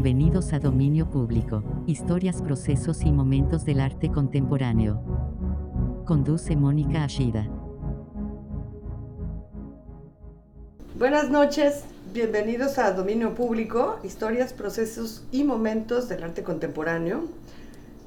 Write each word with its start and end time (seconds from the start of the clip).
Bienvenidos 0.00 0.52
a 0.52 0.60
Dominio 0.60 1.10
Público, 1.10 1.64
historias, 1.88 2.40
procesos 2.40 3.02
y 3.02 3.10
momentos 3.10 3.64
del 3.64 3.80
arte 3.80 4.12
contemporáneo. 4.12 5.02
Conduce 6.06 6.54
Mónica 6.54 7.02
Ashida. 7.02 7.48
Buenas 10.96 11.30
noches, 11.30 11.82
bienvenidos 12.14 12.78
a 12.78 12.92
Dominio 12.92 13.34
Público, 13.34 13.98
historias, 14.04 14.52
procesos 14.52 15.24
y 15.32 15.42
momentos 15.42 16.08
del 16.08 16.22
arte 16.22 16.44
contemporáneo. 16.44 17.24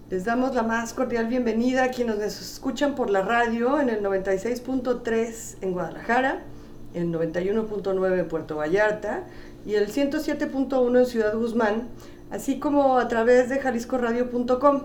Les 0.09 0.23
damos 0.23 0.55
la 0.55 0.63
más 0.63 0.94
cordial 0.94 1.27
bienvenida 1.27 1.83
a 1.83 1.91
quienes 1.91 2.19
nos 2.19 2.41
escuchan 2.41 2.95
por 2.95 3.09
la 3.09 3.21
radio 3.21 3.81
en 3.81 3.89
el 3.89 4.02
96.3 4.02 5.58
en 5.59 5.73
Guadalajara, 5.73 6.44
el 6.94 7.11
91.9 7.11 8.19
en 8.19 8.27
Puerto 8.30 8.55
Vallarta 8.55 9.25
y 9.65 9.75
el 9.75 9.91
107.1 9.91 10.97
en 10.99 11.05
Ciudad 11.05 11.35
Guzmán, 11.35 11.89
así 12.29 12.59
como 12.59 12.97
a 12.97 13.07
través 13.07 13.49
de 13.49 13.59
jaliscoradio.com. 13.59 14.81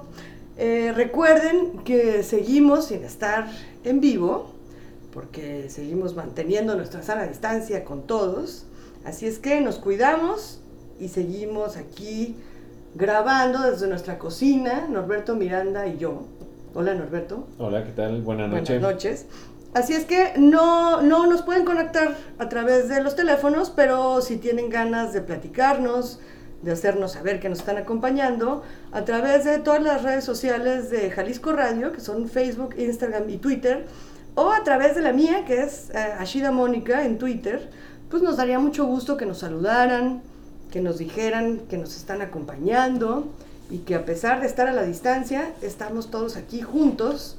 Eh, 0.59 0.93
recuerden 0.95 1.79
que 1.85 2.23
seguimos 2.23 2.87
sin 2.87 3.05
estar 3.05 3.49
en 3.85 4.01
vivo, 4.01 4.53
porque 5.13 5.69
seguimos 5.69 6.15
manteniendo 6.15 6.75
nuestra 6.77 7.03
sana 7.03 7.27
distancia 7.27 7.85
con 7.85 8.07
todos, 8.07 8.67
así 9.05 9.27
es 9.27 9.39
que 9.39 9.61
nos 9.61 9.77
cuidamos 9.77 10.61
y 10.99 11.09
seguimos 11.09 11.77
aquí 11.77 12.37
grabando 12.95 13.71
desde 13.71 13.87
nuestra 13.89 14.19
cocina, 14.19 14.87
Norberto 14.89 15.35
Miranda 15.37 15.87
y 15.87 15.99
yo. 15.99 16.23
Hola 16.75 16.95
Norberto. 16.95 17.47
Hola, 17.59 17.85
¿qué 17.85 17.93
tal? 17.93 18.21
Buenas 18.23 18.51
noches. 18.51 18.81
Buenas 18.81 18.93
noches. 18.93 19.27
Así 19.77 19.93
es 19.93 20.07
que 20.07 20.33
no, 20.39 21.03
no 21.03 21.27
nos 21.27 21.43
pueden 21.43 21.67
conectar 21.67 22.17
a 22.39 22.49
través 22.49 22.89
de 22.89 23.03
los 23.03 23.15
teléfonos, 23.15 23.69
pero 23.69 24.23
si 24.23 24.39
tienen 24.39 24.71
ganas 24.71 25.13
de 25.13 25.21
platicarnos, 25.21 26.19
de 26.63 26.73
hacernos 26.73 27.13
saber 27.13 27.41
que 27.41 27.51
nos 27.51 27.59
están 27.59 27.77
acompañando, 27.77 28.63
a 28.91 29.05
través 29.05 29.45
de 29.45 29.59
todas 29.59 29.83
las 29.83 30.03
redes 30.03 30.25
sociales 30.25 30.89
de 30.89 31.11
Jalisco 31.11 31.53
Radio, 31.53 31.93
que 31.93 32.01
son 32.01 32.27
Facebook, 32.27 32.75
Instagram 32.79 33.29
y 33.29 33.37
Twitter, 33.37 33.85
o 34.35 34.51
a 34.51 34.65
través 34.65 34.95
de 34.95 35.03
la 35.03 35.13
mía, 35.13 35.45
que 35.45 35.61
es 35.61 35.91
eh, 35.91 35.99
Ashida 36.19 36.51
Mónica 36.53 37.05
en 37.05 37.19
Twitter, 37.19 37.69
pues 38.09 38.23
nos 38.23 38.39
daría 38.39 38.59
mucho 38.59 38.87
gusto 38.87 39.19
que 39.19 39.27
nos 39.27 39.41
saludaran, 39.41 40.23
que 40.71 40.81
nos 40.81 40.97
dijeran 40.97 41.59
que 41.69 41.77
nos 41.77 41.95
están 41.97 42.23
acompañando 42.23 43.29
y 43.69 43.81
que 43.81 43.95
a 43.95 44.07
pesar 44.07 44.41
de 44.41 44.47
estar 44.47 44.69
a 44.69 44.73
la 44.73 44.85
distancia, 44.85 45.53
estamos 45.61 46.11
todos 46.11 46.39
aquí 46.39 46.63
juntos 46.63 47.37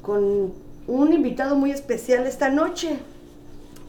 con 0.00 0.66
un 0.88 1.12
invitado 1.12 1.54
muy 1.54 1.70
especial 1.70 2.26
esta 2.26 2.48
noche. 2.48 2.98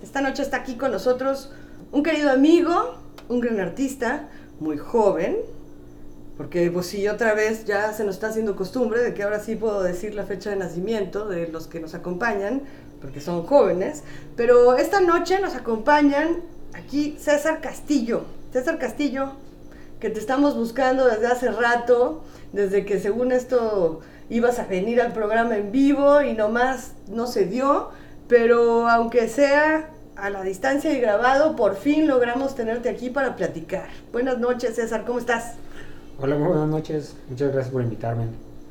Esta 0.04 0.22
noche 0.22 0.44
está 0.44 0.58
aquí 0.58 0.76
con 0.76 0.92
nosotros 0.92 1.50
un 1.92 2.04
querido 2.04 2.30
amigo, 2.30 2.96
un 3.30 3.40
gran 3.40 3.60
artista, 3.60 4.28
muy 4.60 4.78
joven, 4.78 5.38
porque 6.38 6.70
pues 6.70 6.88
sí, 6.88 7.08
otra 7.08 7.34
vez 7.34 7.66
ya 7.66 7.94
se 7.94 8.04
nos 8.04 8.16
está 8.16 8.28
haciendo 8.28 8.56
costumbre 8.56 9.02
de 9.02 9.14
que 9.14 9.24
ahora 9.24 9.40
sí 9.40 9.56
puedo 9.56 9.82
decir 9.82 10.14
la 10.14 10.26
fecha 10.26 10.50
de 10.50 10.58
nacimiento 10.58 11.28
de 11.28 11.48
los 11.48 11.68
que 11.68 11.80
nos 11.80 11.96
acompañan, 11.96 12.62
porque 13.02 13.22
son 13.22 13.44
jóvenes, 13.44 14.04
pero 14.36 14.76
esta 14.76 15.00
noche 15.00 15.40
nos 15.40 15.56
acompañan 15.56 16.42
aquí 16.74 17.16
César 17.18 17.62
Castillo. 17.62 18.24
César 18.52 18.78
Castillo, 18.78 19.34
que 20.02 20.10
te 20.10 20.20
estamos 20.20 20.56
buscando 20.56 21.06
desde 21.08 21.28
hace 21.28 21.50
rato, 21.50 22.24
desde 22.52 22.84
que 22.84 23.00
según 23.00 23.32
esto 23.32 24.02
ibas 24.30 24.60
a 24.60 24.66
venir 24.66 25.02
al 25.02 25.12
programa 25.12 25.58
en 25.58 25.72
vivo 25.72 26.22
y 26.22 26.34
nomás 26.34 26.94
no 27.08 27.28
se 27.28 27.46
dio, 27.46 27.90
pero 28.28 28.88
aunque 28.88 29.28
sea 29.28 29.90
a 30.16 30.30
la 30.30 30.44
distancia 30.44 30.92
y 30.94 31.00
grabado, 31.00 31.56
por 31.56 31.76
fin 31.76 32.08
logramos 32.08 32.56
tenerte 32.56 32.90
aquí 32.90 33.10
para 33.10 33.36
platicar. 33.36 33.88
Buenas 34.12 34.38
noches, 34.38 34.76
César, 34.76 35.04
¿cómo 35.06 35.20
estás? 35.20 35.54
Hola, 36.20 36.36
muy 36.36 36.50
buenas 36.50 36.68
noches. 36.68 37.16
Muchas 37.30 37.52
gracias 37.52 37.72
por 37.72 37.82
invitarme. 37.82 38.26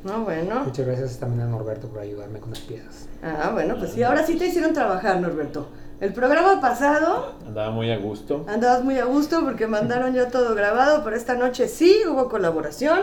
No, 0.05 0.25
bueno. 0.25 0.61
Muchas 0.65 0.87
gracias 0.87 1.19
también 1.19 1.49
a 1.49 1.51
Norberto 1.51 1.89
por 1.89 2.01
ayudarme 2.01 2.39
con 2.39 2.51
las 2.51 2.61
piezas. 2.61 3.09
Ah, 3.23 3.51
bueno, 3.53 3.77
pues 3.79 3.93
sí, 3.93 4.03
ahora 4.03 4.25
sí 4.25 4.37
te 4.37 4.47
hicieron 4.47 4.73
trabajar, 4.73 5.21
Norberto. 5.21 5.69
El 6.01 6.13
programa 6.13 6.61
pasado... 6.61 7.35
Andaba 7.45 7.71
muy 7.73 7.91
a 7.91 7.99
gusto. 7.99 8.45
Andabas 8.47 8.85
muy 8.85 8.99
a 8.99 9.07
gusto 9.07 9.43
porque 9.43 9.67
mandaron 9.67 10.15
ya 10.15 10.29
todo 10.29 10.55
grabado, 10.55 11.03
pero 11.03 11.17
esta 11.17 11.35
noche 11.35 11.67
sí 11.67 12.03
hubo 12.07 12.29
colaboración 12.29 13.01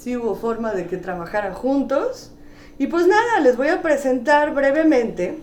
sí 0.00 0.16
hubo 0.16 0.34
forma 0.34 0.72
de 0.72 0.86
que 0.86 0.96
trabajaran 0.96 1.54
juntos. 1.54 2.30
Y 2.78 2.86
pues 2.86 3.06
nada, 3.06 3.40
les 3.40 3.56
voy 3.56 3.68
a 3.68 3.82
presentar 3.82 4.54
brevemente 4.54 5.38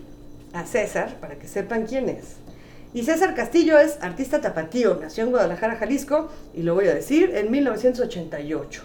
a 0.52 0.66
César 0.66 1.16
para 1.20 1.36
que 1.36 1.46
sepan 1.46 1.86
quién 1.86 2.08
es. 2.08 2.36
Y 2.92 3.04
César 3.04 3.34
Castillo 3.34 3.78
es 3.78 3.98
artista 4.00 4.40
tapatío, 4.40 4.98
nació 5.00 5.24
en 5.24 5.30
Guadalajara, 5.30 5.76
Jalisco, 5.76 6.30
y 6.54 6.62
lo 6.62 6.74
voy 6.74 6.88
a 6.88 6.94
decir, 6.94 7.32
en 7.36 7.50
1988. 7.50 8.82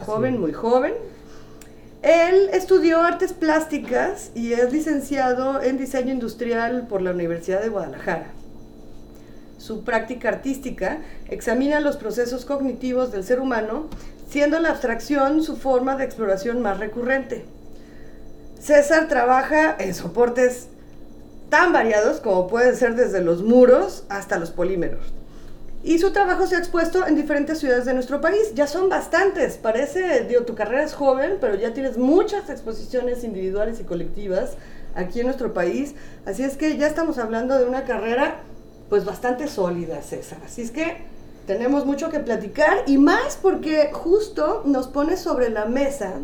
Joven, 0.00 0.40
muy 0.40 0.52
joven. 0.52 0.92
Él 2.02 2.50
estudió 2.52 3.02
artes 3.02 3.32
plásticas 3.32 4.30
y 4.34 4.52
es 4.52 4.72
licenciado 4.72 5.62
en 5.62 5.78
diseño 5.78 6.12
industrial 6.12 6.86
por 6.88 7.00
la 7.00 7.12
Universidad 7.12 7.62
de 7.62 7.70
Guadalajara. 7.70 8.26
Su 9.56 9.82
práctica 9.82 10.28
artística 10.28 10.98
examina 11.28 11.80
los 11.80 11.96
procesos 11.96 12.44
cognitivos 12.44 13.10
del 13.10 13.24
ser 13.24 13.40
humano 13.40 13.86
siendo 14.28 14.58
la 14.60 14.70
abstracción 14.70 15.42
su 15.42 15.56
forma 15.56 15.96
de 15.96 16.04
exploración 16.04 16.60
más 16.60 16.78
recurrente. 16.78 17.44
César 18.60 19.08
trabaja 19.08 19.76
en 19.78 19.94
soportes 19.94 20.68
tan 21.48 21.72
variados 21.72 22.20
como 22.20 22.46
pueden 22.48 22.76
ser 22.76 22.94
desde 22.94 23.22
los 23.22 23.42
muros 23.42 24.04
hasta 24.08 24.38
los 24.38 24.50
polímeros. 24.50 25.00
Y 25.82 25.98
su 25.98 26.10
trabajo 26.10 26.46
se 26.46 26.56
ha 26.56 26.58
expuesto 26.58 27.06
en 27.06 27.14
diferentes 27.14 27.60
ciudades 27.60 27.84
de 27.84 27.94
nuestro 27.94 28.20
país. 28.20 28.52
Ya 28.54 28.66
son 28.66 28.88
bastantes. 28.88 29.56
Parece, 29.56 30.24
digo, 30.24 30.42
tu 30.42 30.54
carrera 30.56 30.82
es 30.82 30.92
joven, 30.92 31.38
pero 31.40 31.54
ya 31.54 31.72
tienes 31.72 31.96
muchas 31.96 32.50
exposiciones 32.50 33.22
individuales 33.22 33.78
y 33.80 33.84
colectivas 33.84 34.56
aquí 34.96 35.20
en 35.20 35.26
nuestro 35.26 35.54
país. 35.54 35.94
Así 36.26 36.42
es 36.42 36.56
que 36.56 36.76
ya 36.76 36.88
estamos 36.88 37.18
hablando 37.18 37.56
de 37.56 37.64
una 37.64 37.84
carrera 37.84 38.40
pues 38.88 39.04
bastante 39.04 39.46
sólida, 39.46 40.02
César. 40.02 40.38
Así 40.44 40.62
es 40.62 40.72
que 40.72 40.96
tenemos 41.48 41.86
mucho 41.86 42.10
que 42.10 42.20
platicar 42.20 42.84
y 42.86 42.98
más 42.98 43.38
porque 43.40 43.90
justo 43.90 44.62
nos 44.66 44.86
pone 44.86 45.16
sobre 45.16 45.48
la 45.48 45.64
mesa 45.64 46.16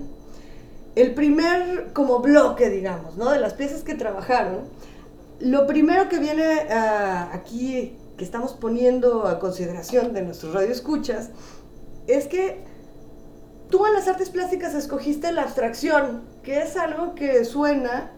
el 0.97 1.15
primer 1.15 1.95
como 1.95 2.19
bloque, 2.19 2.69
digamos, 2.69 3.17
¿no? 3.17 3.31
De 3.31 3.41
las 3.41 3.55
piezas 3.55 3.83
que 3.83 3.95
trabajaron. 3.95 4.65
Lo 5.41 5.67
primero 5.67 6.11
que 6.11 6.19
viene 6.19 6.69
ah, 6.71 7.31
aquí, 7.33 7.97
que 8.19 8.25
estamos 8.25 8.53
poniendo 8.53 9.27
a 9.27 9.39
consideración 9.39 10.13
de 10.13 10.21
nuestros 10.21 10.53
radioescuchas, 10.53 11.31
es 12.07 12.27
que 12.27 12.59
tú 13.71 13.87
en 13.87 13.95
las 13.95 14.07
artes 14.07 14.29
plásticas 14.29 14.75
escogiste 14.75 15.33
la 15.33 15.45
abstracción, 15.45 16.21
que 16.43 16.59
es 16.59 16.77
algo 16.77 17.15
que 17.15 17.47
suena 17.47 18.11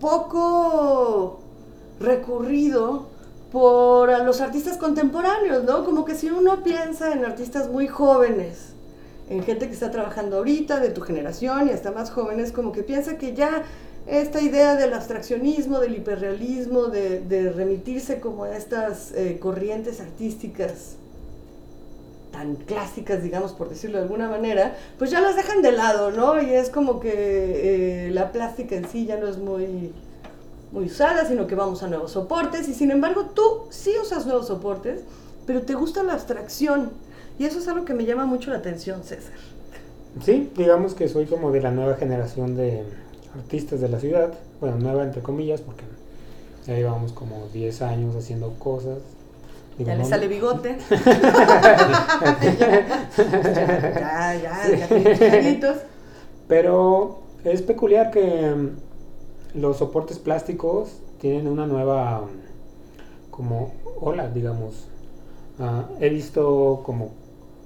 poco 0.00 1.42
recurrido 2.00 3.13
por 3.54 4.08
los 4.24 4.40
artistas 4.40 4.78
contemporáneos, 4.78 5.62
¿no? 5.62 5.84
Como 5.84 6.04
que 6.04 6.16
si 6.16 6.28
uno 6.28 6.64
piensa 6.64 7.12
en 7.12 7.24
artistas 7.24 7.70
muy 7.70 7.86
jóvenes, 7.86 8.72
en 9.30 9.44
gente 9.44 9.68
que 9.68 9.74
está 9.74 9.92
trabajando 9.92 10.38
ahorita, 10.38 10.80
de 10.80 10.88
tu 10.88 11.02
generación 11.02 11.68
y 11.68 11.70
hasta 11.70 11.92
más 11.92 12.10
jóvenes, 12.10 12.50
como 12.50 12.72
que 12.72 12.82
piensa 12.82 13.16
que 13.16 13.32
ya 13.32 13.62
esta 14.08 14.40
idea 14.40 14.74
del 14.74 14.92
abstraccionismo, 14.92 15.78
del 15.78 15.94
hiperrealismo, 15.94 16.86
de, 16.86 17.52
remitirse 17.54 18.18
como 18.18 18.42
a 18.42 18.56
estas 18.56 19.12
eh, 19.12 19.38
corrientes 19.40 20.00
artísticas 20.00 20.96
tan 22.32 22.56
clásicas, 22.56 23.22
digamos, 23.22 23.52
por 23.52 23.68
decirlo 23.68 23.98
de 23.98 24.02
alguna 24.02 24.28
manera, 24.28 24.76
pues 24.98 25.12
ya 25.12 25.20
las 25.20 25.36
dejan 25.36 25.62
de 25.62 25.70
lado, 25.70 26.10
¿no? 26.10 26.42
Y 26.42 26.50
es 26.52 26.70
como 26.70 26.98
que 26.98 28.08
eh, 28.08 28.10
la 28.10 28.32
plástica 28.32 28.74
en 28.74 28.88
sí 28.88 29.06
ya 29.06 29.16
no 29.16 29.28
es 29.28 29.38
muy 29.38 29.92
muy 30.74 30.86
usada, 30.86 31.24
sino 31.24 31.46
que 31.46 31.54
vamos 31.54 31.84
a 31.84 31.88
nuevos 31.88 32.10
soportes 32.10 32.68
y 32.68 32.74
sin 32.74 32.90
embargo 32.90 33.26
tú 33.32 33.62
sí 33.70 33.92
usas 34.02 34.26
nuevos 34.26 34.48
soportes, 34.48 35.02
pero 35.46 35.62
te 35.62 35.74
gusta 35.74 36.02
la 36.02 36.14
abstracción 36.14 36.90
y 37.38 37.44
eso 37.44 37.60
es 37.60 37.68
algo 37.68 37.84
que 37.84 37.94
me 37.94 38.04
llama 38.04 38.26
mucho 38.26 38.50
la 38.50 38.58
atención, 38.58 39.04
César. 39.04 39.34
Sí, 40.24 40.50
digamos 40.56 40.94
que 40.94 41.08
soy 41.08 41.26
como 41.26 41.52
de 41.52 41.60
la 41.60 41.70
nueva 41.70 41.94
generación 41.94 42.56
de 42.56 42.82
artistas 43.36 43.80
de 43.80 43.88
la 43.88 44.00
ciudad, 44.00 44.34
bueno, 44.60 44.76
nueva 44.78 45.04
entre 45.04 45.22
comillas, 45.22 45.60
porque 45.60 45.84
ya 46.66 46.74
llevamos 46.74 47.12
como 47.12 47.46
10 47.52 47.82
años 47.82 48.16
haciendo 48.16 48.50
cosas. 48.58 48.98
ya 49.78 49.94
le 49.94 50.04
sale 50.04 50.26
bigote. 50.26 50.76
ya, 50.90 51.06
ya, 54.42 54.68
ya, 54.76 55.50
ya 55.50 55.74
Pero 56.48 57.22
es 57.44 57.62
peculiar 57.62 58.10
que 58.10 58.72
los 59.54 59.78
soportes 59.78 60.18
plásticos 60.18 61.00
tienen 61.20 61.46
una 61.46 61.66
nueva 61.66 62.24
como 63.30 63.72
ola, 64.00 64.28
digamos. 64.28 64.88
Ah, 65.58 65.88
he 66.00 66.08
visto 66.08 66.82
como 66.84 67.12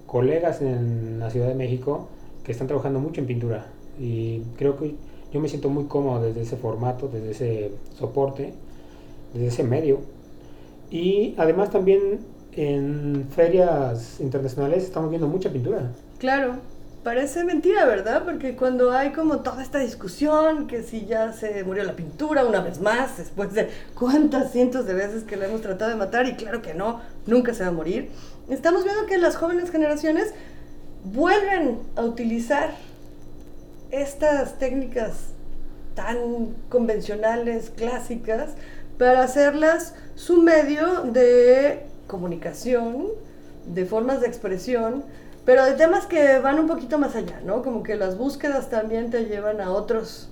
colegas 0.06 0.60
en 0.62 1.18
la 1.18 1.30
Ciudad 1.30 1.48
de 1.48 1.54
México 1.54 2.08
que 2.44 2.52
están 2.52 2.66
trabajando 2.66 3.00
mucho 3.00 3.20
en 3.20 3.26
pintura 3.26 3.66
y 3.98 4.40
creo 4.56 4.78
que 4.78 4.94
yo 5.32 5.40
me 5.40 5.48
siento 5.48 5.68
muy 5.68 5.84
cómodo 5.84 6.22
desde 6.22 6.42
ese 6.42 6.56
formato, 6.56 7.08
desde 7.08 7.30
ese 7.30 7.72
soporte, 7.98 8.54
desde 9.34 9.48
ese 9.48 9.64
medio. 9.64 10.00
Y 10.90 11.34
además 11.36 11.70
también 11.70 12.20
en 12.52 13.26
ferias 13.30 14.20
internacionales 14.20 14.84
estamos 14.84 15.10
viendo 15.10 15.28
mucha 15.28 15.50
pintura. 15.50 15.92
Claro, 16.18 16.54
parece 17.08 17.42
mentira, 17.42 17.86
¿verdad? 17.86 18.22
Porque 18.22 18.54
cuando 18.54 18.92
hay 18.92 19.12
como 19.12 19.38
toda 19.38 19.62
esta 19.62 19.78
discusión, 19.78 20.66
que 20.66 20.82
si 20.82 21.06
ya 21.06 21.32
se 21.32 21.64
murió 21.64 21.82
la 21.84 21.96
pintura 21.96 22.44
una 22.44 22.60
vez 22.60 22.82
más, 22.82 23.16
después 23.16 23.54
de 23.54 23.70
cuántas 23.98 24.52
cientos 24.52 24.84
de 24.84 24.92
veces 24.92 25.22
que 25.22 25.38
la 25.38 25.46
hemos 25.46 25.62
tratado 25.62 25.90
de 25.90 25.96
matar, 25.96 26.26
y 26.26 26.34
claro 26.34 26.60
que 26.60 26.74
no, 26.74 27.00
nunca 27.24 27.54
se 27.54 27.62
va 27.62 27.70
a 27.70 27.72
morir, 27.72 28.10
estamos 28.50 28.84
viendo 28.84 29.06
que 29.06 29.16
las 29.16 29.36
jóvenes 29.36 29.70
generaciones 29.70 30.34
vuelven 31.02 31.78
a 31.96 32.02
utilizar 32.02 32.74
estas 33.90 34.58
técnicas 34.58 35.14
tan 35.94 36.56
convencionales, 36.68 37.70
clásicas, 37.74 38.50
para 38.98 39.22
hacerlas 39.22 39.94
su 40.14 40.42
medio 40.42 41.04
de 41.04 41.86
comunicación, 42.06 43.06
de 43.64 43.86
formas 43.86 44.20
de 44.20 44.26
expresión, 44.26 45.04
pero 45.48 45.64
de 45.64 45.72
temas 45.72 46.04
que 46.04 46.40
van 46.40 46.58
un 46.58 46.66
poquito 46.66 46.98
más 46.98 47.16
allá, 47.16 47.40
¿no? 47.42 47.62
Como 47.62 47.82
que 47.82 47.96
las 47.96 48.18
búsquedas 48.18 48.68
también 48.68 49.10
te 49.10 49.24
llevan 49.24 49.62
a 49.62 49.70
otros, 49.70 50.28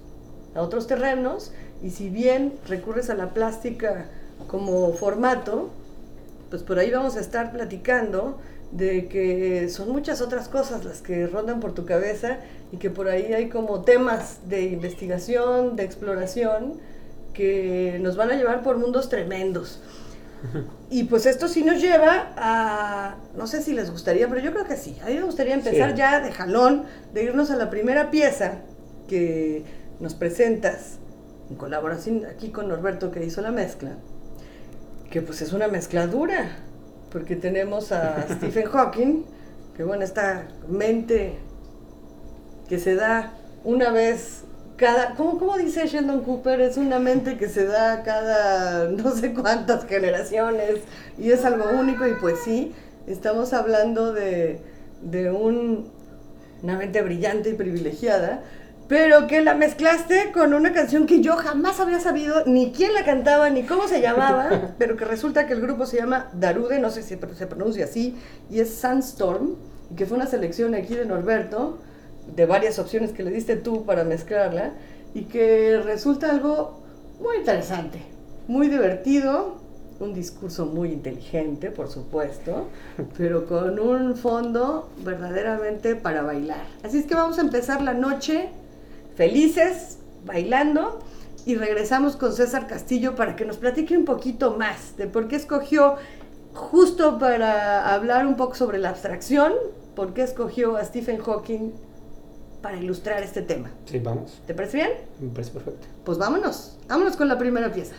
a 0.55 0.61
otros 0.61 0.87
terrenos, 0.87 1.53
y 1.83 1.89
si 1.89 2.11
bien 2.11 2.53
recurres 2.69 3.09
a 3.09 3.15
la 3.15 3.33
plástica 3.33 4.11
como 4.47 4.93
formato, 4.93 5.71
pues 6.51 6.63
por 6.63 6.79
ahí 6.79 6.91
vamos 6.91 7.17
a 7.17 7.21
estar 7.21 7.51
platicando 7.51 8.39
de 8.73 9.09
que 9.09 9.71
son 9.71 9.89
muchas 9.89 10.21
otras 10.21 10.51
cosas 10.51 10.85
las 10.85 11.01
que 11.01 11.27
rondan 11.27 11.61
por 11.61 11.73
tu 11.73 11.87
cabeza 11.87 12.37
y 12.71 12.77
que 12.77 12.91
por 12.91 13.09
ahí 13.09 13.33
hay 13.33 13.49
como 13.49 13.85
temas 13.85 14.41
de 14.51 14.65
investigación, 14.65 15.77
de 15.77 15.85
exploración, 15.85 16.75
que 17.33 17.99
nos 18.03 18.19
van 18.19 18.33
a 18.33 18.35
llevar 18.35 18.63
por 18.63 18.77
mundos 18.77 19.09
tremendos. 19.09 19.81
Y 20.91 21.05
pues 21.05 21.27
esto 21.27 21.49
sí 21.49 21.65
nos 21.65 21.81
lleva 21.81 22.33
a, 22.37 23.17
no 23.37 23.47
sé 23.47 23.63
si 23.63 23.73
les 23.73 23.91
gustaría, 23.91 24.29
pero 24.29 24.41
yo 24.41 24.53
creo 24.53 24.65
que 24.65 24.77
sí, 24.77 24.97
a 25.03 25.07
mí 25.07 25.15
me 25.15 25.23
gustaría 25.23 25.55
empezar 25.55 25.91
Sí. 25.91 25.97
ya 25.97 26.21
de 26.21 26.33
jalón, 26.33 26.85
de 27.13 27.25
irnos 27.25 27.51
a 27.51 27.57
la 27.57 27.71
primera 27.71 28.11
pieza 28.11 28.59
que 29.09 29.65
nos 30.01 30.15
presentas, 30.15 30.99
en 31.51 31.57
colaboración 31.57 32.27
aquí 32.27 32.51
con 32.51 32.69
Norberto 32.69 33.11
que 33.11 33.25
hizo 33.25 33.41
la 33.41 33.51
mezcla, 33.53 33.93
que 35.11 35.23
pues 35.23 35.43
es 35.43 35.53
una 35.53 35.69
mezcla 35.69 36.07
dura, 36.07 36.57
porque 37.11 37.37
tenemos 37.37 37.93
a 37.93 38.27
Stephen 38.37 38.67
Hawking, 38.67 39.25
que 39.77 39.85
bueno, 39.85 40.05
esta 40.05 40.49
mente 40.69 41.39
que 42.69 42.79
se 42.79 42.95
da 42.95 43.33
una 43.65 43.91
vez 43.91 44.43
cada, 44.77 45.15
¿cómo, 45.15 45.39
¿cómo 45.39 45.57
dice 45.57 45.87
Sheldon 45.87 46.23
Cooper? 46.23 46.61
Es 46.61 46.77
una 46.77 46.99
mente 46.99 47.37
que 47.37 47.49
se 47.49 47.67
da 47.67 48.03
cada 48.03 48.89
no 48.91 49.11
sé 49.13 49.33
cuántas 49.33 49.87
generaciones 49.87 50.81
y 51.19 51.31
es 51.31 51.45
algo 51.45 51.65
único 51.79 52.07
y 52.07 52.15
pues 52.15 52.41
sí, 52.45 52.75
estamos 53.07 53.53
hablando 53.53 54.13
de, 54.13 54.61
de 55.03 55.31
un, 55.31 55.91
una 56.63 56.77
mente 56.77 57.03
brillante 57.03 57.51
y 57.51 57.55
privilegiada, 57.55 58.43
pero 58.89 59.27
que 59.27 59.41
la 59.41 59.55
mezclaste 59.55 60.31
con 60.33 60.55
una 60.55 60.73
canción 60.73 61.07
que 61.07 61.21
yo 61.21 61.37
jamás 61.37 61.81
había 61.81 61.99
sabido 61.99 62.45
ni 62.47 62.71
quién 62.73 62.95
la 62.95 63.05
cantaba 63.05 63.51
ni 63.51 63.63
cómo 63.65 63.89
se 63.89 64.01
llamaba, 64.01 64.75
pero 64.79 64.97
que 64.97 65.05
resulta 65.05 65.47
que 65.47 65.55
el 65.55 65.61
grupo 65.61 65.87
se 65.87 65.97
llama 65.97 66.29
Darude, 66.35 66.79
no 66.79 66.91
sé 66.91 67.03
si 67.03 67.19
se 67.35 67.47
pronuncia 67.47 67.87
así, 67.87 68.17
y 68.51 68.61
es 68.61 68.75
Sandstorm, 68.75 69.57
y 69.91 69.95
que 69.97 70.07
fue 70.07 70.17
una 70.17 70.27
selección 70.27 70.75
aquí 70.75 70.95
de 70.95 71.05
Norberto, 71.05 71.79
de 72.35 72.47
varias 72.47 72.79
opciones 72.79 73.13
que 73.13 73.23
le 73.23 73.31
diste 73.31 73.57
tú 73.57 73.85
para 73.85 74.05
mezclarla, 74.05 74.73
y 75.15 75.23
que 75.23 75.81
resulta 75.83 76.31
algo 76.31 76.81
muy 77.21 77.39
interesante, 77.39 78.01
muy 78.49 78.69
divertido, 78.69 79.57
un 79.99 80.13
discurso 80.13 80.67
muy 80.67 80.93
inteligente, 80.93 81.71
por 81.71 81.89
supuesto, 81.89 82.69
pero 83.17 83.47
con 83.47 83.81
un 83.81 84.15
fondo 84.15 84.91
verdaderamente 85.03 85.97
para 85.97 86.21
bailar. 86.21 86.67
Así 86.83 86.99
es 86.99 87.07
que 87.07 87.15
vamos 87.15 87.39
a 87.39 87.41
empezar 87.41 87.81
la 87.81 87.95
noche 87.95 88.51
felices, 89.15 89.99
bailando, 90.27 90.99
y 91.47 91.55
regresamos 91.55 92.17
con 92.17 92.35
César 92.35 92.67
Castillo 92.67 93.15
para 93.15 93.37
que 93.37 93.47
nos 93.47 93.57
platique 93.57 93.97
un 93.97 94.05
poquito 94.05 94.57
más 94.59 94.99
de 94.99 95.07
por 95.07 95.29
qué 95.29 95.37
escogió, 95.37 95.95
justo 96.53 97.19
para 97.19 97.95
hablar 97.95 98.27
un 98.27 98.37
poco 98.37 98.55
sobre 98.55 98.79
la 98.79 98.91
abstracción, 98.91 99.53
por 99.95 100.13
qué 100.13 100.23
escogió 100.23 100.77
a 100.77 100.85
Stephen 100.85 101.19
Hawking 101.19 101.73
para 102.67 102.79
ilustrar 102.79 103.23
este 103.23 103.43
tema. 103.43 103.71
Sí, 103.85 104.01
vamos. 104.01 104.43
¿Te 104.45 104.53
parece 104.53 104.79
bien? 104.79 104.91
Me 105.21 105.31
parece 105.31 105.53
perfecto. 105.53 105.87
Pues 106.05 106.19
vámonos, 106.19 106.77
vámonos 106.89 107.17
con 107.17 107.29
la 107.29 107.39
primera 107.39 107.73
pieza. 107.73 107.95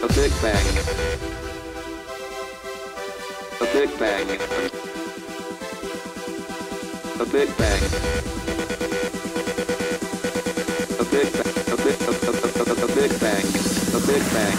A 0.00 0.06
Big 0.14 0.32
Bang. 0.40 0.66
A 3.60 3.64
Big 3.76 3.98
Bang. 3.98 4.40
A 7.18 7.24
Big 7.32 7.50
Bang. 7.58 8.36
Big 13.08 13.20
Bang. 13.20 13.46
A 13.94 14.00
Big 14.04 14.22
Bang. 14.34 14.58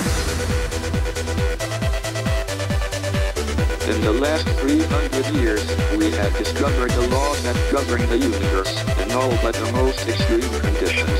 In 3.91 3.99
the 4.01 4.17
last 4.21 4.47
300 4.61 5.35
years, 5.35 5.67
we 5.97 6.11
have 6.11 6.31
discovered 6.37 6.91
the 6.91 7.09
laws 7.09 7.43
that 7.43 7.57
govern 7.73 8.07
the 8.07 8.17
universe 8.17 8.71
in 9.03 9.11
all 9.11 9.31
but 9.43 9.53
the 9.53 9.69
most 9.73 10.07
extreme 10.07 10.47
conditions. 10.61 11.19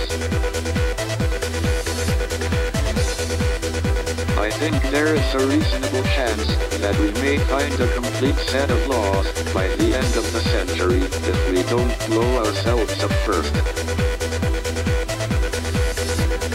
I 4.38 4.50
think 4.50 4.82
there 4.84 5.14
is 5.14 5.34
a 5.34 5.46
reasonable 5.48 6.04
chance 6.16 6.48
that 6.80 6.98
we 6.98 7.12
may 7.20 7.40
find 7.40 7.74
a 7.82 7.94
complete 7.94 8.36
set 8.36 8.72
of 8.72 8.88
laws 8.88 9.28
by 9.54 9.68
the 9.76 9.94
end 9.94 10.16
of 10.16 10.32
the 10.32 10.40
century 10.56 11.02
if 11.02 11.52
we 11.52 11.62
don't 11.64 11.94
blow 12.08 12.46
ourselves 12.46 13.04
up 13.04 13.12
first. 13.28 14.17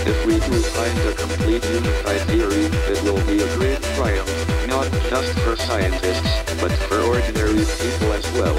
If 0.05 0.27
we 0.27 0.35
do 0.35 0.59
find 0.75 0.99
a 1.07 1.15
complete 1.15 1.65
unified 1.65 2.23
theory, 2.27 2.67
it 2.91 3.01
will 3.05 3.23
be 3.25 3.39
a 3.41 3.57
great 3.57 3.81
triumph, 3.95 4.67
not 4.67 4.91
just 5.09 5.33
for 5.41 5.55
scientists, 5.55 6.27
but 6.61 6.73
for 6.91 6.99
ordinary 7.03 7.63
people 7.79 8.11
as 8.11 8.27
well. 8.35 8.59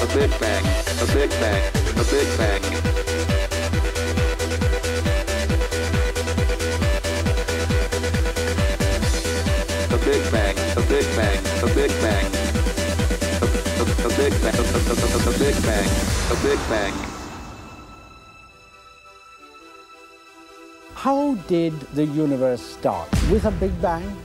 A 0.00 0.06
Big 0.16 0.32
Bang, 0.40 0.64
a 0.96 1.06
Big 1.12 1.30
Bang, 1.36 1.62
a 1.92 2.04
Big 2.08 2.28
Bang. 2.40 2.62
A 9.92 9.98
Big 10.08 10.22
Bang, 10.32 10.56
a 10.72 10.82
Big 10.88 11.06
Bang, 11.16 11.40
a 11.60 11.68
Big 11.74 11.92
Bang. 12.00 12.26
A, 13.40 13.46
a, 13.46 13.84
a 13.84 14.16
Big 14.16 14.32
Bang, 14.40 14.56
a, 14.56 14.64
a, 14.64 14.80
a, 14.80 15.04
a, 15.04 15.34
a 15.34 15.38
Big 15.38 15.56
Bang, 15.62 15.88
a 16.30 16.36
Big 16.42 16.58
Bang. 16.70 17.15
Did 21.46 21.78
the 21.94 22.04
universe 22.04 22.60
start? 22.60 23.08
With 23.30 23.44
a 23.44 23.50
Big 23.52 23.80
Bang? 23.80 24.16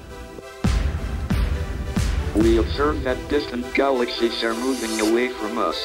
We 2.35 2.57
observe 2.57 3.03
that 3.03 3.17
distant 3.29 3.71
galaxies 3.73 4.43
are 4.43 4.53
moving 4.53 4.99
away 5.09 5.29
from 5.29 5.57
us. 5.57 5.77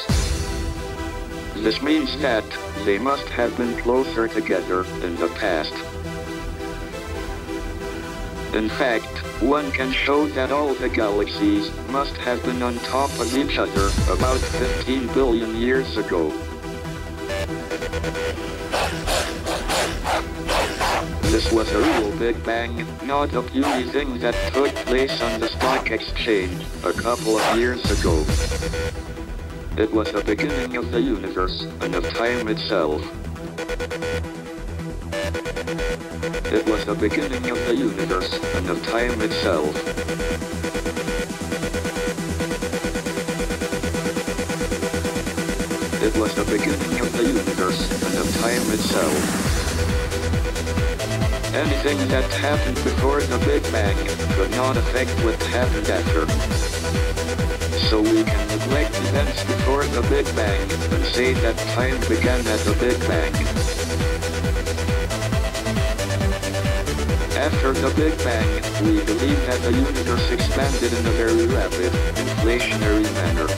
This 1.55 1.81
means 1.81 2.17
that 2.21 2.45
they 2.85 2.97
must 2.97 3.27
have 3.29 3.55
been 3.57 3.75
closer 3.81 4.27
together 4.27 4.85
in 5.03 5.15
the 5.17 5.27
past. 5.35 5.73
In 8.55 8.69
fact, 8.69 9.05
one 9.41 9.71
can 9.71 9.91
show 9.91 10.27
that 10.29 10.51
all 10.51 10.73
the 10.73 10.89
galaxies 10.89 11.69
must 11.89 12.15
have 12.17 12.41
been 12.43 12.63
on 12.63 12.75
top 12.79 13.11
of 13.19 13.37
each 13.37 13.57
other 13.57 13.89
about 14.11 14.39
15 14.39 15.07
billion 15.13 15.55
years 15.55 15.97
ago. 15.97 16.31
Was 21.57 21.71
a 21.71 21.79
real 21.79 22.15
Big 22.19 22.45
Bang, 22.45 22.85
not 23.07 23.33
a 23.33 23.41
puny 23.41 23.81
thing 23.85 24.19
that 24.19 24.35
took 24.53 24.71
place 24.85 25.19
on 25.23 25.39
the 25.39 25.47
stock 25.47 25.89
exchange 25.89 26.63
a 26.83 26.93
couple 26.93 27.35
of 27.35 27.57
years 27.57 27.83
ago. 27.99 28.13
It 29.75 29.91
was 29.91 30.11
the 30.11 30.23
beginning 30.23 30.77
of 30.77 30.91
the 30.91 31.01
universe 31.01 31.63
and 31.81 31.95
of 31.95 32.03
time 32.13 32.47
itself. 32.47 33.01
It 36.53 36.63
was 36.69 36.85
the 36.85 36.93
beginning 36.93 37.49
of 37.49 37.57
the 37.65 37.75
universe 37.75 38.31
and 38.53 38.69
of 38.69 38.85
time 38.85 39.19
itself. 39.19 39.73
It 46.03 46.15
was 46.21 46.35
the 46.35 46.45
beginning 46.45 46.99
of 46.99 47.11
the 47.17 47.23
universe 47.23 47.81
and 48.05 48.15
of 48.19 48.41
time 48.41 48.71
itself. 48.77 49.47
Anything 51.57 51.97
that 52.09 52.29
happened 52.33 52.75
before 52.83 53.19
the 53.19 53.39
Big 53.39 53.63
Bang 53.71 53.97
could 54.37 54.51
not 54.51 54.77
affect 54.77 55.09
what 55.25 55.41
happened 55.49 55.89
after. 55.89 56.29
So 57.89 57.99
we 57.99 58.23
can 58.23 58.47
neglect 58.47 58.93
events 59.09 59.43
before 59.43 59.83
the 59.85 60.03
Big 60.03 60.27
Bang 60.35 60.61
and 60.93 61.03
say 61.03 61.33
that 61.33 61.57
time 61.73 61.97
began 62.01 62.45
at 62.45 62.61
the 62.61 62.77
Big 62.77 62.99
Bang. 63.09 63.33
After 67.41 67.73
the 67.73 67.89
Big 67.95 68.15
Bang, 68.19 68.49
we 68.85 69.01
believe 69.03 69.41
that 69.47 69.59
the 69.65 69.73
universe 69.73 70.29
expanded 70.29 70.93
in 70.93 71.07
a 71.07 71.15
very 71.17 71.47
rapid, 71.47 71.91
inflationary 72.21 73.09
manner. 73.17 73.49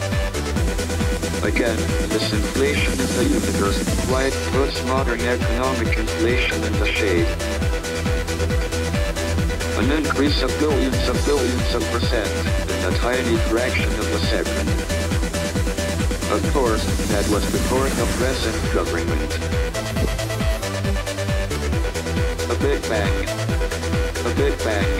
Again, 1.43 1.75
this 2.07 2.31
inflation 2.31 2.93
in 2.93 3.11
the 3.19 3.25
universe 3.27 4.07
quite 4.07 4.31
puts 4.55 4.81
modern 4.85 5.19
economic 5.19 5.97
inflation 5.97 6.63
in 6.63 6.73
the 6.79 6.87
shade. 6.87 7.48
An 9.79 9.89
increase 9.91 10.41
of 10.41 10.49
billions 10.59 11.07
of 11.07 11.15
billions 11.25 11.73
of 11.73 11.81
percent 11.89 12.29
in 12.69 12.93
a 12.93 12.97
tiny 12.97 13.37
fraction 13.47 13.87
of 13.87 14.13
a 14.13 14.19
second. 14.27 14.69
Of 16.33 16.53
course, 16.53 16.83
that 17.07 17.25
was 17.29 17.45
before 17.49 17.87
the 17.87 18.05
present 18.19 18.59
government. 18.73 19.31
A 22.51 22.55
Big 22.59 22.81
Bang. 22.89 23.23
A 24.25 24.35
Big 24.35 24.57
Bang. 24.65 24.99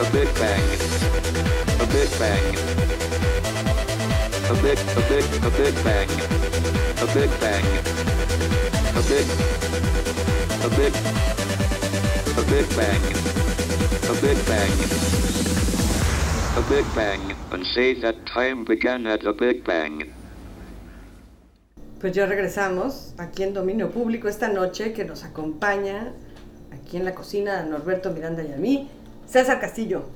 A 0.00 0.10
Big 0.10 0.34
Bang. 0.34 0.64
A 1.78 1.86
Big 1.94 2.10
Bang. 2.18 2.56
A 4.50 4.54
big, 4.60 4.78
a 4.78 5.02
big, 5.08 5.24
a 5.44 5.50
Big 5.50 5.84
Bang. 5.84 6.10
A 6.98 7.14
Big 7.14 7.30
Bang. 7.38 8.27
A 8.98 9.00
big, 9.02 9.26
a 10.64 10.68
big, 10.76 10.92
a 12.36 12.42
Big 12.50 12.66
Bang. 12.76 13.02
A 14.10 14.14
Big 14.20 14.38
Bang. 14.48 14.74
A 16.56 16.62
Big 16.68 16.84
Bang, 16.96 17.36
and 17.52 17.64
say 17.64 17.94
that 18.00 18.26
time 18.26 18.64
began 18.64 19.06
at 19.06 19.20
the 19.20 19.32
Big 19.32 19.62
Bang. 19.62 20.12
Pues 22.00 22.12
ya 22.12 22.26
regresamos 22.26 23.14
aquí 23.18 23.44
en 23.44 23.54
Dominio 23.54 23.92
Público 23.92 24.26
esta 24.26 24.48
noche 24.48 24.92
que 24.92 25.04
nos 25.04 25.22
acompaña 25.22 26.12
aquí 26.72 26.96
en 26.96 27.04
la 27.04 27.14
cocina 27.14 27.62
Norberto 27.62 28.10
Miranda 28.10 28.42
y 28.42 28.52
a 28.52 28.56
mí, 28.56 28.90
César 29.28 29.60
Castillo. 29.60 30.06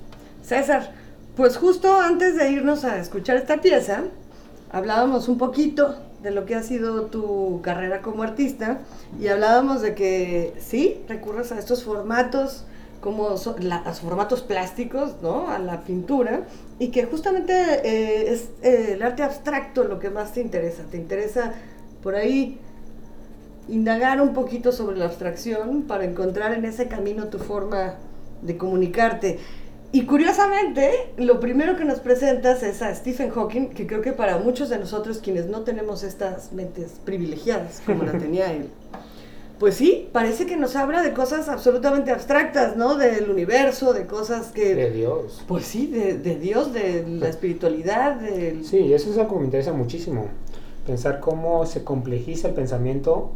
César, 0.42 0.90
pues 1.36 1.56
justo 1.56 2.00
antes 2.00 2.36
de 2.36 2.50
irnos 2.50 2.84
a 2.84 2.98
escuchar 2.98 3.36
esta 3.36 3.60
pieza, 3.60 4.02
hablábamos 4.72 5.28
un 5.28 5.38
poquito 5.38 5.98
de 6.22 6.30
lo 6.30 6.44
que 6.46 6.54
ha 6.54 6.62
sido 6.62 7.02
tu 7.06 7.60
carrera 7.62 8.00
como 8.02 8.22
artista 8.22 8.78
y 9.20 9.26
hablábamos 9.28 9.82
de 9.82 9.94
que 9.94 10.54
sí, 10.60 11.00
recurres 11.08 11.52
a 11.52 11.58
estos 11.58 11.84
formatos 11.84 12.64
como 13.00 13.36
so- 13.36 13.56
los 13.58 14.00
formatos 14.00 14.42
plásticos, 14.42 15.16
¿no? 15.22 15.48
A 15.50 15.58
la 15.58 15.80
pintura 15.82 16.42
y 16.78 16.88
que 16.88 17.04
justamente 17.06 17.52
eh, 17.84 18.32
es 18.32 18.50
eh, 18.62 18.92
el 18.94 19.02
arte 19.02 19.22
abstracto 19.24 19.84
lo 19.84 19.98
que 19.98 20.10
más 20.10 20.32
te 20.32 20.40
interesa. 20.40 20.84
Te 20.90 20.96
interesa 20.98 21.54
por 22.02 22.14
ahí 22.14 22.58
indagar 23.68 24.20
un 24.20 24.34
poquito 24.34 24.72
sobre 24.72 24.96
la 24.96 25.06
abstracción 25.06 25.82
para 25.82 26.04
encontrar 26.04 26.52
en 26.52 26.64
ese 26.64 26.88
camino 26.88 27.26
tu 27.28 27.38
forma 27.38 27.94
de 28.42 28.56
comunicarte. 28.56 29.38
Y 29.94 30.06
curiosamente, 30.06 31.12
lo 31.18 31.38
primero 31.38 31.76
que 31.76 31.84
nos 31.84 32.00
presentas 32.00 32.62
es 32.62 32.80
a 32.80 32.94
Stephen 32.94 33.28
Hawking, 33.28 33.68
que 33.68 33.86
creo 33.86 34.00
que 34.00 34.12
para 34.12 34.38
muchos 34.38 34.70
de 34.70 34.78
nosotros 34.78 35.18
quienes 35.18 35.46
no 35.46 35.62
tenemos 35.62 36.02
estas 36.02 36.52
mentes 36.52 36.92
privilegiadas 37.04 37.82
como 37.84 38.04
la 38.04 38.12
tenía 38.12 38.52
él, 38.54 38.70
pues 39.58 39.74
sí, 39.74 40.08
parece 40.10 40.46
que 40.46 40.56
nos 40.56 40.76
habla 40.76 41.02
de 41.02 41.12
cosas 41.12 41.48
absolutamente 41.48 42.10
abstractas, 42.10 42.74
¿no? 42.74 42.96
Del 42.96 43.30
universo, 43.30 43.92
de 43.92 44.06
cosas 44.06 44.48
que... 44.48 44.74
De 44.74 44.90
Dios. 44.90 45.44
Pues 45.46 45.66
sí, 45.66 45.86
de, 45.86 46.14
de 46.14 46.36
Dios, 46.36 46.72
de 46.72 47.06
la 47.06 47.28
espiritualidad, 47.28 48.16
del... 48.16 48.64
Sí, 48.64 48.92
eso 48.92 49.10
es 49.10 49.18
algo 49.18 49.34
que 49.34 49.40
me 49.40 49.44
interesa 49.44 49.72
muchísimo. 49.72 50.26
Pensar 50.86 51.20
cómo 51.20 51.64
se 51.66 51.84
complejiza 51.84 52.48
el 52.48 52.54
pensamiento 52.54 53.30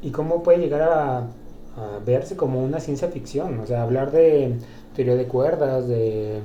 y 0.00 0.10
cómo 0.10 0.42
puede 0.42 0.58
llegar 0.58 0.82
a, 0.82 1.18
a 1.18 1.98
verse 2.06 2.36
como 2.36 2.62
una 2.62 2.78
ciencia 2.78 3.08
ficción. 3.08 3.58
O 3.58 3.66
sea, 3.66 3.82
hablar 3.82 4.12
de 4.12 4.54
teoría 4.94 5.16
de 5.16 5.26
cuerdas, 5.26 5.88
de 5.88 6.40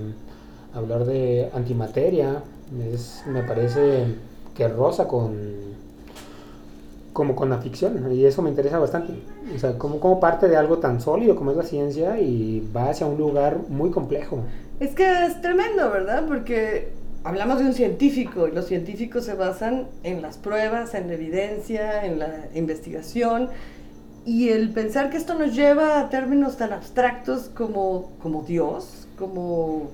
hablar 0.74 1.06
de 1.06 1.50
antimateria, 1.54 2.44
es, 2.94 3.24
me 3.28 3.44
parece 3.44 4.06
que 4.56 4.68
rosa 4.68 5.08
con 5.08 5.70
como 7.14 7.36
con 7.36 7.50
la 7.50 7.58
ficción 7.58 8.10
y 8.14 8.24
eso 8.24 8.42
me 8.42 8.50
interesa 8.50 8.80
bastante. 8.80 9.14
O 9.54 9.60
sea, 9.60 9.78
como, 9.78 10.00
como 10.00 10.22
parte 10.22 10.48
de 10.48 10.56
algo 10.56 10.78
tan 10.78 11.02
sólido 11.02 11.36
como 11.36 11.52
es 11.52 11.58
la 11.58 11.64
ciencia 11.64 12.20
y 12.20 12.66
va 12.74 12.90
hacia 12.90 13.08
un 13.08 13.18
lugar 13.18 13.58
muy 13.68 13.90
complejo. 13.92 14.40
Es 14.80 14.92
que 14.92 15.26
es 15.26 15.42
tremendo, 15.42 15.90
¿verdad? 15.90 16.24
Porque 16.28 16.94
hablamos 17.26 17.60
de 17.60 17.66
un 17.66 17.74
científico 17.74 18.48
y 18.48 18.52
los 18.52 18.68
científicos 18.68 19.26
se 19.26 19.34
basan 19.34 19.88
en 20.04 20.22
las 20.22 20.38
pruebas, 20.38 20.94
en 20.94 21.08
la 21.08 21.16
evidencia, 21.16 22.06
en 22.06 22.20
la 22.20 22.48
investigación. 22.56 23.50
Y 24.30 24.50
el 24.50 24.70
pensar 24.70 25.10
que 25.10 25.18
esto 25.18 25.34
nos 25.34 25.56
lleva 25.56 26.00
a 26.00 26.10
términos 26.10 26.56
tan 26.56 26.72
abstractos 26.72 27.50
como, 27.50 28.12
como 28.22 28.44
Dios, 28.44 29.08
como 29.18 29.90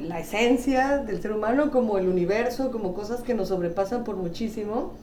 la 0.00 0.18
esencia 0.18 0.98
del 0.98 1.22
ser 1.22 1.30
humano, 1.30 1.70
como 1.70 1.96
el 1.96 2.08
universo, 2.08 2.72
como 2.72 2.92
cosas 2.92 3.20
que 3.20 3.34
nos 3.34 3.46
sobrepasan 3.46 4.02
por 4.02 4.16
muchísimo. 4.16 4.94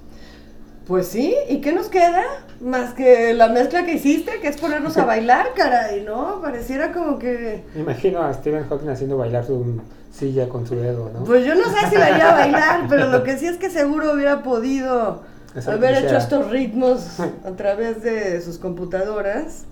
Pues 0.86 1.08
sí, 1.08 1.34
¿y 1.50 1.62
qué 1.62 1.72
nos 1.72 1.88
queda? 1.88 2.22
Más 2.60 2.94
que 2.94 3.34
la 3.34 3.48
mezcla 3.48 3.86
que 3.86 3.94
hiciste, 3.94 4.42
que 4.42 4.50
es 4.50 4.58
ponernos 4.58 4.98
a 4.98 5.06
bailar, 5.14 5.54
caray, 5.56 6.04
¿no? 6.04 6.42
Pareciera 6.42 6.92
como 6.92 7.18
que... 7.20 7.64
Me 7.76 7.80
imagino 7.80 8.24
a 8.24 8.34
Stephen 8.34 8.66
Hawking 8.68 8.90
haciendo 8.90 9.16
bailar 9.16 9.46
su 9.46 9.80
silla 10.12 10.50
con 10.50 10.68
su 10.68 10.76
dedo, 10.76 11.10
¿no? 11.14 11.24
Pues 11.24 11.46
yo 11.46 11.56
no 11.56 11.64
sé 11.64 11.90
si 11.90 11.96
la 11.96 12.08
a 12.08 12.34
bailar, 12.34 12.88
pero 12.90 13.08
lo 13.08 13.24
que 13.24 13.38
sí 13.38 13.48
es 13.48 13.56
que 13.56 13.70
seguro 13.70 14.12
hubiera 14.12 14.44
podido 14.44 15.22
haber 15.66 16.04
hecho 16.04 16.18
estos 16.18 16.50
ritmos 16.50 17.20
a 17.20 17.52
través 17.56 18.02
de 18.04 18.42
sus 18.42 18.58
computadoras, 18.58 19.66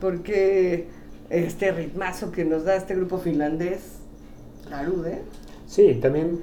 porque 0.00 0.88
este 1.30 1.72
ritmazo 1.72 2.32
que 2.32 2.44
nos 2.44 2.64
da 2.64 2.76
este 2.76 2.94
grupo 2.94 3.18
finlandés, 3.18 3.98
Larude, 4.70 5.22
Sí, 5.68 5.98
también 6.00 6.40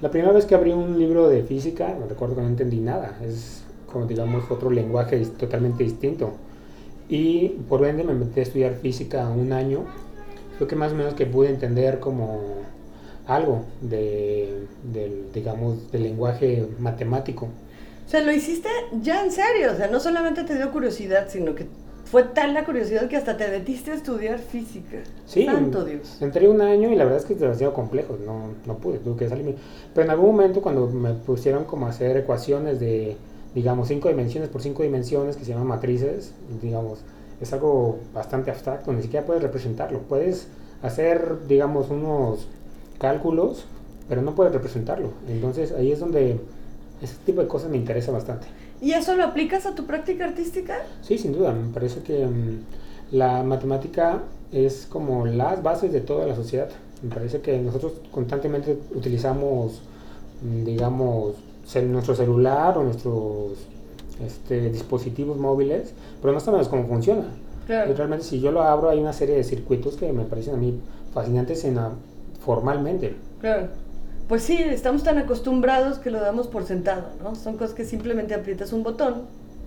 la 0.00 0.10
primera 0.10 0.32
vez 0.32 0.46
que 0.46 0.54
abrí 0.54 0.72
un 0.72 0.98
libro 0.98 1.28
de 1.28 1.42
física, 1.42 1.94
me 2.00 2.06
recuerdo 2.06 2.36
que 2.36 2.42
no 2.42 2.46
entendí 2.46 2.78
nada. 2.78 3.18
Es 3.22 3.62
como 3.92 4.06
digamos 4.06 4.48
otro 4.50 4.70
lenguaje 4.70 5.18
totalmente 5.26 5.82
distinto. 5.82 6.32
Y 7.08 7.48
por 7.68 7.84
ende 7.84 8.04
me 8.04 8.14
metí 8.14 8.40
a 8.40 8.44
estudiar 8.44 8.74
física 8.76 9.28
un 9.28 9.52
año. 9.52 9.84
Fue 10.56 10.68
que 10.68 10.76
más 10.76 10.92
o 10.92 10.94
menos 10.94 11.14
que 11.14 11.26
pude 11.26 11.50
entender 11.50 11.98
como 11.98 12.40
algo 13.26 13.64
de, 13.80 14.66
del, 14.84 15.32
digamos, 15.34 15.90
del 15.90 16.04
lenguaje 16.04 16.66
matemático. 16.78 17.48
O 18.10 18.12
sea, 18.12 18.22
lo 18.22 18.32
hiciste 18.32 18.68
ya 19.02 19.24
en 19.24 19.30
serio, 19.30 19.70
o 19.72 19.76
sea, 19.76 19.86
no 19.86 20.00
solamente 20.00 20.42
te 20.42 20.56
dio 20.56 20.72
curiosidad, 20.72 21.28
sino 21.28 21.54
que 21.54 21.68
fue 22.06 22.24
tal 22.24 22.54
la 22.54 22.64
curiosidad 22.64 23.06
que 23.08 23.16
hasta 23.16 23.36
te 23.36 23.48
metiste 23.48 23.92
a 23.92 23.94
estudiar 23.94 24.40
física. 24.40 24.96
Sí, 25.26 25.46
Santo 25.46 25.84
Dios. 25.84 26.20
entré 26.20 26.48
un 26.48 26.60
año 26.60 26.90
y 26.90 26.96
la 26.96 27.04
verdad 27.04 27.20
es 27.20 27.24
que 27.24 27.34
es 27.34 27.38
demasiado 27.38 27.72
complejo, 27.72 28.18
no, 28.26 28.54
no 28.66 28.78
pude, 28.78 28.98
tuve 28.98 29.16
que 29.16 29.28
salirme. 29.28 29.54
Pero 29.94 30.06
en 30.06 30.10
algún 30.10 30.32
momento 30.32 30.60
cuando 30.60 30.88
me 30.88 31.12
pusieron 31.12 31.66
como 31.66 31.86
a 31.86 31.90
hacer 31.90 32.16
ecuaciones 32.16 32.80
de, 32.80 33.16
digamos, 33.54 33.86
cinco 33.86 34.08
dimensiones 34.08 34.48
por 34.48 34.60
cinco 34.60 34.82
dimensiones, 34.82 35.36
que 35.36 35.44
se 35.44 35.52
llaman 35.52 35.68
matrices, 35.68 36.32
digamos, 36.60 37.04
es 37.40 37.52
algo 37.52 38.00
bastante 38.12 38.50
abstracto, 38.50 38.92
ni 38.92 39.02
siquiera 39.02 39.24
puedes 39.24 39.40
representarlo. 39.40 40.00
Puedes 40.00 40.48
hacer, 40.82 41.46
digamos, 41.46 41.90
unos 41.90 42.48
cálculos, 42.98 43.66
pero 44.08 44.20
no 44.20 44.34
puedes 44.34 44.52
representarlo. 44.52 45.12
Entonces 45.28 45.70
ahí 45.70 45.92
es 45.92 46.00
donde 46.00 46.40
ese 47.02 47.14
tipo 47.26 47.40
de 47.40 47.48
cosas 47.48 47.70
me 47.70 47.76
interesa 47.76 48.12
bastante. 48.12 48.46
¿Y 48.80 48.92
eso 48.92 49.14
lo 49.14 49.24
aplicas 49.24 49.66
a 49.66 49.74
tu 49.74 49.84
práctica 49.86 50.24
artística? 50.24 50.76
Sí, 51.02 51.18
sin 51.18 51.32
duda. 51.32 51.52
Me 51.52 51.72
parece 51.72 52.00
que 52.02 52.26
mm, 52.26 52.58
la 53.12 53.42
matemática 53.42 54.22
es 54.52 54.86
como 54.90 55.26
las 55.26 55.62
bases 55.62 55.92
de 55.92 56.00
toda 56.00 56.26
la 56.26 56.34
sociedad. 56.34 56.68
Me 57.02 57.08
parece 57.14 57.40
que 57.40 57.58
nosotros 57.58 57.92
constantemente 58.10 58.78
utilizamos, 58.94 59.80
mm, 60.42 60.64
digamos, 60.64 61.34
nuestro 61.88 62.14
celular 62.16 62.76
o 62.78 62.82
nuestros 62.82 63.52
este, 64.26 64.70
dispositivos 64.70 65.36
móviles, 65.38 65.92
pero 66.20 66.32
no 66.32 66.40
sabemos 66.40 66.68
cómo 66.68 66.86
funciona. 66.88 67.24
Claro. 67.66 67.94
Realmente 67.94 68.24
si 68.24 68.40
yo 68.40 68.50
lo 68.50 68.62
abro 68.62 68.90
hay 68.90 68.98
una 68.98 69.12
serie 69.12 69.36
de 69.36 69.44
circuitos 69.44 69.94
que 69.96 70.12
me 70.12 70.24
parecen 70.24 70.54
a 70.54 70.56
mí 70.56 70.80
fascinantes 71.14 71.64
en 71.64 71.76
la- 71.76 71.92
formalmente. 72.44 73.14
Claro. 73.40 73.68
Pues 74.30 74.44
sí, 74.44 74.56
estamos 74.62 75.02
tan 75.02 75.18
acostumbrados 75.18 75.98
que 75.98 76.08
lo 76.08 76.20
damos 76.20 76.46
por 76.46 76.64
sentado, 76.64 77.08
¿no? 77.20 77.34
Son 77.34 77.56
cosas 77.56 77.74
que 77.74 77.84
simplemente 77.84 78.32
aprietas 78.32 78.72
un 78.72 78.84
botón, 78.84 79.22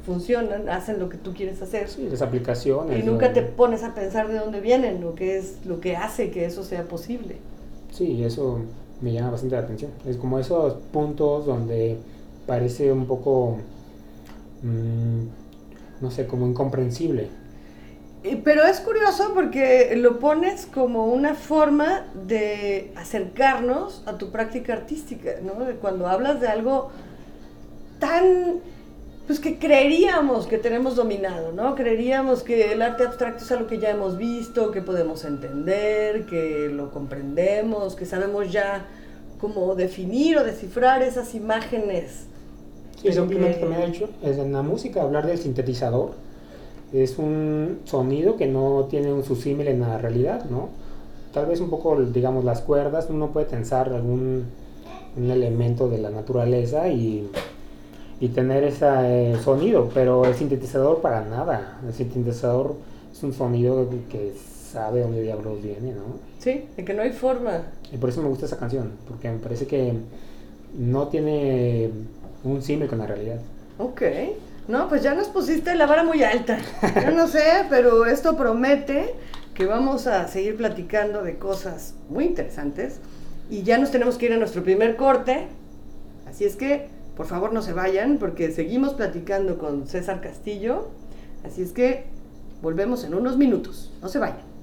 funcionan, 0.05 0.69
hacen 0.69 0.99
lo 0.99 1.09
que 1.09 1.17
tú 1.17 1.33
quieres 1.33 1.61
hacer. 1.61 1.89
Sí, 1.89 2.07
las 2.09 2.21
aplicaciones. 2.21 2.97
Y 2.97 3.05
nunca 3.05 3.27
¿no? 3.27 3.33
te 3.33 3.41
pones 3.41 3.83
a 3.83 3.93
pensar 3.93 4.29
de 4.29 4.39
dónde 4.39 4.61
vienen 4.61 5.03
o 5.03 5.15
qué 5.15 5.37
es 5.37 5.57
lo 5.65 5.81
que 5.81 5.97
hace 5.97 6.31
que 6.31 6.45
eso 6.45 6.63
sea 6.63 6.83
posible. 6.83 7.35
Sí, 7.91 8.23
eso 8.23 8.59
me 9.01 9.11
llama 9.11 9.31
bastante 9.31 9.57
la 9.57 9.63
atención. 9.63 9.91
Es 10.07 10.15
como 10.15 10.39
esos 10.39 10.75
puntos 10.93 11.45
donde 11.45 11.97
parece 12.47 12.93
un 12.93 13.05
poco 13.05 13.57
mm, 14.61 16.01
no 16.01 16.09
sé, 16.09 16.25
como 16.25 16.47
incomprensible. 16.47 17.27
Pero 18.43 18.63
es 18.63 18.79
curioso 18.79 19.31
porque 19.33 19.95
lo 19.97 20.17
pones 20.19 20.65
como 20.65 21.07
una 21.07 21.35
forma 21.35 22.05
de 22.27 22.91
acercarnos 22.95 24.01
a 24.05 24.17
tu 24.17 24.31
práctica 24.31 24.73
artística, 24.73 25.31
¿no? 25.43 25.65
De 25.65 25.73
cuando 25.75 26.07
hablas 26.07 26.39
de 26.39 26.47
algo 26.47 26.89
tan, 27.99 28.59
pues 29.27 29.39
que 29.39 29.57
creeríamos 29.59 30.47
que 30.47 30.57
tenemos 30.57 30.95
dominado, 30.95 31.51
¿no? 31.51 31.75
Creeríamos 31.75 32.43
que 32.43 32.71
el 32.71 32.81
arte 32.81 33.03
abstracto 33.03 33.43
es 33.43 33.51
algo 33.51 33.67
que 33.67 33.79
ya 33.79 33.89
hemos 33.89 34.17
visto, 34.17 34.71
que 34.71 34.81
podemos 34.81 35.25
entender, 35.25 36.25
que 36.25 36.69
lo 36.71 36.91
comprendemos, 36.91 37.95
que 37.95 38.05
sabemos 38.05 38.51
ya 38.51 38.85
cómo 39.39 39.75
definir 39.75 40.37
o 40.37 40.43
descifrar 40.45 41.01
esas 41.01 41.35
imágenes. 41.35 42.27
Sí, 43.01 43.11
simplemente 43.11 43.55
que- 43.55 43.65
también 43.65 43.81
he 43.81 43.87
hecho 43.87 44.09
es 44.23 44.37
en 44.37 44.53
la 44.53 44.61
música 44.61 45.01
hablar 45.01 45.25
del 45.25 45.37
sintetizador. 45.37 46.11
Es 46.93 47.17
un 47.17 47.79
sonido 47.85 48.37
que 48.37 48.47
no 48.47 48.87
tiene 48.89 49.11
un 49.11 49.23
su 49.23 49.35
símil 49.35 49.67
en 49.67 49.81
la 49.81 49.97
realidad, 49.97 50.45
¿no? 50.49 50.69
Tal 51.33 51.47
vez 51.47 51.59
un 51.59 51.69
poco, 51.69 51.99
digamos, 51.99 52.45
las 52.45 52.61
cuerdas, 52.61 53.07
uno 53.09 53.31
puede 53.31 53.47
tensar 53.47 53.89
algún 53.89 54.45
un 55.15 55.29
elemento 55.29 55.89
de 55.89 55.99
la 55.99 56.09
naturaleza 56.09 56.87
y, 56.89 57.29
y 58.19 58.29
tener 58.29 58.63
ese 58.63 59.35
sonido, 59.43 59.89
pero 59.93 60.25
el 60.25 60.33
sintetizador 60.35 61.01
para 61.01 61.23
nada. 61.23 61.79
El 61.85 61.93
sintetizador 61.93 62.75
es 63.11 63.23
un 63.23 63.33
sonido 63.33 63.87
que 64.09 64.33
sabe 64.71 65.01
dónde 65.01 65.21
diablos 65.21 65.61
viene, 65.61 65.91
¿no? 65.91 66.17
Sí, 66.39 66.65
de 66.75 66.83
que 66.83 66.93
no 66.93 67.03
hay 67.03 67.11
forma. 67.11 67.63
Y 67.91 67.97
por 67.97 68.09
eso 68.09 68.21
me 68.21 68.29
gusta 68.29 68.45
esa 68.45 68.57
canción, 68.57 68.91
porque 69.07 69.29
me 69.29 69.37
parece 69.37 69.67
que 69.67 69.93
no 70.77 71.07
tiene 71.07 71.91
un 72.43 72.61
símil 72.61 72.87
con 72.87 72.97
la 72.97 73.07
realidad. 73.07 73.39
Ok. 73.77 74.01
No, 74.67 74.87
pues 74.87 75.03
ya 75.03 75.13
nos 75.13 75.27
pusiste 75.27 75.75
la 75.75 75.85
vara 75.85 76.03
muy 76.03 76.23
alta. 76.23 76.57
Yo 77.03 77.11
no 77.11 77.27
sé, 77.27 77.65
pero 77.69 78.05
esto 78.05 78.37
promete 78.37 79.13
que 79.53 79.65
vamos 79.65 80.07
a 80.07 80.27
seguir 80.27 80.55
platicando 80.55 81.21
de 81.21 81.37
cosas 81.37 81.95
muy 82.09 82.25
interesantes. 82.25 82.99
Y 83.49 83.63
ya 83.63 83.77
nos 83.77 83.91
tenemos 83.91 84.17
que 84.17 84.27
ir 84.27 84.33
a 84.33 84.37
nuestro 84.37 84.63
primer 84.63 84.95
corte. 84.95 85.47
Así 86.27 86.45
es 86.45 86.55
que, 86.55 86.87
por 87.17 87.25
favor, 87.25 87.53
no 87.53 87.61
se 87.61 87.73
vayan, 87.73 88.17
porque 88.17 88.51
seguimos 88.51 88.93
platicando 88.93 89.57
con 89.57 89.85
César 89.85 90.21
Castillo. 90.21 90.87
Así 91.45 91.61
es 91.61 91.73
que 91.73 92.05
volvemos 92.61 93.03
en 93.03 93.13
unos 93.13 93.37
minutos. 93.37 93.91
No 94.01 94.07
se 94.07 94.19
vayan. 94.19 94.53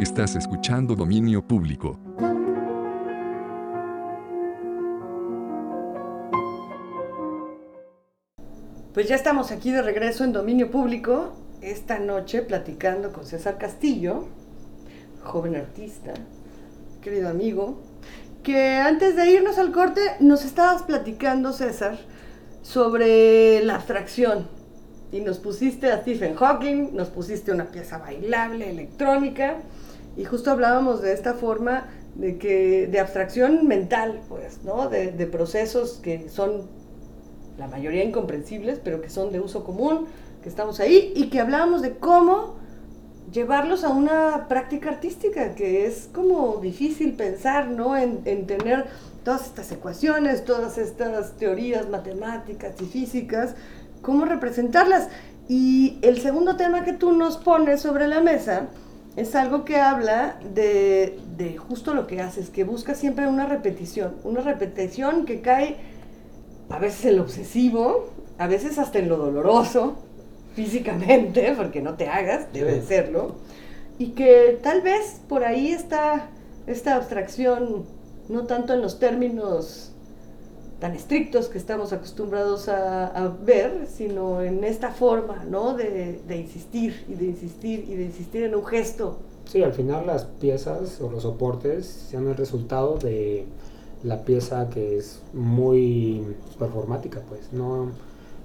Estás 0.00 0.34
escuchando 0.34 0.96
Dominio 0.96 1.46
Público. 1.46 1.98
Pues 8.92 9.06
ya 9.06 9.14
estamos 9.14 9.52
aquí 9.52 9.70
de 9.70 9.82
regreso 9.82 10.24
en 10.24 10.32
Dominio 10.32 10.72
Público, 10.72 11.32
esta 11.60 12.00
noche 12.00 12.42
platicando 12.42 13.12
con 13.12 13.24
César 13.24 13.56
Castillo, 13.56 14.24
joven 15.22 15.54
artista, 15.54 16.12
querido 17.00 17.28
amigo, 17.28 17.80
que 18.42 18.78
antes 18.78 19.14
de 19.14 19.30
irnos 19.30 19.58
al 19.58 19.70
corte 19.70 20.00
nos 20.18 20.44
estabas 20.44 20.82
platicando, 20.82 21.52
César, 21.52 22.00
sobre 22.62 23.62
la 23.62 23.76
abstracción. 23.76 24.48
Y 25.12 25.20
nos 25.20 25.38
pusiste 25.38 25.92
a 25.92 26.00
Stephen 26.00 26.34
Hawking, 26.34 26.92
nos 26.92 27.10
pusiste 27.10 27.52
una 27.52 27.66
pieza 27.66 27.98
bailable, 27.98 28.70
electrónica, 28.70 29.58
y 30.16 30.24
justo 30.24 30.50
hablábamos 30.50 31.00
de 31.00 31.12
esta 31.12 31.34
forma 31.34 31.86
de 32.16 32.38
que 32.38 32.88
de 32.88 32.98
abstracción 32.98 33.68
mental, 33.68 34.20
pues, 34.28 34.64
¿no? 34.64 34.88
De, 34.88 35.12
de 35.12 35.26
procesos 35.28 36.00
que 36.02 36.28
son 36.28 36.79
la 37.60 37.68
mayoría 37.68 38.02
incomprensibles, 38.02 38.80
pero 38.82 39.00
que 39.00 39.10
son 39.10 39.30
de 39.30 39.38
uso 39.38 39.62
común, 39.62 40.06
que 40.42 40.48
estamos 40.48 40.80
ahí, 40.80 41.12
y 41.14 41.28
que 41.28 41.38
hablábamos 41.40 41.82
de 41.82 41.98
cómo 41.98 42.56
llevarlos 43.30 43.84
a 43.84 43.90
una 43.90 44.48
práctica 44.48 44.88
artística, 44.88 45.54
que 45.54 45.86
es 45.86 46.08
como 46.12 46.56
difícil 46.56 47.12
pensar, 47.12 47.68
¿no? 47.68 47.96
En, 47.96 48.22
en 48.24 48.46
tener 48.46 48.86
todas 49.22 49.46
estas 49.46 49.70
ecuaciones, 49.70 50.44
todas 50.44 50.78
estas 50.78 51.36
teorías 51.36 51.88
matemáticas 51.88 52.80
y 52.80 52.86
físicas, 52.86 53.54
cómo 54.00 54.24
representarlas. 54.24 55.08
Y 55.46 55.98
el 56.00 56.20
segundo 56.20 56.56
tema 56.56 56.82
que 56.82 56.94
tú 56.94 57.12
nos 57.12 57.36
pones 57.36 57.82
sobre 57.82 58.08
la 58.08 58.20
mesa 58.20 58.68
es 59.16 59.34
algo 59.34 59.64
que 59.66 59.76
habla 59.76 60.38
de, 60.54 61.18
de 61.36 61.58
justo 61.58 61.92
lo 61.92 62.06
que 62.06 62.22
haces, 62.22 62.48
que 62.48 62.64
busca 62.64 62.94
siempre 62.94 63.28
una 63.28 63.46
repetición, 63.46 64.14
una 64.24 64.40
repetición 64.40 65.26
que 65.26 65.42
cae 65.42 65.76
a 66.70 66.78
veces 66.78 67.04
en 67.06 67.16
lo 67.16 67.22
obsesivo, 67.22 68.06
a 68.38 68.46
veces 68.46 68.78
hasta 68.78 68.98
en 69.00 69.08
lo 69.08 69.16
doloroso, 69.16 69.96
físicamente, 70.54 71.52
porque 71.56 71.82
no 71.82 71.94
te 71.94 72.08
hagas, 72.08 72.52
debe 72.52 72.74
de 72.76 72.82
serlo, 72.82 73.34
y 73.98 74.10
que 74.10 74.58
tal 74.62 74.80
vez 74.80 75.20
por 75.28 75.44
ahí 75.44 75.72
está 75.72 76.30
esta 76.66 76.96
abstracción, 76.96 77.84
no 78.28 78.46
tanto 78.46 78.72
en 78.72 78.80
los 78.80 78.98
términos 78.98 79.92
tan 80.78 80.94
estrictos 80.94 81.48
que 81.48 81.58
estamos 81.58 81.92
acostumbrados 81.92 82.68
a, 82.68 83.08
a 83.08 83.28
ver, 83.28 83.86
sino 83.86 84.40
en 84.40 84.64
esta 84.64 84.90
forma, 84.92 85.44
¿no? 85.44 85.74
De, 85.74 86.20
de 86.26 86.36
insistir 86.36 87.04
y 87.06 87.14
de 87.14 87.26
insistir 87.26 87.84
y 87.86 87.96
de 87.96 88.04
insistir 88.04 88.44
en 88.44 88.54
un 88.54 88.64
gesto. 88.64 89.18
Sí, 89.44 89.62
al 89.62 89.74
final 89.74 90.06
las 90.06 90.24
piezas 90.24 91.00
o 91.02 91.10
los 91.10 91.24
soportes 91.24 91.84
sean 91.86 92.28
el 92.28 92.36
resultado 92.36 92.96
de 92.96 93.44
la 94.02 94.24
pieza 94.24 94.68
que 94.70 94.96
es 94.96 95.20
muy 95.32 96.24
performática, 96.58 97.20
pues, 97.28 97.52
no, 97.52 97.90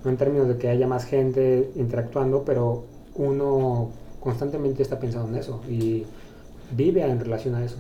en 0.03 0.17
términos 0.17 0.47
de 0.47 0.57
que 0.57 0.69
haya 0.69 0.87
más 0.87 1.05
gente 1.05 1.71
interactuando, 1.75 2.43
pero 2.43 2.83
uno 3.15 3.89
constantemente 4.19 4.81
está 4.81 4.99
pensando 4.99 5.29
en 5.29 5.35
eso 5.35 5.61
y 5.69 6.05
vive 6.71 7.03
en 7.03 7.19
relación 7.19 7.55
a 7.55 7.63
eso. 7.63 7.77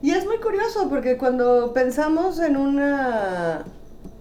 Y 0.00 0.10
es 0.10 0.26
muy 0.26 0.38
curioso 0.38 0.88
porque 0.88 1.16
cuando 1.16 1.72
pensamos 1.72 2.40
en 2.40 2.56
una 2.56 3.64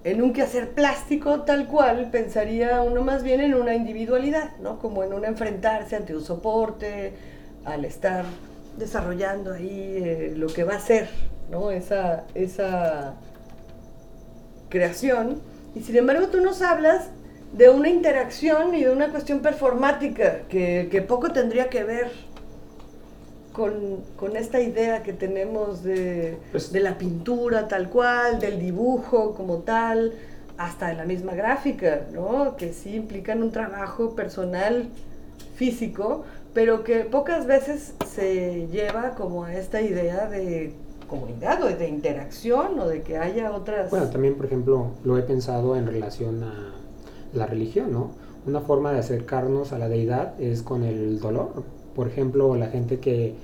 en 0.04 0.22
un 0.22 0.34
quehacer 0.34 0.72
plástico 0.72 1.42
tal 1.42 1.68
cual, 1.68 2.10
pensaría 2.12 2.82
uno 2.82 3.04
más 3.04 3.24
bien 3.24 3.40
en 3.40 3.54
una 3.54 3.76
individualidad, 3.76 4.58
¿no? 4.58 4.80
Como 4.80 5.04
en 5.04 5.14
un 5.14 5.26
enfrentarse 5.26 5.96
ante 5.96 6.16
un 6.16 6.24
soporte, 6.24 7.14
al 7.66 7.86
estar 7.86 8.26
desarrollando 8.78 9.54
ahí 9.54 9.98
eh, 9.98 10.34
lo 10.36 10.48
que 10.48 10.64
va 10.64 10.76
a 10.76 10.80
ser, 10.80 11.08
¿no? 11.52 11.72
Esa, 11.72 12.24
esa 12.34 13.14
creación. 14.70 15.42
Y 15.76 15.82
sin 15.82 15.98
embargo 15.98 16.28
tú 16.28 16.42
nos 16.42 16.62
hablas 16.62 17.10
de 17.54 17.70
una 17.70 17.90
interacción 17.90 18.74
y 18.76 18.84
de 18.84 18.92
una 18.92 19.10
cuestión 19.10 19.40
performática 19.42 20.44
que, 20.50 20.88
que 20.90 21.02
poco 21.02 21.32
tendría 21.32 21.70
que 21.70 21.84
ver 21.84 22.12
con, 23.52 23.98
con 24.16 24.38
esta 24.38 24.62
idea 24.62 25.04
que 25.04 25.12
tenemos 25.14 25.84
de, 25.84 26.38
Pues- 26.52 26.72
de 26.72 26.80
la 26.80 26.98
pintura 26.98 27.68
tal 27.68 27.90
cual, 27.90 28.40
del 28.40 28.60
dibujo 28.60 29.34
como 29.34 29.58
tal, 29.58 30.14
hasta 30.58 30.88
de 30.90 30.94
la 30.96 31.06
misma 31.06 31.34
gráfica, 31.34 32.02
¿no? 32.14 32.56
Que 32.56 32.72
sí 32.72 32.96
implican 32.96 33.44
un 33.44 33.52
trabajo 33.52 34.16
personal, 34.16 34.88
físico, 35.56 36.24
pero 36.54 36.84
que 36.84 37.00
pocas 37.02 37.46
veces 37.46 37.94
se 38.14 38.68
lleva 38.68 39.16
como 39.16 39.44
a 39.46 39.54
esta 39.54 39.82
idea 39.82 40.28
de 40.30 40.74
comunidad 41.12 41.62
o 41.64 41.68
de 41.68 41.88
interacción 41.88 42.80
o 42.80 42.88
de 42.88 43.04
que 43.04 43.18
haya 43.18 43.52
otras... 43.52 43.90
Bueno, 43.92 44.08
también, 44.08 44.36
por 44.36 44.46
ejemplo, 44.48 44.88
lo 45.04 45.18
he 45.18 45.22
pensado 45.22 45.76
en 45.76 45.86
relación 45.86 46.44
a 46.44 46.72
la 47.34 47.46
religión, 47.46 47.92
¿no? 47.92 48.12
Una 48.48 48.62
forma 48.62 48.92
de 48.92 49.00
acercarnos 49.00 49.72
a 49.74 49.78
la 49.78 49.88
deidad 49.90 50.40
es 50.42 50.64
con 50.64 50.84
el 50.84 51.20
dolor. 51.20 51.64
Por 51.96 52.08
ejemplo, 52.08 52.56
la 52.56 52.68
gente 52.68 53.00
que 53.00 53.36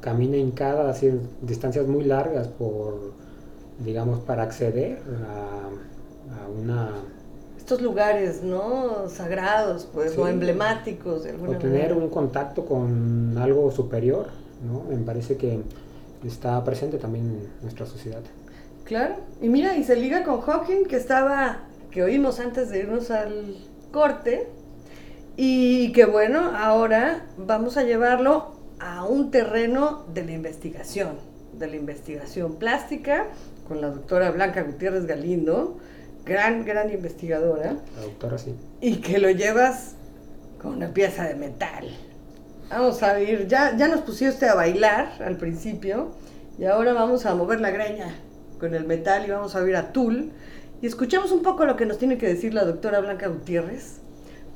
camina 0.00 0.36
hincada 0.36 0.88
a 0.90 0.94
cier- 0.94 1.18
distancias 1.42 1.86
muy 1.88 2.04
largas 2.04 2.46
por, 2.46 3.12
digamos, 3.84 4.20
para 4.20 4.42
acceder 4.44 4.98
a, 5.26 6.44
a 6.44 6.48
una... 6.48 6.90
estos 7.56 7.80
lugares, 7.82 8.42
¿no? 8.44 9.08
Sagrados, 9.08 9.88
pues, 9.92 10.12
Sí. 10.12 10.20
o 10.20 10.28
emblemáticos 10.28 11.24
de 11.24 11.30
alguna 11.30 11.56
o 11.56 11.58
tener 11.58 11.88
manera. 11.88 11.96
un 11.96 12.10
contacto 12.10 12.64
con 12.66 13.36
algo 13.38 13.70
superior, 13.72 14.26
¿no? 14.64 14.84
Me 14.94 15.02
parece 15.02 15.36
que 15.36 15.60
está 16.28 16.62
presente 16.64 16.98
también 16.98 17.26
en 17.26 17.62
nuestra 17.62 17.86
sociedad. 17.86 18.22
Claro, 18.84 19.16
y 19.40 19.48
mira, 19.48 19.76
y 19.76 19.84
se 19.84 19.96
liga 19.96 20.24
con 20.24 20.40
Hawking, 20.40 20.84
que 20.84 20.96
estaba, 20.96 21.60
que 21.90 22.02
oímos 22.02 22.38
antes 22.40 22.70
de 22.70 22.80
irnos 22.80 23.10
al 23.10 23.56
corte, 23.92 24.48
y 25.36 25.92
que 25.92 26.04
bueno, 26.04 26.52
ahora 26.56 27.26
vamos 27.38 27.76
a 27.76 27.82
llevarlo 27.82 28.52
a 28.78 29.04
un 29.04 29.30
terreno 29.30 30.04
de 30.12 30.24
la 30.24 30.32
investigación, 30.32 31.16
de 31.58 31.66
la 31.66 31.76
investigación 31.76 32.56
plástica, 32.56 33.26
con 33.66 33.80
la 33.80 33.88
doctora 33.88 34.30
Blanca 34.30 34.62
Gutiérrez 34.62 35.06
Galindo, 35.06 35.78
gran, 36.24 36.64
gran 36.64 36.92
investigadora, 36.92 37.76
La 37.96 38.02
doctora 38.02 38.38
sí. 38.38 38.54
y 38.80 38.96
que 38.96 39.18
lo 39.18 39.30
llevas 39.30 39.94
con 40.60 40.74
una 40.74 40.92
pieza 40.92 41.24
de 41.26 41.34
metal. 41.34 41.88
Vamos 42.70 43.02
a 43.02 43.20
ir, 43.20 43.46
ya, 43.46 43.76
ya 43.76 43.88
nos 43.88 44.00
pusiste 44.00 44.48
a 44.48 44.54
bailar 44.54 45.22
al 45.22 45.36
principio 45.36 46.12
y 46.58 46.64
ahora 46.64 46.92
vamos 46.92 47.26
a 47.26 47.34
mover 47.34 47.60
la 47.60 47.70
greña 47.70 48.14
con 48.58 48.74
el 48.74 48.84
metal 48.84 49.24
y 49.26 49.30
vamos 49.30 49.54
a 49.54 49.68
ir 49.68 49.76
a 49.76 49.92
Tool. 49.92 50.32
y 50.80 50.86
escuchemos 50.86 51.30
un 51.32 51.42
poco 51.42 51.66
lo 51.66 51.76
que 51.76 51.86
nos 51.86 51.98
tiene 51.98 52.18
que 52.18 52.26
decir 52.26 52.54
la 52.54 52.64
doctora 52.64 53.00
Blanca 53.00 53.28
Gutiérrez 53.28 54.00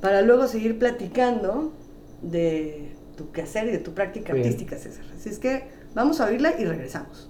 para 0.01 0.21
luego 0.21 0.47
seguir 0.47 0.79
platicando 0.79 1.73
de 2.21 2.93
tu 3.15 3.31
quehacer 3.31 3.67
y 3.67 3.71
de 3.71 3.79
tu 3.79 3.93
práctica 3.93 4.33
Bien. 4.33 4.45
artística, 4.45 4.77
César. 4.77 5.05
Así 5.15 5.29
es 5.29 5.39
que 5.39 5.63
vamos 5.93 6.19
a 6.19 6.25
oírla 6.25 6.53
y 6.59 6.65
regresamos. 6.65 7.29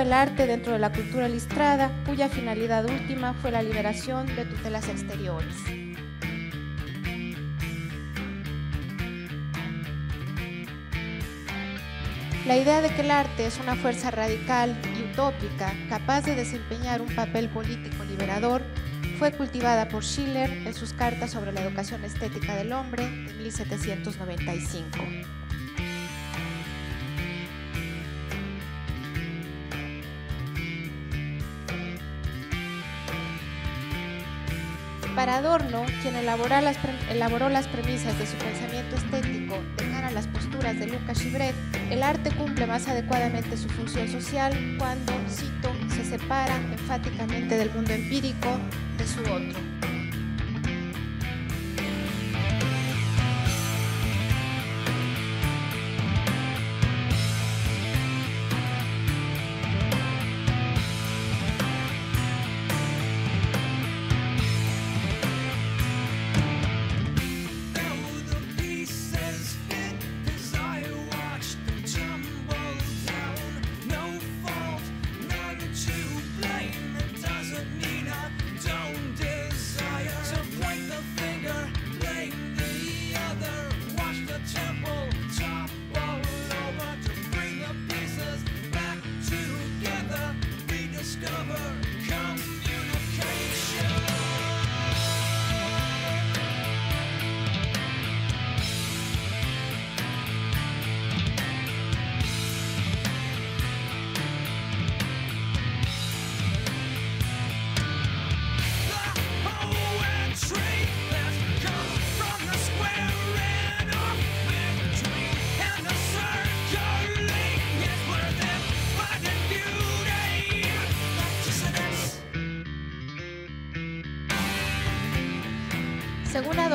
El 0.00 0.12
arte 0.12 0.46
dentro 0.46 0.72
de 0.72 0.80
la 0.80 0.92
cultura 0.92 1.28
ilustrada, 1.28 1.90
cuya 2.04 2.28
finalidad 2.28 2.84
última 2.84 3.32
fue 3.34 3.52
la 3.52 3.62
liberación 3.62 4.26
de 4.34 4.44
tutelas 4.44 4.88
exteriores. 4.88 5.54
La 12.44 12.56
idea 12.56 12.82
de 12.82 12.90
que 12.90 13.02
el 13.02 13.10
arte 13.10 13.46
es 13.46 13.58
una 13.58 13.76
fuerza 13.76 14.10
radical 14.10 14.76
y 14.98 15.12
utópica 15.12 15.72
capaz 15.88 16.22
de 16.22 16.34
desempeñar 16.34 17.00
un 17.00 17.14
papel 17.14 17.48
político 17.48 18.04
liberador 18.04 18.62
fue 19.18 19.32
cultivada 19.32 19.88
por 19.88 20.02
Schiller 20.02 20.50
en 20.50 20.74
sus 20.74 20.92
cartas 20.92 21.30
sobre 21.30 21.52
la 21.52 21.62
educación 21.62 22.04
estética 22.04 22.56
del 22.56 22.72
hombre 22.72 23.08
de 23.08 23.32
1795. 23.34 24.98
Para 35.14 35.36
Adorno, 35.36 35.84
quien 36.02 36.16
elaboró 36.16 36.60
las, 37.48 37.68
premisas 37.68 38.18
de 38.18 38.26
su 38.26 38.36
pensamiento 38.36 38.96
estético 38.96 39.56
de 39.76 39.90
cara 39.92 40.08
a 40.08 40.10
las 40.10 40.26
posturas 40.26 40.76
de 40.78 40.88
Lucas 40.88 41.20
Chibret, 41.20 41.54
el 41.88 42.02
arte 42.02 42.32
cumple 42.32 42.66
más 42.66 42.88
adecuadamente 42.88 43.56
su 43.56 43.68
función 43.68 44.08
social 44.08 44.52
cuando, 44.76 45.12
cito, 45.28 45.72
se 45.94 46.04
separa 46.04 46.56
enfáticamente 46.56 47.56
del 47.56 47.70
mundo 47.70 47.92
empírico 47.92 48.48
de 48.98 49.06
su 49.06 49.20
otro. 49.20 49.73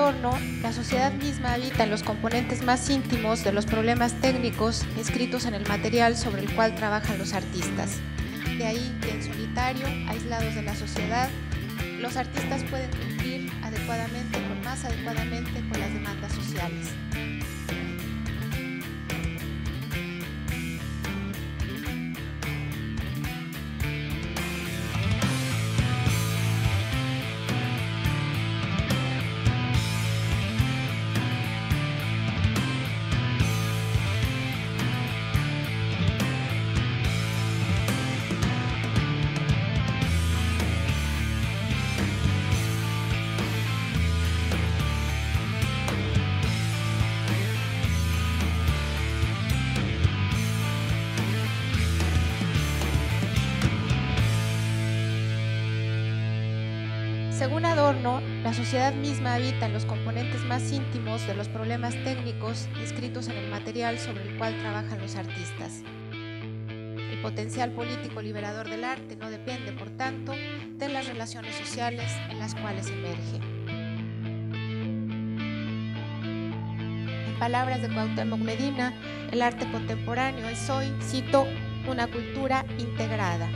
Según 0.10 0.26
Adorno, 0.26 0.62
la 0.63 0.74
sociedad 0.74 1.13
misma 1.13 1.54
habita 1.54 1.84
en 1.84 1.91
los 1.91 2.02
componentes 2.02 2.63
más 2.63 2.89
íntimos 2.89 3.43
de 3.43 3.52
los 3.52 3.67
problemas 3.67 4.13
técnicos 4.13 4.84
escritos 4.98 5.45
en 5.45 5.54
el 5.54 5.67
material 5.67 6.17
sobre 6.17 6.41
el 6.41 6.56
cual 6.56 6.74
trabajan 6.74 7.19
los 7.19 7.34
artistas. 7.34 7.98
De 8.58 8.65
ahí 8.65 8.98
que 9.02 9.12
en 9.12 9.24
solitario, 9.24 9.86
aislados 10.08 10.56
de 10.56 10.63
la 10.63 10.74
sociedad, 10.74 11.30
los 12.00 12.17
artistas 12.17 12.63
pueden 12.72 12.89
cumplir 12.89 13.52
adecuadamente, 13.62 14.39
con 14.48 14.63
más 14.63 14.84
adecuadamente, 14.84 15.62
con 15.69 15.80
las 15.80 15.93
demandas 15.93 16.34
sociales. 16.34 16.88
Según 57.39 57.63
Adorno, 57.63 58.19
la 58.43 58.54
sociedad 58.54 58.93
misma 58.93 59.36
habita 59.36 59.67
en 59.67 59.71
los 59.71 59.86
componentes 59.86 60.43
más 60.43 60.73
íntimos 60.73 61.25
de 61.25 61.36
los 61.36 61.47
problemas 61.47 61.93
técnicos 62.04 62.67
escritos 62.84 63.30
en 63.30 63.38
el 63.38 63.49
material 63.49 63.97
sobre 63.97 64.23
el 64.23 64.38
cual 64.38 64.60
trabajan 64.60 64.99
los 64.99 65.15
artistas. 65.15 65.82
El 66.12 67.21
potencial 67.21 67.71
político 67.71 68.21
liberador 68.21 68.69
del 68.69 68.84
arte 68.84 69.15
no 69.15 69.30
depende, 69.30 69.71
por 69.71 69.89
tanto, 69.91 70.34
de 70.34 70.89
las 70.89 71.08
relaciones 71.08 71.56
sociales 71.56 72.12
en 72.30 72.39
las 72.39 72.56
cuales 72.56 72.88
emerge. 72.89 73.38
En 77.25 77.39
palabras 77.39 77.82
de 77.82 77.88
Cuauhtémoc 77.88 78.39
Medina, 78.41 78.93
el 79.32 79.41
arte 79.41 79.65
contemporáneo 79.71 80.49
es 80.49 80.69
hoy, 80.69 80.93
cito, 81.02 81.47
una 81.88 82.08
cultura 82.08 82.65
integrada. 82.78 83.47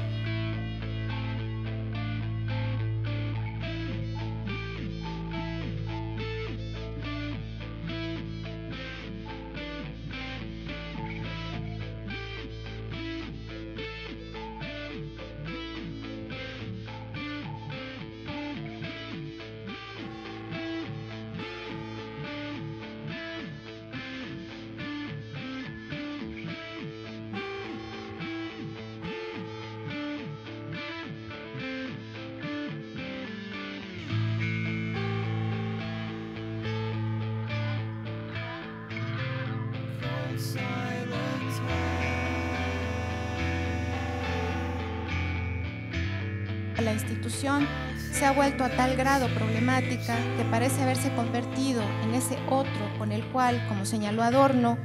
Grado 49.04 49.28
problemática 49.34 50.16
que 50.38 50.46
parece 50.46 50.82
haberse 50.82 51.14
convertido 51.14 51.84
en 52.06 52.14
ese 52.14 52.38
otro 52.50 52.90
con 52.98 53.12
el 53.12 53.22
cual, 53.34 53.62
como 53.68 53.86
señaló 53.86 54.24
Adorno, 54.24 54.78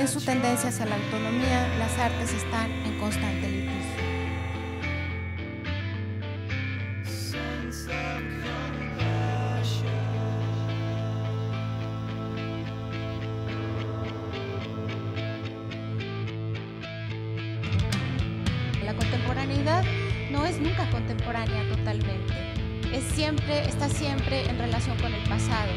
en 0.00 0.08
su 0.08 0.20
tendencia 0.20 0.70
hacia 0.70 0.84
la 0.84 0.96
autonomía, 0.96 1.68
las 1.78 1.96
artes 1.96 2.32
están 2.34 2.68
en 2.84 2.98
constante 2.98 3.48
litigio. 3.48 4.11
Está 23.48 23.88
siempre 23.88 24.48
en 24.48 24.58
relación 24.58 24.96
con 24.98 25.12
el 25.12 25.22
pasado. 25.28 25.72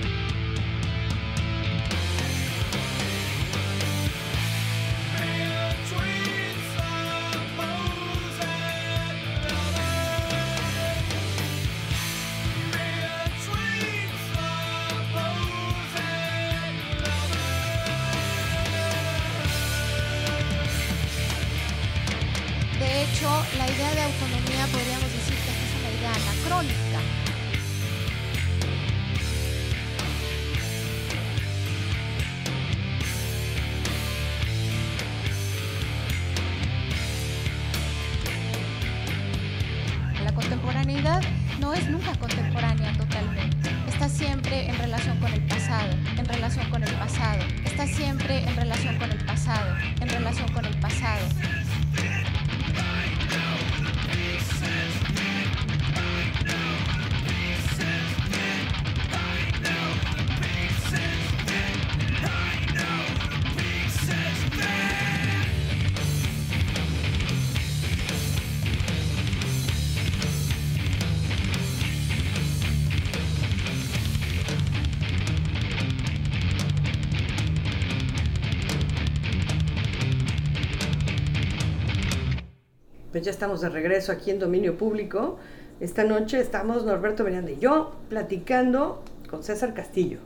Pues 83.16 83.24
ya 83.24 83.32
estamos 83.32 83.62
de 83.62 83.70
regreso 83.70 84.12
aquí 84.12 84.30
en 84.30 84.40
Dominio 84.40 84.78
Público. 84.78 85.38
Esta 85.80 86.04
noche 86.04 86.38
estamos 86.38 86.84
Norberto 86.84 87.24
Miranda 87.24 87.50
y 87.50 87.60
yo 87.60 87.96
platicando 88.10 89.02
con 89.30 89.42
César 89.42 89.74
Castillo. 89.74 90.18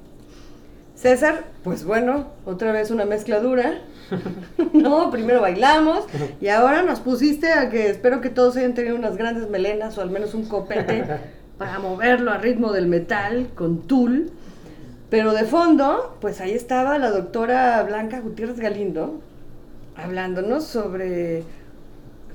César, 0.95 1.43
pues 1.63 1.83
bueno, 1.83 2.29
otra 2.45 2.71
vez 2.71 2.89
una 2.89 3.05
mezcla 3.05 3.41
dura. 3.41 3.81
no, 4.73 5.11
primero 5.11 5.39
bailamos 5.39 6.05
y 6.41 6.47
ahora 6.47 6.81
nos 6.81 6.99
pusiste 6.99 7.51
a 7.53 7.69
que 7.69 7.91
espero 7.91 8.21
que 8.21 8.31
todos 8.31 8.57
hayan 8.57 8.73
tenido 8.73 8.95
unas 8.95 9.17
grandes 9.17 9.47
melenas 9.51 9.95
o 9.99 10.01
al 10.01 10.09
menos 10.09 10.33
un 10.33 10.45
copete 10.45 11.03
para 11.59 11.77
moverlo 11.77 12.31
a 12.31 12.39
ritmo 12.39 12.71
del 12.71 12.87
metal 12.87 13.51
con 13.53 13.83
tul. 13.85 14.31
Pero 15.11 15.33
de 15.33 15.43
fondo, 15.43 16.17
pues 16.21 16.41
ahí 16.41 16.53
estaba 16.53 16.97
la 16.97 17.11
doctora 17.11 17.83
Blanca 17.83 18.19
Gutiérrez 18.19 18.59
Galindo 18.59 19.21
hablándonos 19.95 20.63
sobre 20.63 21.43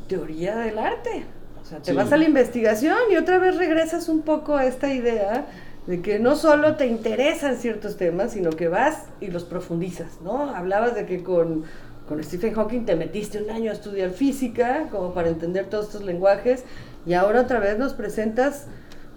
teoría 0.09 0.57
del 0.57 0.79
arte. 0.79 1.25
O 1.61 1.65
sea, 1.65 1.79
te 1.79 1.91
Sí. 1.93 1.97
vas 1.97 2.13
a 2.13 2.17
la 2.17 2.25
investigación 2.25 2.97
y 3.11 3.17
otra 3.17 3.39
vez 3.39 3.57
regresas 3.57 4.09
un 4.09 4.23
poco 4.23 4.57
a 4.57 4.67
esta 4.67 4.93
idea 4.93 5.47
de 5.87 6.01
que 6.03 6.19
no 6.19 6.37
solo 6.37 6.77
te 6.77 6.87
interesan 6.87 7.57
ciertos 7.57 7.97
temas, 7.97 8.33
sino 8.33 8.51
que 8.51 8.69
vas 8.69 9.05
y 9.21 9.29
los 9.29 9.45
profundizas, 9.45 10.21
¿no? 10.23 10.55
Hablabas 10.55 10.95
de 10.95 11.05
que 11.07 11.23
con, 11.23 11.65
con 12.09 12.23
Stephen 12.23 12.55
Hawking 12.55 12.85
te 12.87 12.97
metiste 12.97 13.43
un 13.43 13.51
año 13.51 13.71
a 13.71 13.75
estudiar 13.75 14.11
física, 14.11 14.89
como 14.91 15.13
para 15.15 15.29
entender 15.29 15.67
todos 15.67 15.87
estos 15.87 16.05
lenguajes, 16.05 16.65
y 17.07 17.13
ahora 17.15 17.43
otra 17.43 17.61
vez 17.61 17.79
nos 17.79 17.93
presentas, 17.95 18.67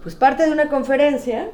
pues, 0.03 0.15
parte 0.15 0.43
de 0.45 0.51
una 0.51 0.67
conferencia 0.67 1.49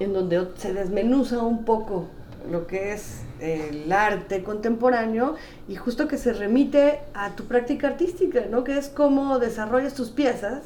en 0.00 0.12
donde 0.14 0.48
se 0.56 0.72
desmenuza 0.72 1.42
un 1.42 1.64
poco 1.64 2.06
lo 2.50 2.66
que 2.66 2.92
es 2.92 3.22
el 3.40 3.90
arte 3.92 4.42
contemporáneo 4.42 5.36
y 5.68 5.76
justo 5.76 6.08
que 6.08 6.18
se 6.18 6.32
remite 6.32 7.00
a 7.14 7.36
tu 7.36 7.44
práctica 7.44 7.88
artística, 7.88 8.42
¿no? 8.50 8.64
Que 8.64 8.78
es 8.78 8.88
cómo 8.88 9.38
desarrollas 9.38 9.94
tus 9.94 10.10
piezas 10.10 10.62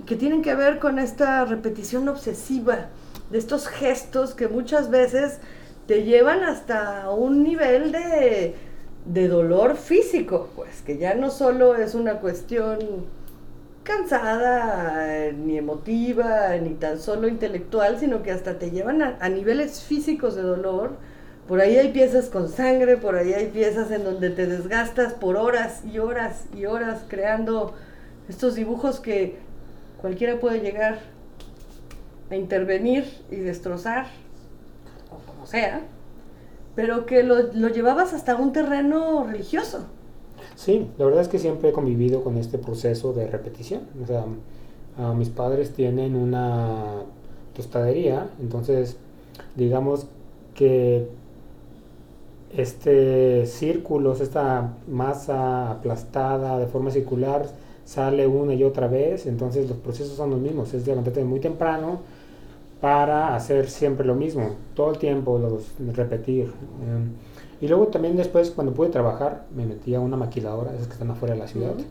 y 0.00 0.04
que 0.04 0.16
tienen 0.16 0.42
que 0.42 0.54
ver 0.54 0.78
con 0.78 0.98
esta 0.98 1.44
repetición 1.44 2.08
obsesiva 2.08 2.88
de 3.30 3.38
estos 3.38 3.66
gestos 3.66 4.34
que 4.34 4.48
muchas 4.48 4.90
veces 4.90 5.38
te 5.86 6.04
llevan 6.04 6.42
hasta 6.44 7.10
un 7.10 7.42
nivel 7.42 7.92
de, 7.92 8.54
de 9.06 9.28
dolor 9.28 9.76
físico, 9.76 10.50
pues 10.54 10.82
que 10.82 10.98
ya 10.98 11.14
no 11.14 11.30
solo 11.30 11.74
es 11.76 11.94
una 11.94 12.20
cuestión 12.20 12.78
cansada, 13.82 15.32
ni 15.32 15.58
emotiva, 15.58 16.56
ni 16.58 16.74
tan 16.74 17.00
solo 17.00 17.26
intelectual, 17.26 17.98
sino 17.98 18.22
que 18.22 18.30
hasta 18.30 18.58
te 18.58 18.70
llevan 18.70 19.02
a 19.02 19.28
niveles 19.28 19.82
físicos 19.82 20.36
de 20.36 20.42
dolor. 20.42 20.92
Por 21.48 21.60
ahí 21.60 21.76
hay 21.76 21.92
piezas 21.92 22.28
con 22.28 22.48
sangre, 22.48 22.96
por 22.96 23.16
ahí 23.16 23.32
hay 23.32 23.46
piezas 23.46 23.90
en 23.90 24.04
donde 24.04 24.30
te 24.30 24.46
desgastas 24.46 25.12
por 25.12 25.36
horas 25.36 25.82
y 25.84 25.98
horas 25.98 26.44
y 26.56 26.66
horas 26.66 27.02
creando 27.08 27.74
estos 28.28 28.54
dibujos 28.54 29.00
que 29.00 29.38
cualquiera 30.00 30.38
puede 30.38 30.60
llegar 30.60 31.00
a 32.30 32.36
intervenir 32.36 33.04
y 33.30 33.36
destrozar, 33.36 34.06
o 35.10 35.30
como 35.30 35.46
sea, 35.46 35.82
pero 36.74 37.06
que 37.06 37.22
lo, 37.22 37.52
lo 37.52 37.68
llevabas 37.68 38.14
hasta 38.14 38.36
un 38.36 38.52
terreno 38.52 39.24
religioso. 39.24 39.86
Sí, 40.54 40.88
la 40.98 41.06
verdad 41.06 41.22
es 41.22 41.28
que 41.28 41.38
siempre 41.38 41.70
he 41.70 41.72
convivido 41.72 42.22
con 42.22 42.36
este 42.36 42.58
proceso 42.58 43.12
de 43.12 43.26
repetición. 43.26 43.82
Ah, 44.98 45.14
mis 45.14 45.30
padres 45.30 45.72
tienen 45.72 46.14
una 46.14 47.02
tostadería, 47.54 48.28
entonces 48.40 48.96
digamos 49.56 50.06
que 50.54 51.08
este 52.56 53.46
círculos, 53.46 54.20
esta 54.20 54.74
masa 54.88 55.70
aplastada 55.70 56.58
de 56.58 56.66
forma 56.66 56.90
circular 56.90 57.46
sale 57.84 58.26
una 58.26 58.54
y 58.54 58.62
otra 58.62 58.88
vez, 58.88 59.26
entonces 59.26 59.68
los 59.68 59.78
procesos 59.78 60.16
son 60.16 60.30
los 60.30 60.40
mismos, 60.40 60.72
es 60.74 60.86
levantarte 60.86 61.24
muy 61.24 61.40
temprano 61.40 62.00
para 62.80 63.34
hacer 63.34 63.68
siempre 63.68 64.06
lo 64.06 64.14
mismo, 64.14 64.50
todo 64.74 64.90
el 64.90 64.98
tiempo 64.98 65.38
los 65.38 65.72
repetir. 65.96 66.46
Em, 66.46 67.12
y 67.60 67.68
luego 67.68 67.86
también 67.88 68.16
después 68.16 68.50
cuando 68.50 68.72
pude 68.72 68.88
trabajar 68.88 69.46
me 69.54 69.64
metí 69.66 69.94
a 69.94 70.00
una 70.00 70.16
maquiladora, 70.16 70.74
esas 70.74 70.88
que 70.88 70.94
están 70.94 71.10
afuera 71.10 71.34
de 71.34 71.40
la 71.40 71.46
ciudad. 71.46 71.74
Ujú. 71.74 71.84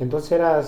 Entonces 0.00 0.32
era 0.32 0.62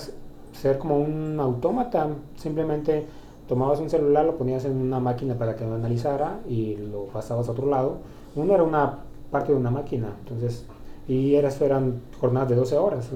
ser 0.53 0.77
como 0.77 0.99
un 0.99 1.39
autómata, 1.39 2.07
simplemente 2.37 3.05
tomabas 3.47 3.79
un 3.79 3.89
celular, 3.89 4.25
lo 4.25 4.37
ponías 4.37 4.65
en 4.65 4.77
una 4.77 4.99
máquina 4.99 5.35
para 5.35 5.55
que 5.55 5.65
lo 5.65 5.75
analizara 5.75 6.39
y 6.47 6.75
lo 6.77 7.05
pasabas 7.05 7.47
a 7.47 7.51
otro 7.51 7.67
lado. 7.67 7.97
Uno 8.35 8.53
era 8.53 8.63
una 8.63 8.99
parte 9.31 9.51
de 9.51 9.57
una 9.57 9.71
máquina, 9.71 10.15
entonces, 10.19 10.65
y 11.07 11.35
eras, 11.35 11.59
eran 11.61 12.01
jornadas 12.19 12.49
de 12.49 12.55
12 12.55 12.77
horas, 12.77 13.07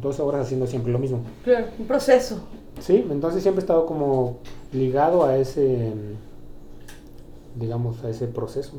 12 0.00 0.22
horas 0.22 0.46
haciendo 0.46 0.66
siempre 0.66 0.92
lo 0.92 0.98
mismo. 0.98 1.20
Claro, 1.44 1.66
un 1.78 1.86
proceso. 1.86 2.40
Sí, 2.80 3.06
entonces 3.10 3.42
siempre 3.42 3.60
he 3.60 3.64
estado 3.64 3.86
como 3.86 4.38
ligado 4.72 5.24
a 5.24 5.36
ese, 5.36 5.92
digamos, 7.56 8.04
a 8.04 8.10
ese 8.10 8.26
proceso. 8.26 8.74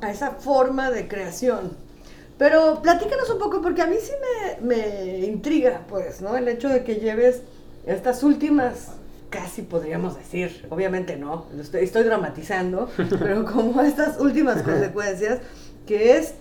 a 0.00 0.10
esa 0.10 0.32
forma 0.32 0.90
de 0.90 1.08
creación. 1.08 1.72
Pero 2.36 2.80
platícanos 2.82 3.30
un 3.30 3.38
poco, 3.38 3.62
porque 3.62 3.80
a 3.80 3.86
mí 3.86 3.96
sí 4.00 4.10
me, 4.60 4.66
me 4.66 5.26
intriga, 5.26 5.82
pues, 5.88 6.20
¿no? 6.20 6.36
El 6.36 6.48
hecho 6.48 6.68
de 6.68 6.82
que 6.82 6.96
lleves 6.96 7.42
estas 7.86 8.22
últimas, 8.24 8.88
casi 9.30 9.62
podríamos 9.62 10.16
decir, 10.16 10.66
obviamente 10.68 11.16
no, 11.16 11.46
estoy, 11.60 11.84
estoy 11.84 12.02
dramatizando, 12.02 12.88
pero 13.18 13.44
como 13.44 13.80
estas 13.80 14.18
últimas 14.20 14.62
consecuencias, 14.62 15.40
que 15.86 16.16
es 16.16 16.34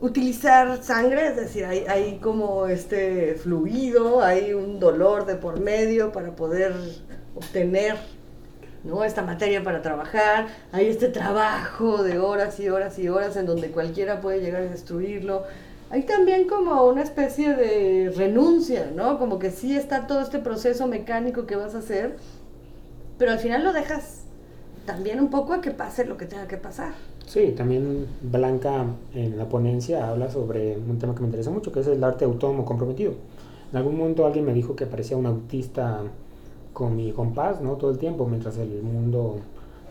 utilizar 0.00 0.82
sangre, 0.82 1.28
es 1.28 1.36
decir, 1.36 1.64
hay, 1.64 2.18
como 2.22 2.66
este 2.66 3.34
fluido, 3.34 4.22
hay 4.22 4.52
un 4.52 4.78
dolor 4.78 5.26
de 5.26 5.34
por 5.34 5.60
medio 5.60 6.12
para 6.12 6.36
poder 6.36 6.72
obtener 7.34 7.96
¿no? 8.84 9.02
esta 9.02 9.22
materia 9.22 9.64
para 9.64 9.82
trabajar, 9.82 10.46
hay 10.70 10.86
este 10.86 11.08
trabajo 11.08 12.02
de 12.02 12.18
horas 12.18 12.60
y 12.60 12.68
horas 12.68 12.98
y 12.98 13.08
horas 13.08 13.36
en 13.36 13.46
donde 13.46 13.70
cualquiera 13.70 14.20
puede 14.20 14.40
llegar 14.40 14.62
a 14.62 14.66
destruirlo. 14.66 15.44
Hay 15.90 16.02
también 16.02 16.46
como 16.46 16.84
una 16.84 17.02
especie 17.02 17.54
de 17.54 18.12
renuncia, 18.14 18.90
¿no? 18.94 19.18
Como 19.18 19.38
que 19.38 19.50
sí 19.50 19.74
está 19.74 20.06
todo 20.06 20.20
este 20.20 20.38
proceso 20.38 20.86
mecánico 20.86 21.46
que 21.46 21.56
vas 21.56 21.74
a 21.74 21.78
hacer, 21.78 22.16
pero 23.16 23.32
al 23.32 23.38
final 23.38 23.64
lo 23.64 23.72
dejas 23.72 24.24
también 24.84 25.18
un 25.18 25.30
poco 25.30 25.54
a 25.54 25.62
que 25.62 25.70
pase 25.70 26.04
lo 26.04 26.18
que 26.18 26.26
tenga 26.26 26.46
que 26.46 26.58
pasar. 26.58 26.92
Sí, 27.28 27.52
también 27.54 28.06
Blanca 28.22 28.86
en 29.12 29.36
la 29.36 29.46
ponencia 29.50 30.08
habla 30.08 30.30
sobre 30.30 30.78
un 30.78 30.98
tema 30.98 31.14
que 31.14 31.20
me 31.20 31.26
interesa 31.26 31.50
mucho, 31.50 31.70
que 31.70 31.80
es 31.80 31.86
el 31.86 32.02
arte 32.02 32.24
autónomo 32.24 32.64
comprometido. 32.64 33.12
En 33.70 33.76
algún 33.76 33.98
momento 33.98 34.24
alguien 34.24 34.46
me 34.46 34.54
dijo 34.54 34.74
que 34.74 34.86
parecía 34.86 35.14
un 35.18 35.26
autista 35.26 36.00
con 36.72 36.96
mi 36.96 37.12
compás, 37.12 37.60
¿no? 37.60 37.72
Todo 37.72 37.90
el 37.90 37.98
tiempo, 37.98 38.26
mientras 38.26 38.56
el 38.56 38.82
mundo 38.82 39.40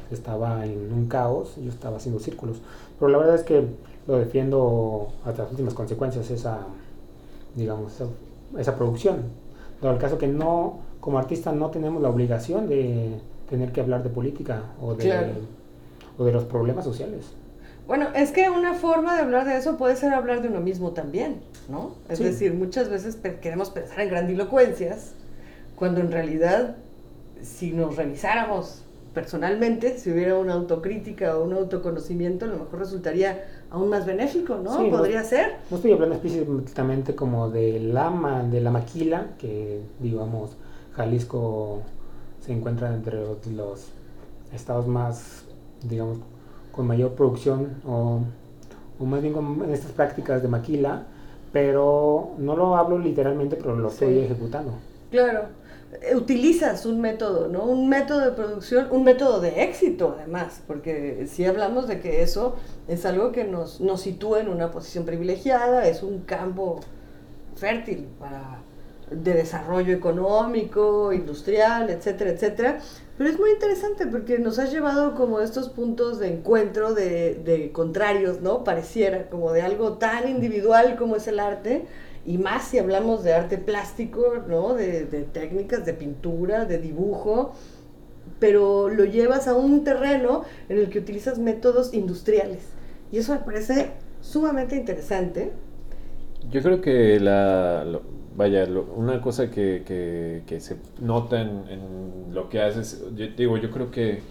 estaba 0.09 0.65
en 0.65 0.91
un 0.91 1.07
caos, 1.07 1.57
yo 1.57 1.69
estaba 1.69 1.97
haciendo 1.97 2.19
círculos. 2.19 2.57
Pero 2.97 3.11
la 3.11 3.19
verdad 3.19 3.35
es 3.35 3.43
que 3.43 3.67
lo 4.07 4.17
defiendo 4.17 5.09
hasta 5.23 5.43
las 5.43 5.51
últimas 5.51 5.75
consecuencias, 5.75 6.31
esa, 6.31 6.61
digamos, 7.55 8.01
esa, 8.57 8.75
producción. 8.75 9.17
Pero 9.79 9.93
el 9.93 9.99
caso 9.99 10.17
que 10.17 10.27
no, 10.27 10.79
como 10.99 11.19
artista, 11.19 11.51
no 11.51 11.69
tenemos 11.69 12.01
la 12.01 12.09
obligación 12.09 12.67
de 12.67 13.19
tener 13.47 13.71
que 13.71 13.81
hablar 13.81 14.01
de 14.01 14.09
política 14.09 14.63
o 14.81 14.95
de, 14.95 15.33
o 16.17 16.23
de 16.25 16.31
los 16.31 16.43
problemas 16.45 16.83
sociales. 16.85 17.25
Bueno, 17.87 18.07
es 18.15 18.31
que 18.31 18.49
una 18.49 18.73
forma 18.73 19.15
de 19.15 19.21
hablar 19.21 19.45
de 19.45 19.57
eso 19.57 19.77
puede 19.77 19.95
ser 19.95 20.13
hablar 20.13 20.41
de 20.41 20.49
uno 20.49 20.59
mismo 20.59 20.91
también, 20.91 21.37
¿no? 21.69 21.91
Es 22.09 22.17
Sí. 22.17 22.25
decir, 22.25 22.53
muchas 22.53 22.89
veces 22.89 23.17
queremos 23.41 23.69
pensar 23.69 24.01
en 24.01 24.09
grandilocuencias, 24.09 25.13
cuando 25.75 26.01
en 26.01 26.11
realidad, 26.11 26.75
si 27.41 27.71
nos 27.71 27.95
revisáramos 27.95 28.81
personalmente, 29.13 29.97
si 29.97 30.11
hubiera 30.11 30.37
una 30.37 30.53
autocrítica 30.53 31.37
o 31.37 31.43
un 31.45 31.53
autoconocimiento, 31.53 32.45
a 32.45 32.49
lo 32.49 32.57
mejor 32.57 32.79
resultaría 32.79 33.45
aún 33.71 33.89
más 33.89 34.05
benéfico, 34.05 34.57
¿no? 34.57 34.77
Sí, 34.77 34.89
no- 34.89 34.97
Podría 34.97 35.23
ser. 35.23 35.55
No 35.71 35.77
estoy 35.77 35.93
hablando 35.93 36.15
explícitamente 36.15 37.15
como 37.15 37.49
de 37.49 37.79
la, 37.79 38.43
de 38.51 38.59
la 38.61 38.69
maquila, 38.71 39.27
que 39.39 39.81
digamos 40.01 40.57
Jalisco 40.93 41.81
se 42.45 42.53
encuentra 42.53 42.93
entre 42.93 43.15
los 43.51 43.87
estados 44.53 44.87
más, 44.87 45.45
digamos, 45.83 46.19
con 46.71 46.87
mayor 46.87 47.13
producción 47.15 47.81
o, 47.85 48.21
o 48.99 49.05
más 49.05 49.21
bien 49.21 49.33
con 49.33 49.69
estas 49.71 49.91
prácticas 49.93 50.41
de 50.41 50.47
maquila, 50.49 51.07
pero 51.51 52.33
no 52.37 52.55
lo 52.55 52.75
hablo 52.77 52.99
literalmente, 52.99 53.55
pero 53.57 53.75
lo 53.75 53.89
estoy 53.89 54.15
Sí. 54.15 54.19
ejecutando. 54.21 54.73
Claro. 55.09 55.49
Eh, 56.01 56.15
Utilizas 56.15 56.85
un 56.85 56.99
método, 57.01 57.47
¿no? 57.47 57.63
Un 57.65 57.87
método 57.89 58.19
de 58.21 58.31
producción, 58.31 58.87
un 58.91 59.03
método 59.03 59.39
de 59.39 59.63
éxito 59.63 60.15
además, 60.19 60.61
porque 60.67 61.27
si 61.27 61.45
hablamos 61.45 61.87
de 61.87 61.99
que 62.01 62.21
eso 62.23 62.55
es 62.87 63.05
algo 63.05 63.31
que 63.31 63.45
nos, 63.45 63.79
nos 63.81 64.01
sitúa 64.01 64.41
en 64.41 64.49
una 64.49 64.71
posición 64.71 65.05
privilegiada, 65.05 65.87
es 65.87 66.03
un 66.03 66.21
campo 66.21 66.81
fértil 67.55 68.07
para, 68.19 68.59
de 69.11 69.33
desarrollo 69.33 69.93
económico, 69.93 71.13
industrial, 71.13 71.89
etcétera, 71.89 72.31
etcétera. 72.31 72.79
Pero 73.17 73.31
es 73.31 73.39
muy 73.39 73.49
interesante 73.51 74.05
porque 74.05 74.37
nos 74.37 74.59
has 74.59 74.71
llevado 74.71 75.15
como 75.15 75.39
estos 75.39 75.69
puntos 75.69 76.19
de 76.19 76.31
encuentro 76.31 76.93
de, 76.93 77.71
contrarios, 77.73 78.41
¿no? 78.41 78.63
Pareciera 78.63 79.27
como 79.29 79.51
de 79.51 79.63
algo 79.63 79.93
tan 79.93 80.29
individual 80.29 80.95
como 80.97 81.15
es 81.15 81.27
el 81.27 81.39
arte, 81.39 81.85
y 82.25 82.37
más 82.37 82.65
si 82.67 82.77
hablamos 82.77 83.23
de 83.23 83.33
arte 83.33 83.57
plástico, 83.57 84.43
¿no? 84.47 84.75
De, 84.75 85.05
técnicas 85.33 85.83
de 85.85 85.93
pintura, 85.93 86.65
de 86.65 86.77
dibujo, 86.77 87.53
pero 88.39 88.89
lo 88.89 89.05
llevas 89.05 89.47
a 89.47 89.55
un 89.55 89.83
terreno 89.83 90.43
en 90.69 90.77
el 90.77 90.89
que 90.89 90.99
utilizas 90.99 91.39
métodos 91.39 91.95
industriales. 91.95 92.59
Y 93.11 93.17
eso 93.17 93.33
me 93.33 93.39
parece 93.39 93.93
sumamente 94.21 94.75
interesante. 94.75 95.53
Yo 96.51 96.61
creo 96.61 96.81
que 96.81 97.19
la, 97.19 97.83
vaya, 98.37 98.65
lo- 98.67 98.85
una 98.95 99.19
cosa 99.21 99.51
que, 99.51 99.83
que- 99.85 100.43
que 100.47 100.59
se 100.61 100.77
nota 101.01 101.41
en, 101.41 101.49
en 101.69 102.33
lo 102.33 102.49
que 102.49 102.61
haces, 102.61 103.03
yo, 103.15 103.27
digo, 103.35 103.57
yo 103.57 103.69
creo 103.71 103.91
que 103.91 104.21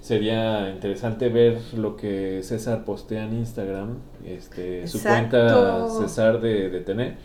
sería 0.00 0.70
interesante 0.70 1.28
ver 1.28 1.58
lo 1.76 1.96
que 1.96 2.42
César 2.42 2.84
postea 2.84 3.24
en 3.24 3.34
Instagram, 3.34 3.98
este, 4.24 4.86
su 4.86 5.02
cuenta 5.02 5.88
César 5.90 6.40
de, 6.40 6.70
de 6.70 6.80
Tener. 6.80 7.16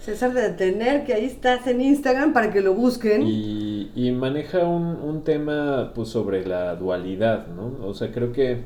César 0.00 0.32
de 0.34 0.50
Tener, 0.50 1.04
que 1.04 1.14
ahí 1.14 1.24
estás 1.24 1.66
en 1.66 1.80
Instagram 1.80 2.32
para 2.32 2.52
que 2.52 2.60
lo 2.60 2.74
busquen. 2.74 3.22
Y, 3.26 3.90
y 3.96 4.12
maneja 4.12 4.60
un, 4.64 4.84
un 4.96 5.24
tema 5.24 5.92
pues, 5.94 6.08
sobre 6.08 6.46
la 6.46 6.76
dualidad, 6.76 7.46
¿no? 7.48 7.84
O 7.86 7.94
sea, 7.94 8.12
creo 8.12 8.30
que, 8.32 8.58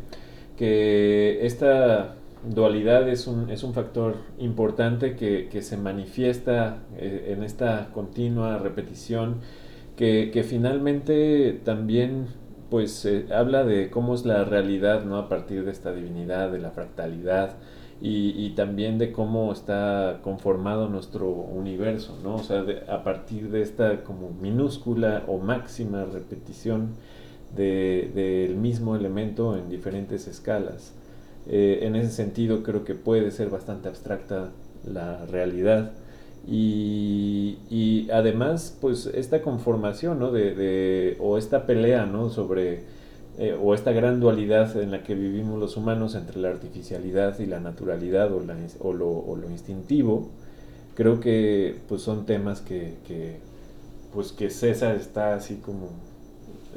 que 0.57 1.47
esta 1.47 2.17
dualidad 2.55 3.09
es 3.09 3.27
un, 3.27 3.51
es 3.51 3.63
un 3.63 3.75
factor 3.75 4.17
importante 4.39 5.17
que, 5.17 5.49
que 5.49 5.63
se 5.63 5.77
manifiesta 5.77 6.79
eh, 6.97 7.35
en 7.37 7.43
esta 7.43 7.91
continua 7.93 8.59
repetición, 8.59 9.37
que, 9.97 10.31
que 10.33 10.43
finalmente 10.45 11.61
también 11.65 12.27
pues 12.71 13.05
eh, 13.07 13.27
habla 13.35 13.65
de 13.65 13.91
cómo 13.91 14.15
es 14.15 14.25
la 14.27 14.45
realidad, 14.45 15.05
¿no? 15.05 15.17
A 15.17 15.29
partir 15.29 15.65
de 15.65 15.71
esta 15.73 15.93
divinidad, 15.93 16.51
de 16.53 16.59
la 16.59 16.71
fractalidad, 16.71 17.57
y, 18.01 18.31
y 18.37 18.51
también 18.51 18.99
de 18.99 19.11
cómo 19.13 19.53
está 19.53 20.21
conformado 20.23 20.89
nuestro 20.89 21.29
universo, 21.31 22.19
¿no? 22.23 22.37
O 22.37 22.43
sea, 22.45 22.65
a 22.89 23.03
partir 23.03 23.51
de 23.51 23.63
esta 23.63 24.05
como 24.05 24.31
minúscula 24.41 25.25
o 25.27 25.39
máxima 25.39 26.05
repetición 26.05 26.91
de- 27.57 28.11
del 28.15 28.57
mismo 28.57 28.95
elemento 28.97 29.57
en 29.57 29.69
diferentes 29.69 30.29
escalas. 30.29 30.95
Eh, 31.49 31.81
en 31.83 31.97
ese 31.97 32.11
sentido 32.11 32.63
creo 32.63 32.85
que 32.85 32.95
puede 32.95 33.31
ser 33.31 33.49
bastante 33.49 33.89
abstracta 33.89 34.51
la 34.85 35.25
realidad 35.27 35.93
y, 36.47 38.09
además 38.13 38.77
pues 38.81 39.07
esta 39.07 39.43
conformación 39.43 40.19
¿no? 40.19 40.31
de, 40.33 40.55
de- 40.55 41.17
o 41.21 41.37
esta 41.39 41.67
pelea 41.67 42.07
¿no? 42.07 42.31
sobre 42.31 42.83
eh, 43.39 43.57
o 43.61 43.75
esta 43.75 43.93
gran 43.93 44.21
dualidad 44.21 44.77
en 44.81 44.91
la 44.91 45.03
que 45.05 45.15
vivimos 45.15 45.59
los 45.61 45.77
humanos 45.77 46.15
entre 46.15 46.41
la 46.41 46.49
artificialidad 46.51 47.39
y 47.39 47.47
la 47.47 47.61
naturalidad 47.61 48.33
o, 48.33 48.41
la 48.41 48.57
o 48.81 48.93
lo, 48.93 49.09
o 49.11 49.37
lo 49.37 49.51
instintivo 49.51 50.29
creo 50.95 51.21
que 51.21 51.77
pues 51.89 52.03
son 52.03 52.27
temas 52.27 52.61
que, 52.61 52.95
que, 53.07 53.37
pues 54.15 54.33
que 54.33 54.51
César 54.51 54.97
está 54.97 55.35
así 55.35 55.57
como 55.57 55.89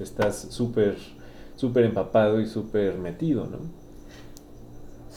estás 0.01 0.47
súper 0.51 0.95
súper 1.55 1.85
empapado 1.85 2.39
y 2.41 2.47
súper 2.47 2.97
metido 2.97 3.45
¿no? 3.45 3.80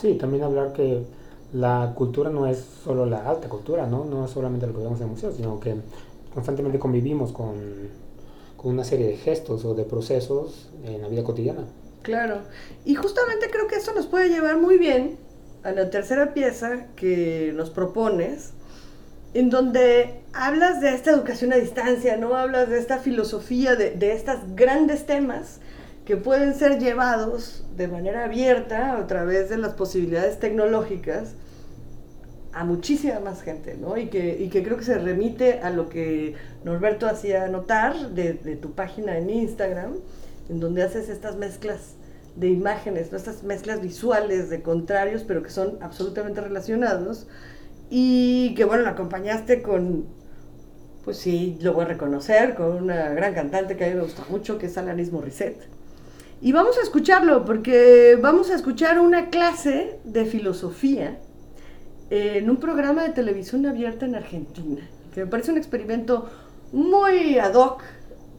Sí, 0.05 0.17
también 0.17 0.43
hablar 0.43 0.75
que 0.75 1.03
la 1.55 1.95
cultura 1.97 2.29
no 2.29 2.47
es 2.47 2.63
solo 2.85 3.07
la 3.07 3.27
alta 3.27 3.49
cultura, 3.49 3.87
¿no? 3.87 4.05
No 4.05 4.27
es 4.27 4.33
solamente 4.33 4.67
lo 4.67 4.75
que 4.75 4.81
vemos 4.81 5.01
en 5.01 5.09
museos, 5.09 5.35
sino 5.35 5.59
que 5.59 5.77
constantemente 6.35 6.79
convivimos 6.79 7.33
con, 7.33 7.55
con 8.59 8.73
una 8.73 8.85
serie 8.85 9.07
de 9.07 9.17
gestos 9.17 9.65
o 9.65 9.73
de 9.73 9.85
procesos 9.85 10.69
en 10.85 11.01
la 11.01 11.09
vida 11.09 11.25
cotidiana. 11.25 11.65
Claro. 12.03 12.41
Y 12.85 12.97
justamente 12.97 13.49
creo 13.51 13.67
que 13.67 13.77
eso 13.77 13.95
nos 13.95 14.05
puede 14.05 14.29
llevar 14.29 14.59
muy 14.59 14.77
bien 14.77 15.17
a 15.63 15.73
la 15.73 15.89
tercera 15.89 16.35
pieza 16.35 16.89
que 16.97 17.55
nos 17.57 17.71
propones, 17.71 18.51
en 19.33 19.49
donde 19.49 20.21
hablas 20.35 20.83
de 20.83 20.91
esta 20.91 21.13
educación 21.13 21.55
a 21.55 21.57
distancia, 21.57 22.19
¿no? 22.19 22.35
Hablas 22.35 22.69
de 22.69 22.79
esta 22.79 22.99
filosofía, 22.99 23.75
de, 23.75 23.93
de 23.93 24.13
estos 24.13 24.37
grandes 24.55 25.07
temas 25.07 25.61
que 26.05 26.17
pueden 26.17 26.55
ser 26.55 26.79
llevados 26.79 27.65
de 27.77 27.89
manera 27.89 28.25
abierta 28.25 28.99
a 28.99 29.07
través 29.07 29.49
de 29.49 29.57
las 29.57 29.73
posibilidades 29.73 30.39
tecnológicas 30.39 31.35
a 32.53 32.65
muchísima 32.65 33.19
más 33.21 33.43
gente, 33.43 33.77
¿no? 33.77 33.97
Y 33.97 34.07
que, 34.07 34.37
y 34.39 34.49
que 34.49 34.63
creo 34.63 34.77
que 34.77 34.85
se 34.85 34.99
remite 34.99 35.61
a 35.61 35.71
lo 35.71 35.89
que 35.89 36.35
Norberto 36.63 37.07
hacía 37.07 37.49
notar 37.49 38.11
de, 38.11 38.35
tu 38.57 38.73
página 38.73 39.19
en 39.19 39.29
Instagram, 39.29 39.95
en 40.49 40.61
donde 40.61 40.83
haces 40.83 41.09
estas 41.09 41.37
mezclas 41.37 41.95
de 42.37 42.49
imágenes, 42.49 43.11
¿no? 43.11 43.19
estas 43.19 43.43
mezclas 43.43 43.81
visuales 43.81 44.51
de 44.51 44.63
contrarios, 44.63 45.25
pero 45.25 45.43
que 45.43 45.51
son 45.51 45.79
absolutamente 45.81 46.41
relacionados, 46.41 47.27
y 47.91 48.55
que 48.55 48.65
bueno, 48.65 48.85
la 48.85 48.91
acompañaste 48.91 49.63
con, 49.63 50.07
pues 51.05 51.17
sí, 51.17 51.59
lo 51.61 51.73
voy 51.73 51.85
a 51.85 51.89
reconocer, 51.89 52.55
con 52.55 52.73
una 52.73 53.11
gran 53.11 53.35
cantante 53.35 53.77
que 53.77 53.85
a 53.85 53.89
mí 53.89 53.95
me 53.95 54.03
gusta 54.03 54.25
mucho, 54.31 54.59
que 54.59 54.67
es 54.67 54.79
Alanis 54.79 55.11
Morissette. 55.11 55.63
Y 56.45 56.53
vamos 56.53 56.77
a 56.77 56.83
escucharlo, 56.83 57.47
porque 57.47 58.19
vamos 58.21 58.51
a 58.51 58.55
escuchar 58.55 59.01
una 59.01 59.31
clase 59.31 59.99
de 60.05 60.27
filosofía 60.27 61.19
en 62.11 62.51
un 62.51 62.59
programa 62.59 63.03
de 63.03 63.15
televisión 63.15 63.65
abierta 63.65 64.05
en 64.05 64.15
Argentina, 64.15 64.87
que 65.15 65.25
me 65.25 65.27
parece 65.27 65.53
un 65.53 65.57
experimento 65.57 66.29
muy 66.71 67.39
ad 67.39 67.55
hoc 67.55 67.83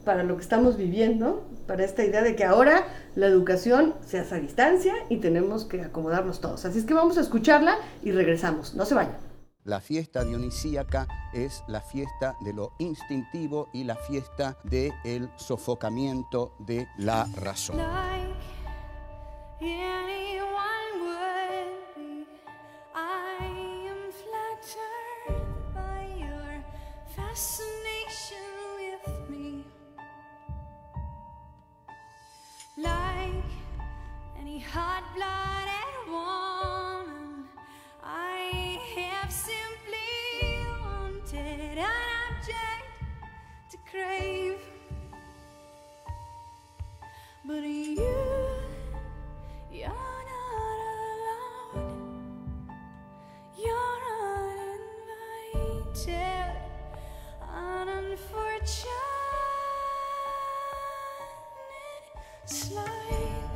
para 0.03 0.22
lo 0.22 0.36
que 0.36 0.43
estamos 0.43 0.78
viviendo, 0.78 1.47
para 1.66 1.84
esta 1.84 2.06
idea 2.06 2.22
de 2.22 2.36
que 2.36 2.43
ahora 2.43 2.86
la 3.16 3.26
educación 3.26 3.95
se 4.06 4.20
hace 4.20 4.36
a 4.36 4.39
distancia 4.39 4.93
y 5.10 5.18
tenemos 5.18 5.66
que 5.66 5.82
acomodarnos 5.82 6.41
todos. 6.41 6.64
Así 6.64 6.78
es 6.78 6.86
que 6.86 6.93
vamos 6.93 7.18
a 7.18 7.22
escucharla 7.22 7.80
y 8.03 8.12
regresamos. 8.12 8.76
No 8.76 8.86
se 8.86 8.93
vayan. 8.93 9.24
La 9.66 9.82
fiesta 9.82 10.24
dionisíaca 10.24 11.07
es 11.34 11.63
la 11.68 11.82
fiesta 11.82 12.38
de 12.39 12.53
lo 12.53 12.74
instintivo 12.78 13.68
y 13.74 13.84
la 13.84 13.95
fiesta 13.95 14.59
del 14.63 14.93
el 15.03 15.32
sofocamiento 15.38 16.53
de 16.59 16.88
la 16.97 17.28
razón. 17.36 17.80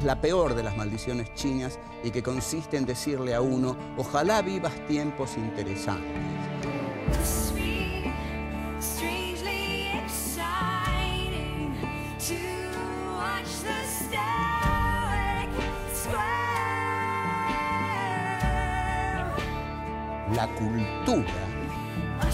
La 0.09 0.19
peor 0.19 0.55
de 0.55 0.63
las 0.63 0.75
maldiciones 0.75 1.33
chinas 1.35 1.77
y 2.03 2.09
que 2.09 2.23
consiste 2.23 2.77
en 2.77 2.85
decirle 2.87 3.35
a 3.35 3.41
uno, 3.41 3.77
ojalá 3.95 4.41
vivas 4.41 4.73
tiempos 4.87 5.37
interesantes. 5.37 6.38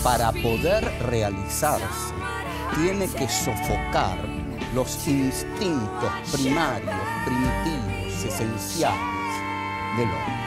Para 0.06 0.32
poder 0.32 0.84
realizarse, 1.02 2.14
tiene 2.76 3.08
que 3.08 3.28
sofocar 3.28 4.20
los 4.76 5.08
instintos 5.08 6.12
primarios, 6.32 6.94
primitivos, 7.26 8.24
esenciales 8.24 9.00
del 9.98 10.08
hombre. 10.08 10.45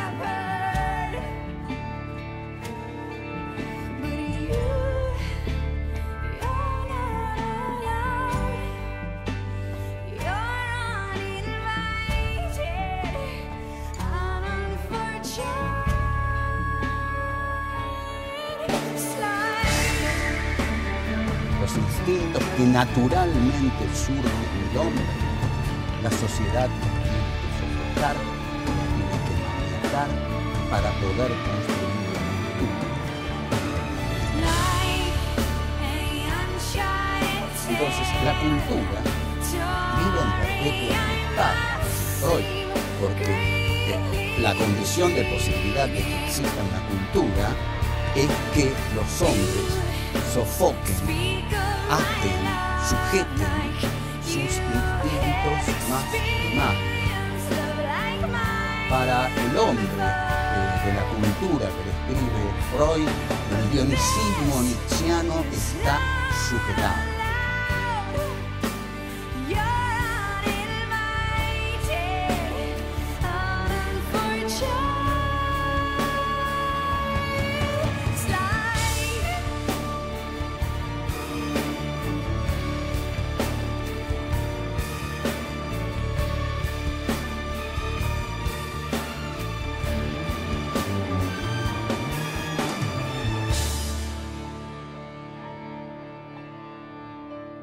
Naturalmente 22.79 23.83
surge 23.93 24.23
del 24.23 24.79
hombre, 24.79 25.03
la 26.01 26.11
sociedad 26.13 26.69
tiene 26.79 27.21
que 27.41 27.49
soportar, 27.59 28.15
tiene 28.95 29.17
que 29.27 29.35
maniatar 29.43 30.11
para 30.71 30.89
poder 31.01 31.31
construir 31.43 32.07
la 32.15 32.23
cultura. 32.61 32.99
Entonces 37.69 38.07
la 38.25 38.35
cultura 38.39 39.01
vive 39.99 40.21
en 40.23 40.71
libertad 40.79 41.57
hoy, 42.31 42.45
porque 43.01 43.29
la 44.41 44.53
condición 44.55 45.09
de 45.17 45.25
posibilidad 45.25 45.89
de 45.89 45.99
que 45.99 46.15
exista 46.27 46.61
una 46.63 46.81
cultura 46.87 47.47
es 48.15 48.31
que 48.55 48.73
los 48.95 49.11
hombres 49.21 49.88
sofoquen 50.39 51.45
aten, 51.91 52.43
sujeten 52.89 53.53
sus 54.23 54.37
instintos 54.37 55.65
más 55.91 56.05
primarios. 56.11 56.99
Para 58.89 59.29
el 59.29 59.59
hombre 59.59 59.85
eh, 59.85 60.85
de 60.85 60.93
la 60.95 61.03
cultura 61.11 61.67
que 61.75 61.83
describe 61.91 62.43
Freud, 62.73 63.09
el 63.59 63.71
dionisismo 63.73 64.63
nietzscheano 64.63 65.45
está 65.53 65.99
sujetado. 66.49 67.08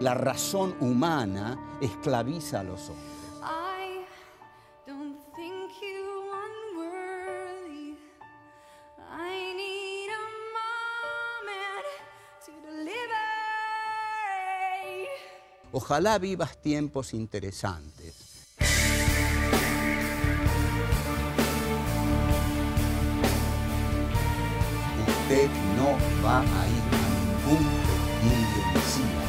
La 0.06 0.14
razón 0.14 0.76
humana 0.82 1.58
esclaviza 1.82 2.60
a 2.60 2.64
los 2.64 2.90
hombres. 2.90 3.16
Ojalá 15.72 16.20
vivas 16.20 16.62
tiempos 16.62 17.16
interesantes. 17.16 18.14
Usted 25.08 25.50
no 25.78 25.98
va 26.24 26.42
a 26.42 26.68
ir 26.68 26.84
a 26.94 27.06
ningún 27.50 27.66
festín 28.74 29.25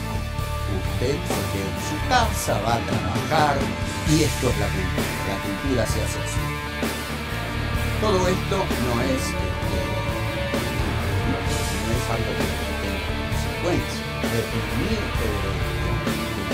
queda 1.15 1.69
en 1.71 1.81
su 1.89 1.97
casa, 2.09 2.61
va 2.63 2.75
a 2.75 2.81
trabajar 2.81 3.57
y 4.11 4.23
esto 4.23 4.51
es 4.51 4.59
la 4.59 4.67
cultura. 4.67 5.07
La 5.29 5.39
cultura 5.43 5.87
se 5.87 6.03
hace 6.03 6.19
así. 6.19 6.43
Todo 8.01 8.29
esto 8.29 8.57
no 8.57 8.93
es, 9.03 9.23
este, 9.23 9.81
no, 11.27 11.39
es 11.95 12.07
algo 12.11 12.31
que 12.37 12.47
tenga 12.83 13.01
consecuencias. 13.07 14.07
Reprimir 14.23 15.01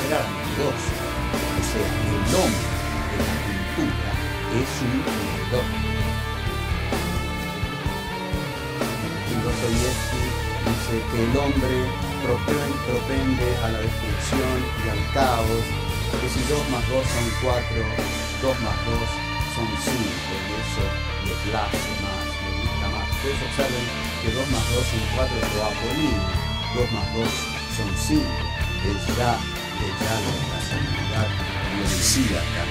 era 0.07 0.21
Dios. 0.57 0.81
O 1.53 1.63
sea, 1.69 1.89
el 2.13 2.25
hombre 2.37 2.73
de 3.09 3.23
la 3.25 3.37
cultura 3.45 4.11
es 4.61 4.73
un. 4.83 4.95
Y 9.29 9.35
Dostoyevsky 9.45 10.25
dice 10.65 10.97
que 11.11 11.19
el 11.25 11.33
hombre 11.37 11.77
propende 12.87 13.49
a 13.65 13.69
la 13.71 13.81
destrucción 13.81 14.59
y 14.85 14.89
al 14.91 15.03
caos, 15.13 15.65
que 16.21 16.29
si 16.29 16.43
2 16.45 16.69
más 16.71 16.85
2 16.89 17.07
son 17.07 17.27
4, 17.43 17.63
2 18.43 18.61
más 18.61 18.79
2 18.87 18.99
son 19.55 19.69
5, 19.69 19.93
y 19.93 20.53
eso 20.61 20.85
le 21.27 21.35
place 21.47 21.93
más, 22.03 22.27
le 22.27 22.51
gusta 22.61 22.87
más. 22.91 23.07
Ustedes 23.17 23.41
observen 23.49 23.87
que 24.23 24.31
2 24.33 24.51
más 24.51 24.65
2 24.75 24.85
son 24.85 25.03
4 25.17 25.37
es 25.37 25.51
lo 25.55 25.63
apolíneo, 25.65 26.35
2 26.75 26.93
más 26.93 27.09
2 27.15 27.29
son 27.77 27.91
5, 27.97 28.23
es 28.23 29.01
ya, 29.17 29.33
es 29.79 29.95
ya 30.03 30.15
la 30.25 30.33
racionalidad 30.53 31.29
dionisíaca. 31.77 32.63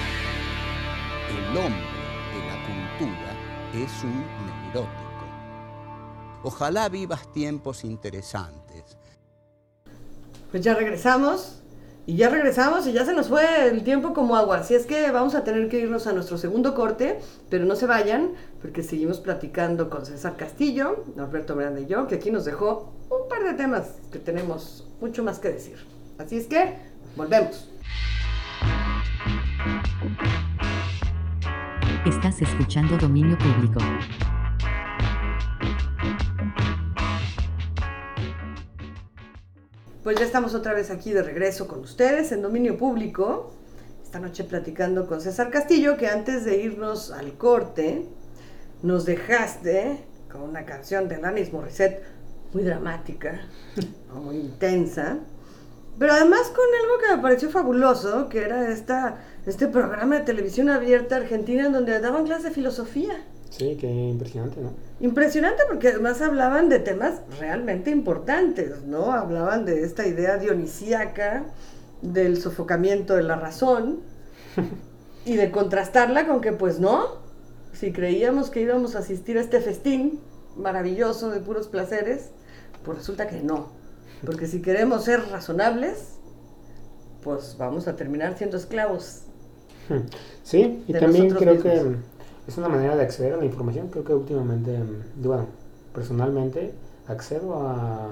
El 1.31 1.57
hombre 1.57 1.91
de 2.33 2.39
la 2.49 2.57
cultura 2.67 3.31
es 3.73 4.03
un 4.03 4.19
neurótico. 4.45 5.25
Ojalá 6.43 6.89
vivas 6.89 7.31
tiempos 7.31 7.83
interesantes, 7.83 8.60
pues 10.51 10.63
ya 10.63 10.75
regresamos. 10.75 11.57
Y 12.07 12.15
ya 12.15 12.29
regresamos 12.29 12.87
y 12.87 12.93
ya 12.93 13.05
se 13.05 13.13
nos 13.13 13.29
fue 13.29 13.69
el 13.69 13.83
tiempo 13.83 14.13
como 14.13 14.35
agua. 14.35 14.57
Así 14.57 14.73
es 14.73 14.87
que 14.87 15.11
vamos 15.11 15.35
a 15.35 15.43
tener 15.43 15.69
que 15.69 15.79
irnos 15.79 16.07
a 16.07 16.13
nuestro 16.13 16.37
segundo 16.37 16.73
corte, 16.73 17.19
pero 17.49 17.63
no 17.63 17.75
se 17.75 17.85
vayan, 17.85 18.31
porque 18.59 18.81
seguimos 18.81 19.19
platicando 19.19 19.89
con 19.89 20.05
César 20.05 20.35
Castillo, 20.35 21.05
Alberto 21.17 21.55
Miranda 21.55 21.79
y 21.79 21.85
yo, 21.85 22.07
que 22.07 22.15
aquí 22.15 22.31
nos 22.31 22.43
dejó 22.43 22.95
un 23.09 23.29
par 23.29 23.43
de 23.43 23.53
temas 23.53 23.99
que 24.11 24.17
tenemos 24.17 24.87
mucho 24.99 25.23
más 25.23 25.37
que 25.37 25.49
decir. 25.49 25.77
Así 26.17 26.37
es 26.37 26.47
que 26.47 26.75
volvemos. 27.15 27.69
Estás 32.05 32.41
escuchando 32.41 32.97
Dominio 32.97 33.37
Público. 33.37 33.79
Pues 40.03 40.17
ya 40.17 40.25
estamos 40.25 40.55
otra 40.55 40.73
vez 40.73 40.89
aquí 40.89 41.13
de 41.13 41.21
regreso 41.21 41.67
con 41.67 41.81
ustedes 41.81 42.31
en 42.31 42.41
dominio 42.41 42.75
público. 42.75 43.51
Esta 44.03 44.17
noche 44.17 44.43
platicando 44.43 45.05
con 45.05 45.21
César 45.21 45.51
Castillo, 45.51 45.95
que 45.95 46.07
antes 46.07 46.43
de 46.43 46.57
irnos 46.57 47.11
al 47.11 47.37
corte, 47.37 48.07
nos 48.81 49.05
dejaste 49.05 50.03
con 50.31 50.41
una 50.41 50.65
canción 50.65 51.07
de 51.07 51.17
Alanis 51.17 51.53
Morissette 51.53 52.01
muy 52.51 52.63
dramática, 52.63 53.41
muy 54.15 54.37
intensa, 54.37 55.19
pero 55.99 56.13
además 56.13 56.47
con 56.47 56.65
algo 56.81 56.97
que 56.99 57.15
me 57.15 57.21
pareció 57.21 57.51
fabuloso, 57.51 58.27
que 58.27 58.41
era 58.41 58.71
esta, 58.71 59.19
este 59.45 59.67
programa 59.67 60.15
de 60.15 60.21
televisión 60.21 60.69
abierta 60.69 61.17
argentina 61.17 61.67
en 61.67 61.73
donde 61.73 61.99
daban 61.99 62.25
clases 62.25 62.45
de 62.45 62.51
filosofía. 62.51 63.23
Sí, 63.51 63.77
qué 63.79 63.87
impresionante, 63.87 64.61
¿no? 64.61 64.71
Impresionante 65.01 65.63
porque 65.67 65.89
además 65.89 66.21
hablaban 66.21 66.69
de 66.69 66.79
temas 66.79 67.21
realmente 67.39 67.91
importantes, 67.91 68.83
¿no? 68.85 69.11
Hablaban 69.11 69.65
de 69.65 69.83
esta 69.83 70.07
idea 70.07 70.37
dionisíaca 70.37 71.43
del 72.01 72.41
sofocamiento 72.41 73.15
de 73.15 73.23
la 73.23 73.35
razón 73.35 73.99
y 75.25 75.35
de 75.35 75.51
contrastarla 75.51 76.27
con 76.27 76.39
que 76.39 76.53
pues 76.53 76.79
no, 76.79 77.19
si 77.73 77.91
creíamos 77.91 78.49
que 78.49 78.61
íbamos 78.61 78.95
a 78.95 78.99
asistir 78.99 79.37
a 79.37 79.41
este 79.41 79.59
festín 79.59 80.21
maravilloso 80.55 81.29
de 81.29 81.41
puros 81.41 81.67
placeres, 81.67 82.31
pues 82.83 82.99
resulta 82.99 83.27
que 83.27 83.41
no. 83.41 83.69
Porque 84.25 84.47
si 84.47 84.61
queremos 84.61 85.03
ser 85.03 85.29
razonables, 85.29 86.15
pues 87.21 87.55
vamos 87.57 87.87
a 87.87 87.95
terminar 87.95 88.37
siendo 88.37 88.57
esclavos. 88.57 89.23
Sí, 90.43 90.83
y 90.87 90.93
también 90.93 91.29
creo 91.29 91.61
que. 91.61 91.95
Es 92.51 92.57
una 92.57 92.67
manera 92.67 92.95
de 92.95 93.03
acceder 93.03 93.33
a 93.33 93.37
la 93.37 93.45
información. 93.45 93.87
Creo 93.87 94.03
que 94.03 94.13
últimamente, 94.13 94.77
mm, 94.77 95.23
bueno, 95.23 95.45
personalmente 95.93 96.73
accedo 97.07 97.55
a, 97.55 98.09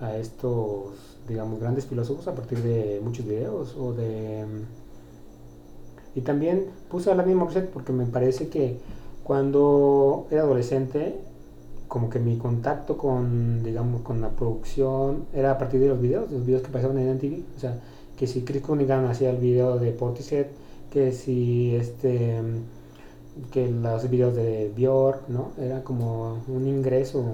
a 0.00 0.16
estos, 0.16 1.18
digamos, 1.26 1.60
grandes 1.60 1.86
filósofos 1.86 2.28
a 2.28 2.34
partir 2.34 2.62
de 2.62 3.00
muchos 3.02 3.26
videos 3.26 3.76
o 3.76 3.92
de... 3.92 4.44
Y 6.14 6.20
también 6.22 6.66
puse 6.88 7.10
a 7.10 7.14
la 7.14 7.22
misma 7.22 7.44
Morissette 7.44 7.70
porque 7.70 7.92
me 7.92 8.06
parece 8.06 8.48
que 8.48 8.78
cuando 9.24 10.26
era 10.30 10.42
adolescente, 10.42 11.16
como 11.88 12.10
que 12.10 12.18
mi 12.18 12.38
contacto 12.38 12.96
con, 12.96 13.62
digamos, 13.62 14.02
con 14.02 14.20
la 14.20 14.30
producción 14.30 15.26
era 15.34 15.52
a 15.52 15.58
partir 15.58 15.80
de 15.80 15.88
los 15.88 16.00
videos, 16.00 16.30
los 16.30 16.46
videos 16.46 16.62
que 16.62 16.70
pasaban 16.70 16.98
en 16.98 17.14
MTV. 17.14 17.42
O 17.56 17.60
sea, 17.60 17.80
que 18.16 18.26
si 18.26 18.42
Chris 18.42 18.62
Cunningham 18.62 19.06
hacía 19.06 19.30
el 19.30 19.38
video 19.38 19.78
de 19.78 19.90
Portishead, 19.92 20.46
que 20.90 21.12
si 21.12 21.74
este 21.76 22.40
que 23.52 23.68
los 23.68 24.08
videos 24.10 24.34
de 24.34 24.72
Björk, 24.76 25.28
¿no? 25.28 25.52
Era 25.58 25.82
como 25.84 26.42
un 26.48 26.66
ingreso. 26.66 27.24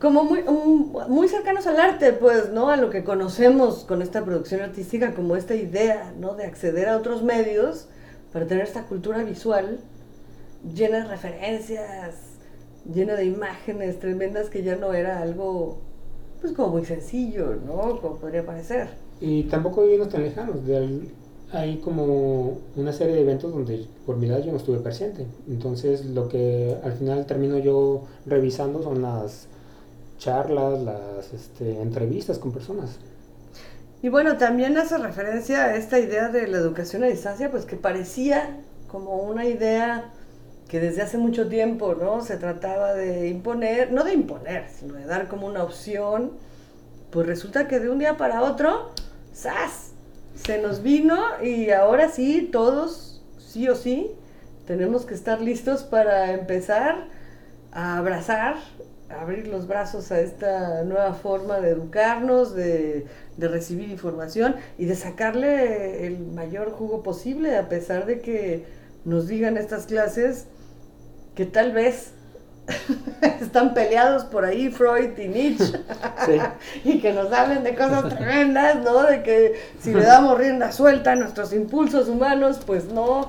Como 0.00 0.24
muy, 0.24 0.40
un- 0.40 0.92
muy 1.08 1.28
cercanos 1.28 1.66
al 1.66 1.78
arte, 1.78 2.12
pues, 2.12 2.50
¿no? 2.52 2.70
A 2.70 2.76
lo 2.76 2.90
que 2.90 3.04
conocemos 3.04 3.84
con 3.84 4.02
esta 4.02 4.24
producción 4.24 4.60
artística, 4.62 5.14
como 5.14 5.36
esta 5.36 5.54
idea, 5.54 6.12
¿no? 6.18 6.34
De 6.34 6.44
acceder 6.44 6.88
a 6.88 6.96
otros 6.96 7.22
medios 7.22 7.88
para 8.32 8.46
tener 8.46 8.64
esta 8.64 8.84
cultura 8.84 9.22
visual 9.22 9.80
llena 10.74 10.98
de 10.98 11.04
referencias, 11.08 12.14
llena 12.92 13.14
de 13.14 13.24
imágenes 13.24 13.98
tremendas 13.98 14.50
que 14.50 14.62
ya 14.62 14.76
no 14.76 14.92
era 14.94 15.20
algo, 15.20 15.78
pues, 16.40 16.52
como 16.52 16.68
muy 16.68 16.84
sencillo, 16.84 17.54
¿no? 17.66 18.00
Como 18.00 18.16
podría 18.16 18.44
parecer. 18.44 18.88
Y 19.20 19.44
tampoco 19.44 19.82
vivimos 19.82 20.08
tan 20.08 20.22
lejanos. 20.22 20.64
Del, 20.66 21.10
hay 21.52 21.78
como 21.78 22.58
una 22.76 22.92
serie 22.92 23.14
de 23.14 23.22
eventos 23.22 23.52
donde 23.52 23.86
por 24.06 24.16
mi 24.16 24.28
edad 24.28 24.42
yo 24.42 24.52
no 24.52 24.58
estuve 24.58 24.78
presente. 24.78 25.26
Entonces 25.48 26.04
lo 26.06 26.28
que 26.28 26.76
al 26.84 26.92
final 26.92 27.26
termino 27.26 27.58
yo 27.58 28.04
revisando 28.26 28.82
son 28.82 29.02
las 29.02 29.46
charlas, 30.18 30.80
las 30.82 31.32
este, 31.32 31.80
entrevistas 31.80 32.38
con 32.38 32.52
personas. 32.52 32.98
Y 34.02 34.08
bueno, 34.08 34.36
también 34.36 34.78
hace 34.78 34.96
referencia 34.96 35.64
a 35.64 35.76
esta 35.76 35.98
idea 35.98 36.28
de 36.28 36.46
la 36.46 36.58
educación 36.58 37.04
a 37.04 37.06
distancia, 37.06 37.50
pues 37.50 37.66
que 37.66 37.76
parecía 37.76 38.60
como 38.88 39.16
una 39.16 39.44
idea 39.44 40.12
que 40.68 40.80
desde 40.80 41.02
hace 41.02 41.18
mucho 41.18 41.48
tiempo, 41.48 41.94
¿no? 41.94 42.22
Se 42.22 42.36
trataba 42.36 42.94
de 42.94 43.28
imponer, 43.28 43.92
no 43.92 44.04
de 44.04 44.14
imponer, 44.14 44.66
sino 44.70 44.94
de 44.94 45.04
dar 45.04 45.28
como 45.28 45.46
una 45.46 45.64
opción. 45.64 46.32
Pues 47.10 47.26
resulta 47.26 47.66
que 47.66 47.80
de 47.80 47.90
un 47.90 47.98
día 47.98 48.16
para 48.16 48.42
otro, 48.42 48.90
¡zas! 49.34 49.90
Se 50.34 50.60
nos 50.60 50.82
vino 50.82 51.18
y 51.42 51.70
ahora 51.70 52.08
sí, 52.08 52.48
todos, 52.50 53.22
sí 53.38 53.68
o 53.68 53.74
sí, 53.74 54.10
tenemos 54.66 55.04
que 55.04 55.14
estar 55.14 55.40
listos 55.40 55.82
para 55.82 56.32
empezar 56.32 57.08
a 57.72 57.98
abrazar, 57.98 58.56
a 59.08 59.22
abrir 59.22 59.48
los 59.48 59.66
brazos 59.66 60.12
a 60.12 60.20
esta 60.20 60.84
nueva 60.84 61.14
forma 61.14 61.60
de 61.60 61.70
educarnos, 61.70 62.54
de, 62.54 63.06
de 63.36 63.48
recibir 63.48 63.90
información 63.90 64.56
y 64.78 64.86
de 64.86 64.94
sacarle 64.94 66.06
el 66.06 66.18
mayor 66.18 66.70
jugo 66.70 67.02
posible, 67.02 67.56
a 67.56 67.68
pesar 67.68 68.06
de 68.06 68.20
que 68.20 68.64
nos 69.04 69.26
digan 69.26 69.56
estas 69.56 69.86
clases 69.86 70.46
que 71.34 71.46
tal 71.46 71.72
vez 71.72 72.12
están 73.40 73.74
peleados 73.74 74.24
por 74.24 74.44
ahí 74.44 74.70
Freud 74.70 75.16
y 75.18 75.28
Nietzsche 75.28 75.78
y 76.84 77.00
que 77.00 77.12
nos 77.12 77.32
hablen 77.32 77.62
de 77.64 77.74
cosas 77.74 78.08
tremendas, 78.14 78.82
¿no? 78.84 79.02
De 79.02 79.22
que 79.22 79.54
si 79.80 79.92
le 79.92 80.02
damos 80.04 80.38
rienda 80.38 80.72
suelta 80.72 81.12
a 81.12 81.16
nuestros 81.16 81.52
impulsos 81.52 82.08
humanos, 82.08 82.60
pues 82.66 82.86
no, 82.92 83.28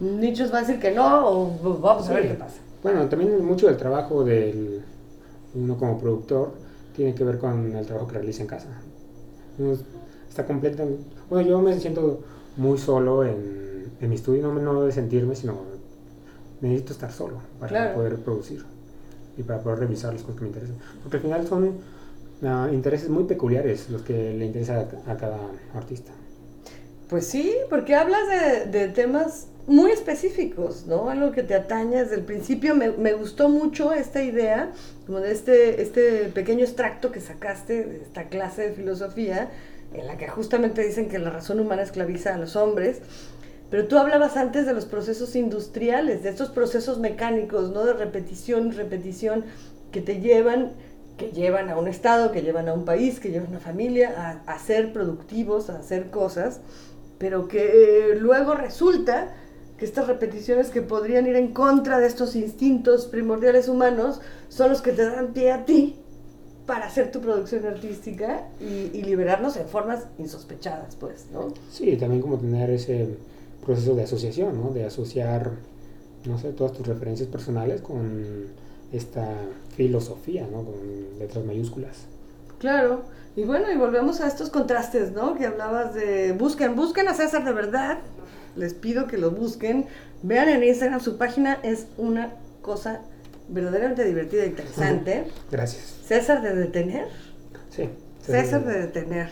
Nietzsche 0.00 0.46
va 0.48 0.58
a 0.58 0.60
decir 0.62 0.78
que 0.80 0.92
no, 0.92 1.28
o 1.28 1.78
vamos 1.80 2.08
a 2.08 2.14
ver 2.14 2.28
qué 2.28 2.34
pasa. 2.34 2.56
Bueno, 2.82 3.06
también 3.08 3.44
mucho 3.44 3.66
del 3.66 3.76
trabajo 3.76 4.24
del 4.24 4.82
uno 5.54 5.76
como 5.76 5.98
productor 5.98 6.52
tiene 6.96 7.14
que 7.14 7.24
ver 7.24 7.38
con 7.38 7.74
el 7.76 7.86
trabajo 7.86 8.08
que 8.08 8.14
realiza 8.14 8.42
en 8.42 8.48
casa. 8.48 8.68
Uno 9.58 9.76
está 10.28 10.44
completo. 10.46 10.84
Bueno, 11.28 11.48
yo 11.48 11.60
me 11.60 11.78
siento 11.78 12.20
muy 12.56 12.78
solo 12.78 13.24
en, 13.24 13.92
en 14.00 14.08
mi 14.08 14.14
estudio, 14.14 14.42
no, 14.42 14.54
no 14.54 14.82
de 14.82 14.92
sentirme, 14.92 15.34
sino 15.36 15.54
necesito 16.60 16.92
estar 16.92 17.10
solo 17.12 17.38
para 17.58 17.68
Claro. 17.70 17.94
poder 17.94 18.16
producir 18.16 18.64
y 19.40 19.42
para 19.42 19.60
poder 19.60 19.80
revisar 19.80 20.12
las 20.12 20.22
cosas 20.22 20.36
que 20.36 20.42
me 20.42 20.48
interesan. 20.48 20.76
Porque 21.02 21.16
al 21.16 21.22
final 21.22 21.46
son 21.48 21.78
ah, 22.44 22.68
intereses 22.72 23.08
muy 23.08 23.24
peculiares 23.24 23.88
los 23.90 24.02
que 24.02 24.34
le 24.34 24.46
interesa 24.46 24.86
a, 25.06 25.16
cada 25.16 25.38
artista. 25.74 26.12
Pues 27.08 27.26
sí, 27.26 27.56
porque 27.68 27.96
hablas 27.96 28.20
de, 28.28 28.66
de 28.66 28.88
temas 28.88 29.48
muy 29.66 29.90
específicos, 29.90 30.86
¿no? 30.86 31.10
Algo 31.10 31.32
que 31.32 31.42
te 31.42 31.54
atañe 31.54 32.02
desde 32.02 32.16
el 32.16 32.22
principio. 32.22 32.74
Me, 32.74 32.90
me 32.92 33.14
gustó 33.14 33.48
mucho 33.48 33.92
esta 33.92 34.22
idea, 34.22 34.72
como 35.06 35.20
de 35.20 35.32
este, 35.32 35.82
este 35.82 36.24
pequeño 36.34 36.64
extracto 36.64 37.10
que 37.10 37.20
sacaste 37.20 37.84
de 37.84 37.96
esta 38.02 38.24
clase 38.24 38.68
de 38.68 38.72
filosofía, 38.72 39.50
en 39.94 40.06
la 40.06 40.16
que 40.16 40.28
justamente 40.28 40.82
dicen 40.84 41.08
que 41.08 41.18
la 41.18 41.30
razón 41.30 41.58
humana 41.60 41.82
esclaviza 41.82 42.34
a 42.34 42.38
los 42.38 42.56
hombres. 42.56 43.00
Pero 43.70 43.86
tú 43.86 43.98
hablabas 43.98 44.36
antes 44.36 44.66
de 44.66 44.72
los 44.74 44.84
procesos 44.84 45.36
industriales, 45.36 46.22
de 46.22 46.30
estos 46.30 46.48
procesos 46.50 46.98
mecánicos, 46.98 47.70
¿no? 47.70 47.84
De 47.84 47.92
repetición, 47.92 48.72
repetición, 48.72 49.44
que 49.92 50.00
te 50.00 50.20
llevan, 50.20 50.72
que 51.16 51.30
llevan 51.30 51.70
a 51.70 51.78
un 51.78 51.86
estado, 51.86 52.32
que 52.32 52.42
llevan 52.42 52.68
a 52.68 52.74
un 52.74 52.84
país, 52.84 53.20
que 53.20 53.30
llevan 53.30 53.46
a 53.46 53.50
una 53.50 53.60
familia 53.60 54.42
a, 54.46 54.52
a 54.52 54.58
ser 54.58 54.92
productivos, 54.92 55.70
a 55.70 55.78
hacer 55.78 56.10
cosas, 56.10 56.60
pero 57.18 57.46
que 57.48 58.12
eh, 58.12 58.16
luego 58.16 58.54
resulta 58.54 59.34
que 59.78 59.84
estas 59.84 60.08
repeticiones 60.08 60.70
que 60.70 60.82
podrían 60.82 61.26
ir 61.26 61.36
en 61.36 61.52
contra 61.52 61.98
de 62.00 62.06
estos 62.06 62.34
instintos 62.34 63.06
primordiales 63.06 63.68
humanos 63.68 64.20
son 64.48 64.70
los 64.70 64.82
que 64.82 64.92
te 64.92 65.08
dan 65.08 65.32
pie 65.32 65.52
a 65.52 65.64
ti 65.64 65.96
para 66.66 66.86
hacer 66.86 67.10
tu 67.10 67.20
producción 67.20 67.66
artística 67.66 68.48
y, 68.60 68.96
y 68.96 69.02
liberarnos 69.02 69.56
en 69.56 69.66
formas 69.66 70.06
insospechadas, 70.18 70.96
pues, 70.96 71.26
¿no? 71.32 71.52
Sí, 71.70 71.96
también 71.96 72.20
como 72.20 72.38
tener 72.38 72.70
ese 72.70 73.16
proceso 73.70 73.94
de 73.94 74.02
asociación, 74.02 74.60
¿no? 74.60 74.70
De 74.70 74.84
asociar, 74.84 75.52
no 76.24 76.38
sé, 76.38 76.50
todas 76.52 76.72
tus 76.72 76.86
referencias 76.86 77.28
personales 77.28 77.80
con 77.80 78.24
esta 78.92 79.28
filosofía, 79.76 80.48
¿no? 80.50 80.64
Con 80.64 81.18
letras 81.20 81.44
mayúsculas. 81.44 82.06
Claro, 82.58 83.02
y 83.36 83.44
bueno, 83.44 83.70
y 83.72 83.76
volvemos 83.76 84.20
a 84.20 84.26
estos 84.26 84.50
contrastes, 84.50 85.12
¿no? 85.12 85.36
Que 85.36 85.46
hablabas 85.46 85.94
de 85.94 86.32
busquen, 86.32 86.74
busquen 86.74 87.06
a 87.06 87.14
César 87.14 87.44
de 87.44 87.52
verdad. 87.52 87.98
Les 88.56 88.74
pido 88.74 89.06
que 89.06 89.18
lo 89.18 89.30
busquen. 89.30 89.86
Vean 90.24 90.48
en 90.48 90.64
Instagram, 90.64 91.00
su 91.00 91.16
página 91.16 91.60
es 91.62 91.86
una 91.96 92.32
cosa 92.62 93.02
verdaderamente 93.48 94.04
divertida 94.04 94.42
e 94.42 94.46
interesante. 94.48 95.24
Gracias. 95.50 96.00
César 96.04 96.42
de 96.42 96.56
detener. 96.56 97.06
Sí. 97.70 97.88
César 98.20 98.64
de 98.64 98.80
detener. 98.80 99.30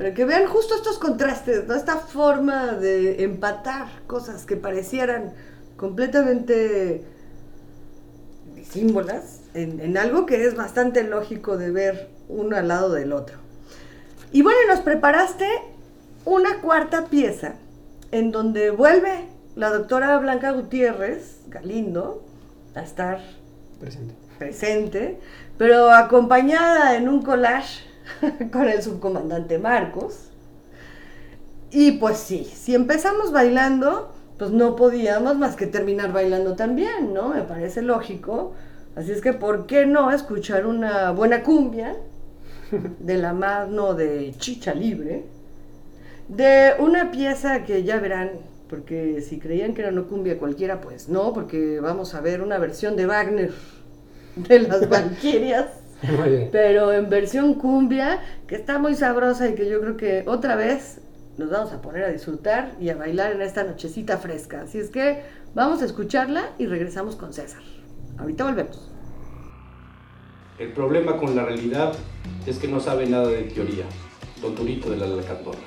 Para 0.00 0.14
que 0.14 0.24
vean 0.24 0.46
justo 0.46 0.74
estos 0.74 0.96
contrastes, 0.96 1.68
¿no? 1.68 1.74
Esta 1.74 1.96
forma 1.96 2.68
de 2.68 3.22
empatar 3.22 3.86
cosas 4.06 4.46
que 4.46 4.56
parecieran 4.56 5.34
completamente 5.76 7.04
símbolas 8.66 9.40
en, 9.52 9.78
en 9.78 9.98
algo 9.98 10.24
que 10.24 10.46
es 10.46 10.56
bastante 10.56 11.04
lógico 11.04 11.58
de 11.58 11.70
ver 11.70 12.08
uno 12.30 12.56
al 12.56 12.68
lado 12.68 12.94
del 12.94 13.12
otro. 13.12 13.36
Y 14.32 14.40
bueno, 14.40 14.58
nos 14.68 14.80
preparaste 14.80 15.46
una 16.24 16.62
cuarta 16.62 17.04
pieza 17.04 17.56
en 18.10 18.32
donde 18.32 18.70
vuelve 18.70 19.26
la 19.54 19.68
doctora 19.68 20.16
Blanca 20.16 20.52
Gutiérrez 20.52 21.40
Galindo 21.48 22.24
a 22.74 22.80
estar 22.80 23.20
Presente. 23.78 24.14
presente, 24.38 25.20
pero 25.58 25.90
acompañada 25.90 26.96
en 26.96 27.06
un 27.06 27.20
collage 27.20 27.89
con 28.52 28.68
el 28.68 28.82
subcomandante 28.82 29.58
Marcos. 29.58 30.30
Y 31.70 31.92
pues 31.92 32.18
sí, 32.18 32.44
si 32.44 32.74
empezamos 32.74 33.32
bailando, 33.32 34.12
pues 34.38 34.50
no 34.50 34.74
podíamos 34.74 35.36
más 35.36 35.54
que 35.54 35.66
terminar 35.66 36.12
bailando 36.12 36.56
también, 36.56 37.14
¿no? 37.14 37.28
Me 37.28 37.42
parece 37.42 37.82
lógico. 37.82 38.54
Así 38.96 39.12
es 39.12 39.20
que, 39.20 39.32
¿por 39.32 39.66
qué 39.66 39.86
no 39.86 40.10
escuchar 40.10 40.66
una 40.66 41.12
buena 41.12 41.42
cumbia 41.42 41.96
de 42.98 43.16
la 43.18 43.32
mano 43.32 43.94
de 43.94 44.34
Chicha 44.36 44.74
Libre? 44.74 45.26
De 46.28 46.72
una 46.78 47.10
pieza 47.10 47.64
que 47.64 47.84
ya 47.84 47.98
verán, 48.00 48.30
porque 48.68 49.20
si 49.20 49.38
creían 49.38 49.74
que 49.74 49.82
era 49.82 49.90
una 49.90 50.02
cumbia 50.02 50.38
cualquiera, 50.38 50.80
pues 50.80 51.08
no, 51.08 51.32
porque 51.32 51.78
vamos 51.80 52.14
a 52.14 52.20
ver 52.20 52.42
una 52.42 52.58
versión 52.58 52.96
de 52.96 53.06
Wagner 53.06 53.52
de 54.36 54.58
las 54.60 54.88
Valquirias. 54.88 55.66
Muy 56.18 56.28
bien. 56.28 56.48
Pero 56.52 56.92
en 56.92 57.08
versión 57.08 57.54
cumbia, 57.54 58.20
que 58.46 58.54
está 58.54 58.78
muy 58.78 58.94
sabrosa 58.94 59.48
y 59.48 59.54
que 59.54 59.68
yo 59.68 59.80
creo 59.80 59.96
que 59.96 60.24
otra 60.26 60.56
vez 60.56 61.00
nos 61.36 61.50
vamos 61.50 61.72
a 61.72 61.80
poner 61.80 62.04
a 62.04 62.08
disfrutar 62.08 62.72
y 62.80 62.90
a 62.90 62.96
bailar 62.96 63.32
en 63.32 63.42
esta 63.42 63.64
nochecita 63.64 64.18
fresca. 64.18 64.62
Así 64.62 64.78
es 64.78 64.90
que 64.90 65.22
vamos 65.54 65.82
a 65.82 65.86
escucarla 65.86 66.50
y 66.58 66.66
regresamos 66.66 67.16
con 67.16 67.32
César. 67.32 67.62
Ahorita 68.18 68.44
volvemos. 68.44 68.90
El 70.58 70.72
problema 70.72 71.16
con 71.16 71.34
la 71.34 71.44
realidad 71.44 71.94
es 72.46 72.58
que 72.58 72.68
no 72.68 72.80
sabe 72.80 73.06
nada 73.06 73.28
de 73.28 73.44
teoría. 73.44 73.86
Don 74.42 74.54
Turito 74.54 74.90
de 74.90 74.98
la 74.98 75.06
Lacandona. 75.06 75.58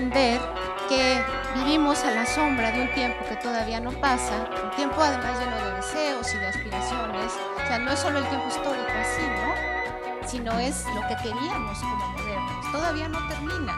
Entender 0.00 0.40
que 0.88 1.22
vivimos 1.54 2.02
a 2.04 2.10
la 2.12 2.24
sombra 2.24 2.72
de 2.72 2.82
un 2.82 2.94
tiempo 2.94 3.18
que 3.28 3.36
todavía 3.36 3.80
no 3.80 3.92
pasa, 3.92 4.48
un 4.64 4.70
tiempo 4.74 4.96
además 5.00 5.38
lleno 5.38 5.56
de 5.56 5.76
deseos 5.76 6.34
y 6.34 6.38
de 6.38 6.46
aspiraciones. 6.46 7.32
O 7.62 7.66
sea, 7.66 7.78
no 7.78 7.92
es 7.92 7.98
solo 7.98 8.18
el 8.18 8.24
tiempo 8.26 8.48
histórico 8.48 8.88
así, 8.98 9.22
¿no? 9.22 10.26
Sino 10.26 10.58
es 10.58 10.86
lo 10.94 11.06
que 11.06 11.16
queríamos 11.16 11.78
como 11.78 11.96
modernos. 11.96 12.72
Todavía 12.72 13.08
no 13.08 13.18
termina. 13.28 13.76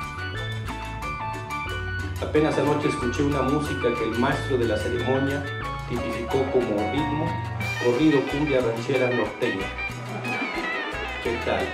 Apenas 2.20 2.56
anoche 2.56 2.88
escuché 2.88 3.24
una 3.24 3.42
música 3.42 3.88
que 3.98 4.04
el 4.04 4.18
maestro 4.18 4.58
de 4.58 4.66
la 4.66 4.76
ceremonia 4.76 5.44
tipificó 5.88 6.44
como 6.52 6.76
ritmo, 6.92 7.26
corrido 7.84 8.20
cumbia 8.30 8.60
ranchera 8.60 9.10
norteña. 9.10 9.66
¿Qué 11.24 11.36
tal? 11.44 11.66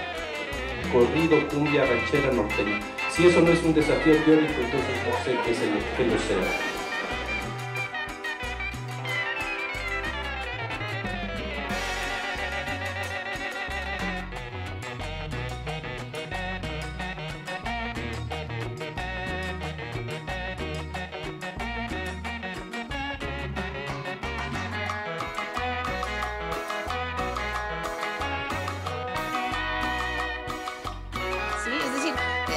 Corrido 0.90 1.46
cumbia 1.49 1.84
ranchera 1.84 2.32
norteña. 2.32 2.97
Si 3.19 3.27
eso 3.27 3.41
no 3.41 3.51
es 3.51 3.61
un 3.64 3.75
desafío 3.75 4.14
teórico, 4.19 4.61
entonces 4.62 4.95
no 5.05 5.25
sé 5.25 5.37
qué, 5.45 5.53
se 5.53 5.66
lo, 5.66 5.79
qué 5.97 6.05
lo 6.05 6.16
sea. 6.21 6.68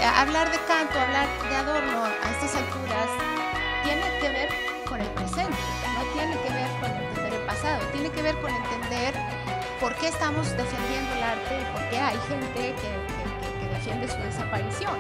Hablar 0.04 0.52
de 0.52 0.58
canto, 0.68 1.00
hablar 1.00 1.28
de 1.50 1.56
adorno 1.56 2.04
a 2.06 2.30
estas 2.32 2.56
alturas 2.56 3.08
tiene 3.84 4.04
que 4.20 4.30
ver 4.30 4.50
con 4.88 5.00
el 5.02 5.08
presente, 5.10 5.58
no 5.96 6.04
tiene 6.14 6.36
que 6.42 6.50
ver 6.54 6.70
con 6.80 6.92
entender 6.92 7.34
el 7.34 7.46
pasado, 7.46 7.80
tiene 7.92 8.10
que 8.10 8.22
ver 8.22 8.36
con 8.42 8.52
entender 8.52 9.14
por 9.80 9.96
qué 9.96 10.08
estamos 10.10 10.50
defendiendo 10.58 11.14
el 11.16 11.24
arte 11.24 11.62
y 11.62 11.66
por 11.72 11.90
qué 11.90 12.00
hay 12.00 12.18
gente 12.28 12.76
que, 12.76 12.82
que- 12.82 13.70
defiende 13.72 14.08
su 14.08 14.18
desaparición. 14.18 14.96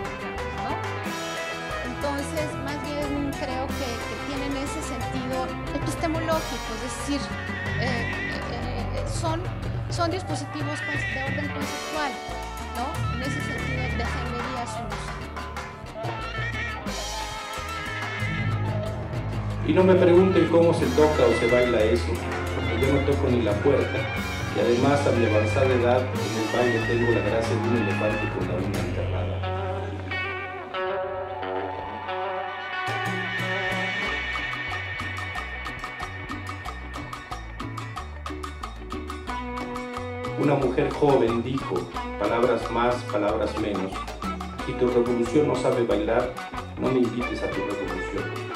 Entonces, 1.85 2.51
más 2.65 2.81
bien 2.83 3.31
creo 3.39 3.67
que, 3.67 4.11
tienen 4.27 4.55
ese 4.57 4.81
sentido 4.81 5.45
epistemológico, 5.75 6.73
es 6.75 6.81
decir, 7.07 7.21
eh, 7.79 8.11
eh, 8.11 8.85
eh, 8.95 9.05
son, 9.07 9.43
son 9.91 10.09
dispositivos 10.09 10.79
de 10.79 11.23
orden 11.23 11.47
conceptual, 11.49 12.11
¿no? 12.77 13.15
En 13.17 13.21
ese 13.21 13.41
sentido 13.41 13.80
Y 19.67 19.73
no 19.73 19.83
me 19.83 19.95
pregunten 19.95 20.47
cómo 20.49 20.73
se 20.73 20.85
toca 20.87 21.25
o 21.25 21.39
se 21.39 21.47
baila 21.47 21.81
eso, 21.81 22.07
porque 22.55 22.85
yo 22.85 22.93
no 22.93 22.99
toco 23.05 23.29
ni 23.29 23.41
la 23.41 23.53
puerta. 23.53 23.99
Y 24.55 24.59
además 24.59 24.99
a 25.07 25.11
mi 25.11 25.25
avanzada 25.25 25.67
edad 25.67 26.01
en 26.01 26.41
el 26.41 26.47
baile 26.53 26.79
tengo 26.87 27.11
la 27.11 27.21
gracia 27.29 27.55
de 27.55 27.69
un 27.69 27.77
elefante 27.77 28.29
con 28.37 28.47
la 28.49 28.55
uña 28.55 28.90
mujer 40.71 40.89
joven 40.93 41.43
dijo, 41.43 41.75
palabras 42.17 42.71
más, 42.71 42.95
palabras 43.11 43.51
menos, 43.59 43.91
si 44.65 44.71
tu 44.71 44.87
revolución 44.87 45.49
no 45.49 45.55
sabe 45.57 45.83
bailar, 45.83 46.33
no 46.79 46.89
me 46.89 46.99
invites 46.99 47.43
a 47.43 47.49
tu 47.49 47.57
revolución. 47.57 48.50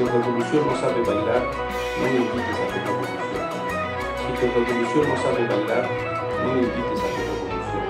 Si 0.00 0.06
tu 0.06 0.12
revolución 0.12 0.66
no 0.66 0.80
sabe 0.80 1.02
bailar, 1.02 1.42
no 1.98 2.04
me 2.04 2.16
invites 2.16 2.56
a 2.56 2.66
tu 2.68 2.78
revolución. 2.86 3.44
Si 4.16 4.32
tu 4.40 4.46
revolución 4.46 5.08
no 5.10 5.16
sabe 5.20 5.46
bailar, 5.46 5.90
no 6.42 6.54
me 6.54 6.60
invites 6.62 7.00
a 7.00 7.08
tu 7.12 7.20
revolución. 7.28 7.84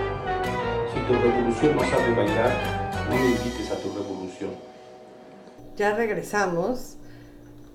Si 0.92 1.00
tu 1.06 1.12
revolución 1.12 1.76
no 1.76 1.82
sabe 1.82 2.14
bailar, 2.16 2.50
no 3.08 3.14
me 3.14 3.26
invites 3.26 3.70
a 3.70 3.76
tu 3.76 3.92
revolución. 3.94 4.50
Ya 5.76 5.94
regresamos. 5.94 6.96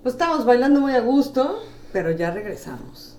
Pues 0.02 0.14
estamos 0.16 0.44
bailando 0.44 0.80
muy 0.80 0.92
a 0.92 1.00
gusto, 1.00 1.62
pero 1.94 2.10
ya 2.10 2.30
regresamos. 2.30 3.16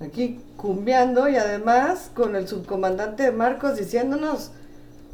Aquí 0.00 0.40
cumbiando 0.56 1.28
y 1.28 1.36
además 1.36 2.10
con 2.14 2.36
el 2.36 2.48
subcomandante 2.48 3.30
Marcos 3.32 3.76
diciéndonos 3.76 4.52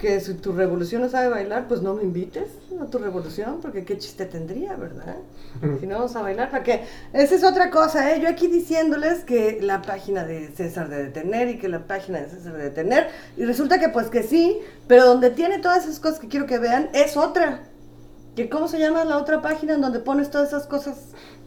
que 0.00 0.18
si 0.20 0.34
tu 0.34 0.52
revolución 0.52 1.02
no 1.02 1.08
sabe 1.08 1.28
bailar, 1.28 1.68
pues 1.68 1.82
no 1.82 1.94
me 1.94 2.02
invites 2.02 2.48
a 2.80 2.86
tu 2.86 2.98
revolución, 2.98 3.58
porque 3.60 3.84
qué 3.84 3.98
chiste 3.98 4.24
tendría, 4.26 4.74
¿verdad? 4.76 5.16
Si 5.80 5.86
no 5.86 5.96
vamos 5.96 6.16
a 6.16 6.22
bailar, 6.22 6.50
¿para 6.50 6.62
qué? 6.62 6.84
Esa 7.12 7.34
es 7.34 7.44
otra 7.44 7.70
cosa, 7.70 8.12
¿eh? 8.12 8.20
Yo 8.20 8.28
aquí 8.28 8.46
diciéndoles 8.46 9.24
que 9.24 9.58
la 9.60 9.82
página 9.82 10.24
de 10.24 10.48
César 10.48 10.88
de 10.88 11.04
Detener 11.04 11.48
y 11.48 11.58
que 11.58 11.68
la 11.68 11.86
página 11.86 12.20
de 12.20 12.30
César 12.30 12.56
de 12.56 12.64
Detener, 12.64 13.08
y 13.36 13.44
resulta 13.44 13.78
que 13.78 13.88
pues 13.88 14.08
que 14.08 14.22
sí, 14.22 14.58
pero 14.88 15.04
donde 15.04 15.30
tiene 15.30 15.58
todas 15.58 15.84
esas 15.84 16.00
cosas 16.00 16.18
que 16.18 16.28
quiero 16.28 16.46
que 16.46 16.58
vean 16.58 16.88
es 16.94 17.16
otra. 17.16 17.60
¿Que 18.36 18.48
¿Cómo 18.48 18.68
se 18.68 18.78
llama 18.78 19.04
la 19.04 19.18
otra 19.18 19.42
página 19.42 19.74
en 19.74 19.80
donde 19.80 19.98
pones 19.98 20.30
todas 20.30 20.48
esas 20.48 20.66
cosas 20.66 20.96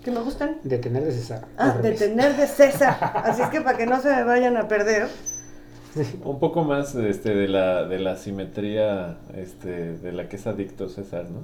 que 0.04 0.12
me 0.12 0.20
gustan? 0.20 0.58
Detener 0.64 1.04
de 1.04 1.12
César. 1.14 1.46
Ah. 1.58 1.78
Detener 1.82 2.36
de 2.36 2.46
César. 2.46 2.98
Así 3.24 3.42
es 3.42 3.50
que 3.50 3.62
para 3.62 3.78
que 3.78 3.86
no 3.86 4.02
se 4.02 4.10
me 4.10 4.24
vayan 4.24 4.58
a 4.58 4.68
perder. 4.68 5.08
Un 6.26 6.40
poco 6.40 6.64
más 6.64 6.96
este, 6.96 7.36
de, 7.36 7.48
la, 7.48 7.86
de 7.86 8.00
la 8.00 8.16
simetría 8.18 9.18
este, 9.36 9.98
de 9.98 10.12
la 10.12 10.28
que 10.28 10.38
es 10.38 10.48
adicto 10.48 10.90
César, 10.90 11.26
¿no? 11.30 11.42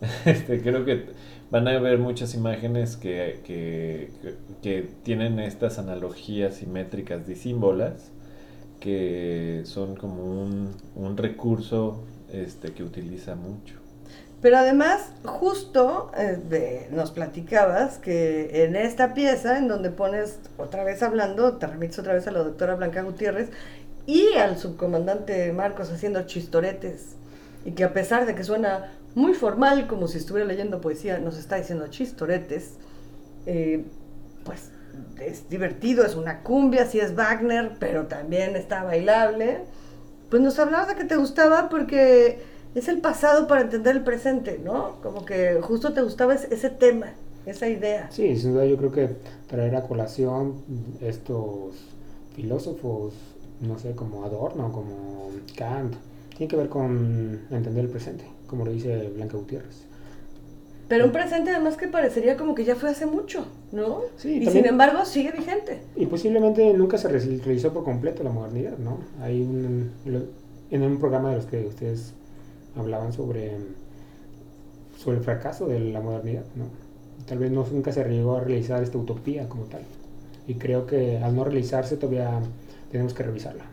Este, 0.26 0.62
creo 0.62 0.84
que 0.84 1.06
van 1.50 1.68
a 1.68 1.78
ver 1.80 1.98
muchas 1.98 2.34
imágenes 2.34 2.96
que, 2.96 3.40
que, 3.44 4.10
que- 4.62 4.88
tienen 5.04 5.38
estas 5.40 5.78
analogías 5.78 6.56
simétricas 6.56 7.26
disímbolas 7.26 8.10
que 8.80 9.62
son 9.66 9.96
como 9.96 10.24
un, 10.24 10.72
un 10.96 11.16
recurso 11.18 12.04
este, 12.32 12.72
que 12.74 12.84
utiliza 12.84 13.36
mucho. 13.36 13.76
Pero 14.44 14.58
además, 14.58 15.00
justo 15.24 16.12
eh, 16.18 16.38
de- 16.50 16.88
nos 16.90 17.12
platicabas 17.12 17.96
que 17.96 18.64
en 18.66 18.76
esta 18.76 19.14
pieza, 19.14 19.56
en 19.56 19.68
donde 19.68 19.88
pones 19.88 20.38
otra 20.58 20.84
vez 20.84 21.02
hablando, 21.02 21.54
te 21.56 21.66
remites 21.66 21.98
otra 21.98 22.12
vez 22.12 22.26
a 22.26 22.30
la 22.30 22.40
doctora 22.40 22.74
Blanca 22.74 23.00
Gutiérrez 23.00 23.48
y 24.04 24.34
al 24.34 24.58
subcomandante 24.58 25.50
Marcos 25.54 25.90
haciendo 25.90 26.26
chistoretes, 26.26 27.16
y 27.64 27.70
que 27.70 27.84
a 27.84 27.94
pesar 27.94 28.26
de 28.26 28.34
que 28.34 28.44
suena 28.44 28.92
muy 29.14 29.32
formal, 29.32 29.86
como 29.86 30.08
si 30.08 30.18
estuviera 30.18 30.46
leyendo 30.46 30.82
poesía, 30.82 31.18
nos 31.20 31.38
está 31.38 31.56
diciendo 31.56 31.86
chistoretes, 31.88 32.72
eh, 33.46 33.82
pues 34.44 34.68
es 35.22 35.48
divertido, 35.48 36.04
es 36.04 36.16
una 36.16 36.42
cumbia, 36.42 36.84
sí 36.84 37.00
es 37.00 37.14
Wagner, 37.14 37.76
pero 37.80 38.08
también 38.08 38.56
está 38.56 38.82
bailable. 38.84 39.62
Pues 40.28 40.42
nos 40.42 40.58
hablabas 40.58 40.88
de 40.88 40.96
que 40.96 41.04
te 41.04 41.16
gustaba 41.16 41.70
porque 41.70 42.52
es 42.74 42.88
el 42.88 43.00
pasado 43.00 43.46
para 43.46 43.62
entender 43.62 43.96
el 43.96 44.04
presente, 44.04 44.60
¿no? 44.64 44.96
Como 45.02 45.24
que 45.24 45.58
justo 45.62 45.92
te 45.92 46.02
gustaba 46.02 46.34
ese, 46.34 46.70
tema, 46.70 47.08
esa 47.46 47.68
idea. 47.68 48.08
Sí, 48.10 48.36
sin 48.36 48.52
duda 48.52 48.66
yo 48.66 48.76
creo 48.76 48.92
que 48.92 49.10
traer 49.48 49.76
a 49.76 49.82
colación 49.82 50.54
estos 51.00 51.74
filósofos, 52.34 53.14
no 53.60 53.78
sé, 53.78 53.92
como 53.94 54.24
Adorno, 54.24 54.72
como 54.72 55.30
Kant, 55.56 55.94
tiene 56.36 56.48
que 56.50 56.56
ver 56.56 56.68
con 56.68 57.40
entender 57.50 57.84
el 57.84 57.90
presente, 57.90 58.24
como 58.48 58.64
lo 58.64 58.72
dice 58.72 59.08
Blanca 59.14 59.36
Gutiérrez. 59.36 59.84
Pero 60.88 61.06
un 61.06 61.12
presente 61.12 61.50
además 61.50 61.76
que 61.78 61.88
parecería 61.88 62.36
como 62.36 62.54
que 62.54 62.64
ya 62.64 62.74
fue 62.76 62.90
hace 62.90 63.06
mucho, 63.06 63.46
¿no? 63.72 64.02
Sí, 64.18 64.34
y 64.42 64.46
sin 64.46 64.66
embargo 64.66 65.04
sigue 65.06 65.32
vigente. 65.32 65.80
Y 65.96 66.06
posiblemente 66.06 66.74
nunca 66.74 66.98
se 66.98 67.08
re- 67.08 67.40
realizó 67.42 67.72
por 67.72 67.84
completo 67.84 68.22
la 68.22 68.30
modernidad, 68.30 68.76
¿no? 68.76 68.98
Hay 69.22 69.40
un, 69.40 69.90
en 70.70 70.82
un 70.82 70.98
programa 70.98 71.30
de 71.30 71.36
los 71.36 71.46
que 71.46 71.64
ustedes 71.66 72.12
hablaban 72.76 73.12
sobre, 73.12 73.56
sobre 74.98 75.18
el 75.18 75.24
fracaso 75.24 75.66
de 75.66 75.80
la 75.80 76.00
modernidad, 76.00 76.44
¿no? 76.56 76.66
Tal 77.26 77.38
vez 77.38 77.50
no, 77.50 77.66
nunca 77.70 77.92
se 77.92 78.04
llegó 78.04 78.36
a 78.36 78.40
realizar 78.40 78.82
esta 78.82 78.98
utopía 78.98 79.48
como 79.48 79.64
tal. 79.64 79.82
Y 80.46 80.54
creo 80.54 80.86
que 80.86 81.18
al 81.18 81.34
no 81.34 81.44
realizarse 81.44 81.96
todavía 81.96 82.40
tenemos 82.90 83.14
que 83.14 83.22
revisarla. 83.22 83.64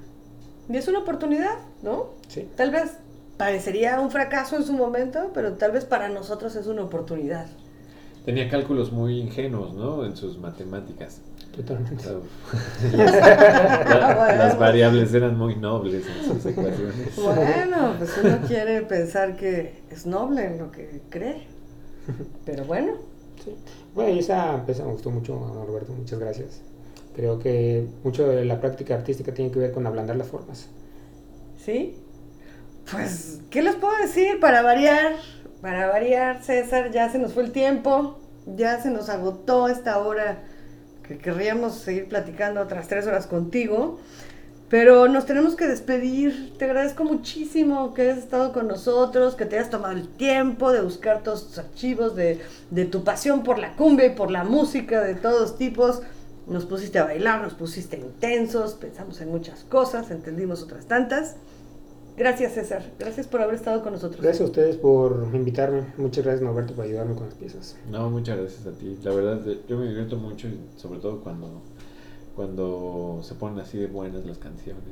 Y 0.69 0.77
es 0.77 0.87
una 0.87 0.99
oportunidad, 0.99 1.59
¿no? 1.83 2.11
Sí. 2.27 2.47
Tal 2.55 2.71
vez 2.71 2.91
parecería 3.37 3.99
un 3.99 4.11
fracaso 4.11 4.55
en 4.55 4.63
su 4.63 4.73
momento, 4.73 5.31
pero 5.33 5.53
tal 5.53 5.71
vez 5.71 5.83
para 5.83 6.09
nosotros 6.09 6.55
es 6.55 6.67
una 6.67 6.83
oportunidad. 6.83 7.47
Tenía 8.23 8.47
cálculos 8.49 8.91
muy 8.91 9.19
ingenuos, 9.19 9.73
¿no? 9.73 10.05
En 10.05 10.15
sus 10.15 10.37
matemáticas. 10.37 11.21
Totalmente. 11.55 12.07
O 12.07 12.21
sea, 12.91 13.85
la- 13.99 14.35
las 14.35 14.57
variables 14.57 15.13
eran 15.13 15.37
muy 15.37 15.55
nobles 15.57 16.05
en 16.07 16.25
sus 16.25 16.45
ecuaciones. 16.45 17.15
Bueno, 17.17 17.95
pues 17.97 18.11
uno 18.23 18.37
quiere 18.47 18.81
pensar 18.83 19.35
que 19.35 19.81
es 19.89 20.05
noble 20.05 20.45
en 20.45 20.57
lo 20.59 20.71
que 20.71 21.01
cree. 21.09 21.47
Pero 22.45 22.65
bueno, 22.65 22.93
Sí. 23.43 23.55
Bueno, 23.95 24.11
y 24.11 24.19
esa 24.19 24.63
pieza 24.67 24.85
me 24.85 24.91
gustó 24.91 25.09
mucho, 25.09 25.35
Roberto, 25.65 25.93
muchas 25.93 26.19
gracias. 26.19 26.61
Creo 27.15 27.39
que 27.39 27.87
mucho 28.03 28.27
de 28.27 28.45
la 28.45 28.61
práctica 28.61 28.93
artística 28.93 29.33
tiene 29.33 29.49
que 29.51 29.57
ver 29.59 29.71
con 29.71 29.87
ablandar 29.87 30.15
las 30.15 30.27
formas. 30.27 30.67
¿sí? 31.65 31.95
Pues, 32.91 33.39
¿qué 33.49 33.61
les 33.63 33.75
puedo 33.75 33.97
decir? 33.97 34.39
Para 34.39 34.61
variar, 34.61 35.13
para 35.61 35.87
variar, 35.87 36.43
César, 36.43 36.91
ya 36.91 37.09
se 37.11 37.17
nos 37.17 37.33
fue 37.33 37.43
el 37.43 37.51
tiempo, 37.51 38.19
ya 38.45 38.79
se 38.79 38.91
nos 38.91 39.09
agotó 39.09 39.67
esta 39.67 39.97
hora 39.99 40.43
que 41.11 41.17
querríamos 41.17 41.75
seguir 41.75 42.07
platicando 42.07 42.61
otras 42.61 42.87
tres 42.87 43.05
horas 43.05 43.27
contigo. 43.27 43.99
Pero 44.69 45.09
nos 45.09 45.25
tenemos 45.25 45.55
que 45.55 45.67
despedir. 45.67 46.53
Te 46.57 46.63
agradezco 46.63 47.03
muchísimo 47.03 47.93
que 47.93 48.03
hayas 48.03 48.19
estado 48.19 48.53
con 48.53 48.69
nosotros, 48.69 49.35
que 49.35 49.45
te 49.45 49.57
hayas 49.57 49.69
tomado 49.69 49.93
el 49.93 50.07
tiempo 50.07 50.71
de 50.71 50.81
buscar 50.81 51.23
todos 51.23 51.47
tus 51.47 51.57
archivos, 51.57 52.15
de, 52.15 52.39
de 52.69 52.85
tu 52.85 53.03
pasión 53.03 53.43
por 53.43 53.59
la 53.59 53.75
cumbia 53.75 54.05
y 54.05 54.15
por 54.15 54.31
la 54.31 54.45
música 54.45 55.01
de 55.01 55.15
todos 55.15 55.57
tipos. 55.57 56.01
Nos 56.47 56.65
pusiste 56.65 56.99
a 56.99 57.03
bailar, 57.03 57.41
nos 57.41 57.53
pusiste 57.53 57.97
intensos, 57.97 58.75
pensamos 58.75 59.19
en 59.19 59.29
muchas 59.29 59.65
cosas, 59.65 60.09
entendimos 60.09 60.63
otras 60.63 60.85
tantas. 60.85 61.35
Gracias, 62.17 62.53
César. 62.53 62.83
Gracias 62.99 63.27
por 63.27 63.41
haber 63.41 63.55
estado 63.55 63.81
con 63.81 63.93
nosotros. 63.93 64.21
Gracias 64.21 64.41
a 64.41 64.45
ustedes 64.45 64.75
por 64.75 65.27
invitarme. 65.33 65.83
Muchas 65.97 66.23
gracias, 66.23 66.43
Norberto, 66.43 66.73
por 66.73 66.85
ayudarme 66.85 67.15
con 67.15 67.25
las 67.25 67.35
piezas. 67.35 67.77
No, 67.89 68.09
muchas 68.09 68.37
gracias 68.37 68.67
a 68.67 68.71
ti. 68.71 68.97
La 69.03 69.13
verdad, 69.13 69.41
yo 69.67 69.77
me 69.77 69.87
divierto 69.87 70.17
mucho, 70.17 70.47
sobre 70.75 70.99
todo 70.99 71.21
cuando, 71.21 71.61
cuando 72.35 73.21
se 73.23 73.35
ponen 73.35 73.59
así 73.59 73.77
de 73.77 73.87
buenas 73.87 74.25
las 74.25 74.37
canciones. 74.37 74.83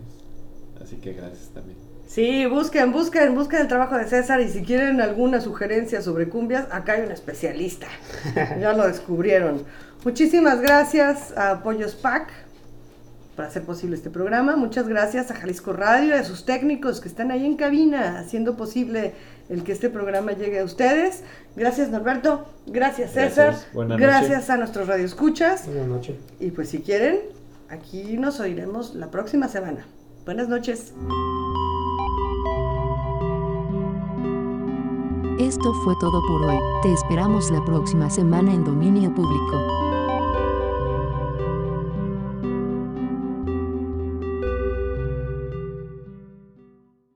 Así 0.82 0.97
que 0.97 1.13
gracias 1.13 1.49
también. 1.49 1.78
Sí, 2.07 2.47
busquen, 2.47 2.91
busquen, 2.91 3.36
busquen 3.36 3.61
el 3.61 3.67
trabajo 3.67 3.95
de 3.95 4.05
César 4.05 4.41
y 4.41 4.49
si 4.49 4.63
quieren 4.63 4.99
alguna 4.99 5.41
sugerencia 5.41 6.01
sobre 6.01 6.28
cumbias, 6.28 6.67
acá 6.72 6.93
hay 6.93 7.03
un 7.03 7.11
especialista. 7.11 7.88
ya 8.59 8.74
lo 8.74 8.88
descubrieron. 8.88 9.63
Muchísimas 10.03 10.61
gracias 10.61 11.38
a 11.38 11.61
Pollos 11.61 11.93
Pack 11.93 12.32
por 13.40 13.46
hacer 13.46 13.64
posible 13.64 13.96
este 13.96 14.10
programa. 14.10 14.58
Muchas 14.58 14.90
gracias 14.90 15.32
a 15.32 15.34
Jalisco 15.34 15.72
Radio 15.72 16.10
y 16.10 16.12
a 16.20 16.26
sus 16.26 16.44
técnicos 16.44 17.00
que 17.00 17.08
están 17.08 17.32
ahí 17.32 17.46
en 17.46 17.56
cabina 17.56 18.20
haciendo 18.20 18.58
posible 18.58 19.14
el 19.48 19.64
que 19.64 19.72
este 19.72 19.90
programa 19.90 20.34
llegue 20.34 20.60
a 20.60 20.66
ustedes. 20.66 21.24
Gracias 21.56 21.90
Norberto, 21.90 22.46
gracias 22.68 23.12
César, 23.14 23.52
Gracias. 23.52 23.74
Buenas 23.74 23.98
noches. 23.98 24.08
gracias 24.14 24.50
a 24.50 24.58
nuestros 24.58 24.88
radioescuchas 24.90 25.68
Buenas 25.68 25.88
noches. 25.88 26.18
y 26.42 26.52
pues 26.52 26.68
si 26.68 26.80
quieren, 26.80 27.20
aquí 27.70 28.18
nos 28.18 28.42
oiremos 28.42 28.94
la 28.96 29.10
próxima 29.10 29.48
semana. 29.48 29.86
Buenas 30.26 30.50
noches. 30.50 30.92
Esto 35.40 35.74
fue 35.86 35.94
todo 36.02 36.22
por 36.28 36.42
hoy. 36.44 36.60
Te 36.84 36.92
esperamos 36.92 37.50
la 37.52 37.64
próxima 37.64 38.10
semana 38.10 38.54
en 38.54 38.66
Dominio 38.66 39.16
Público. 39.16 39.89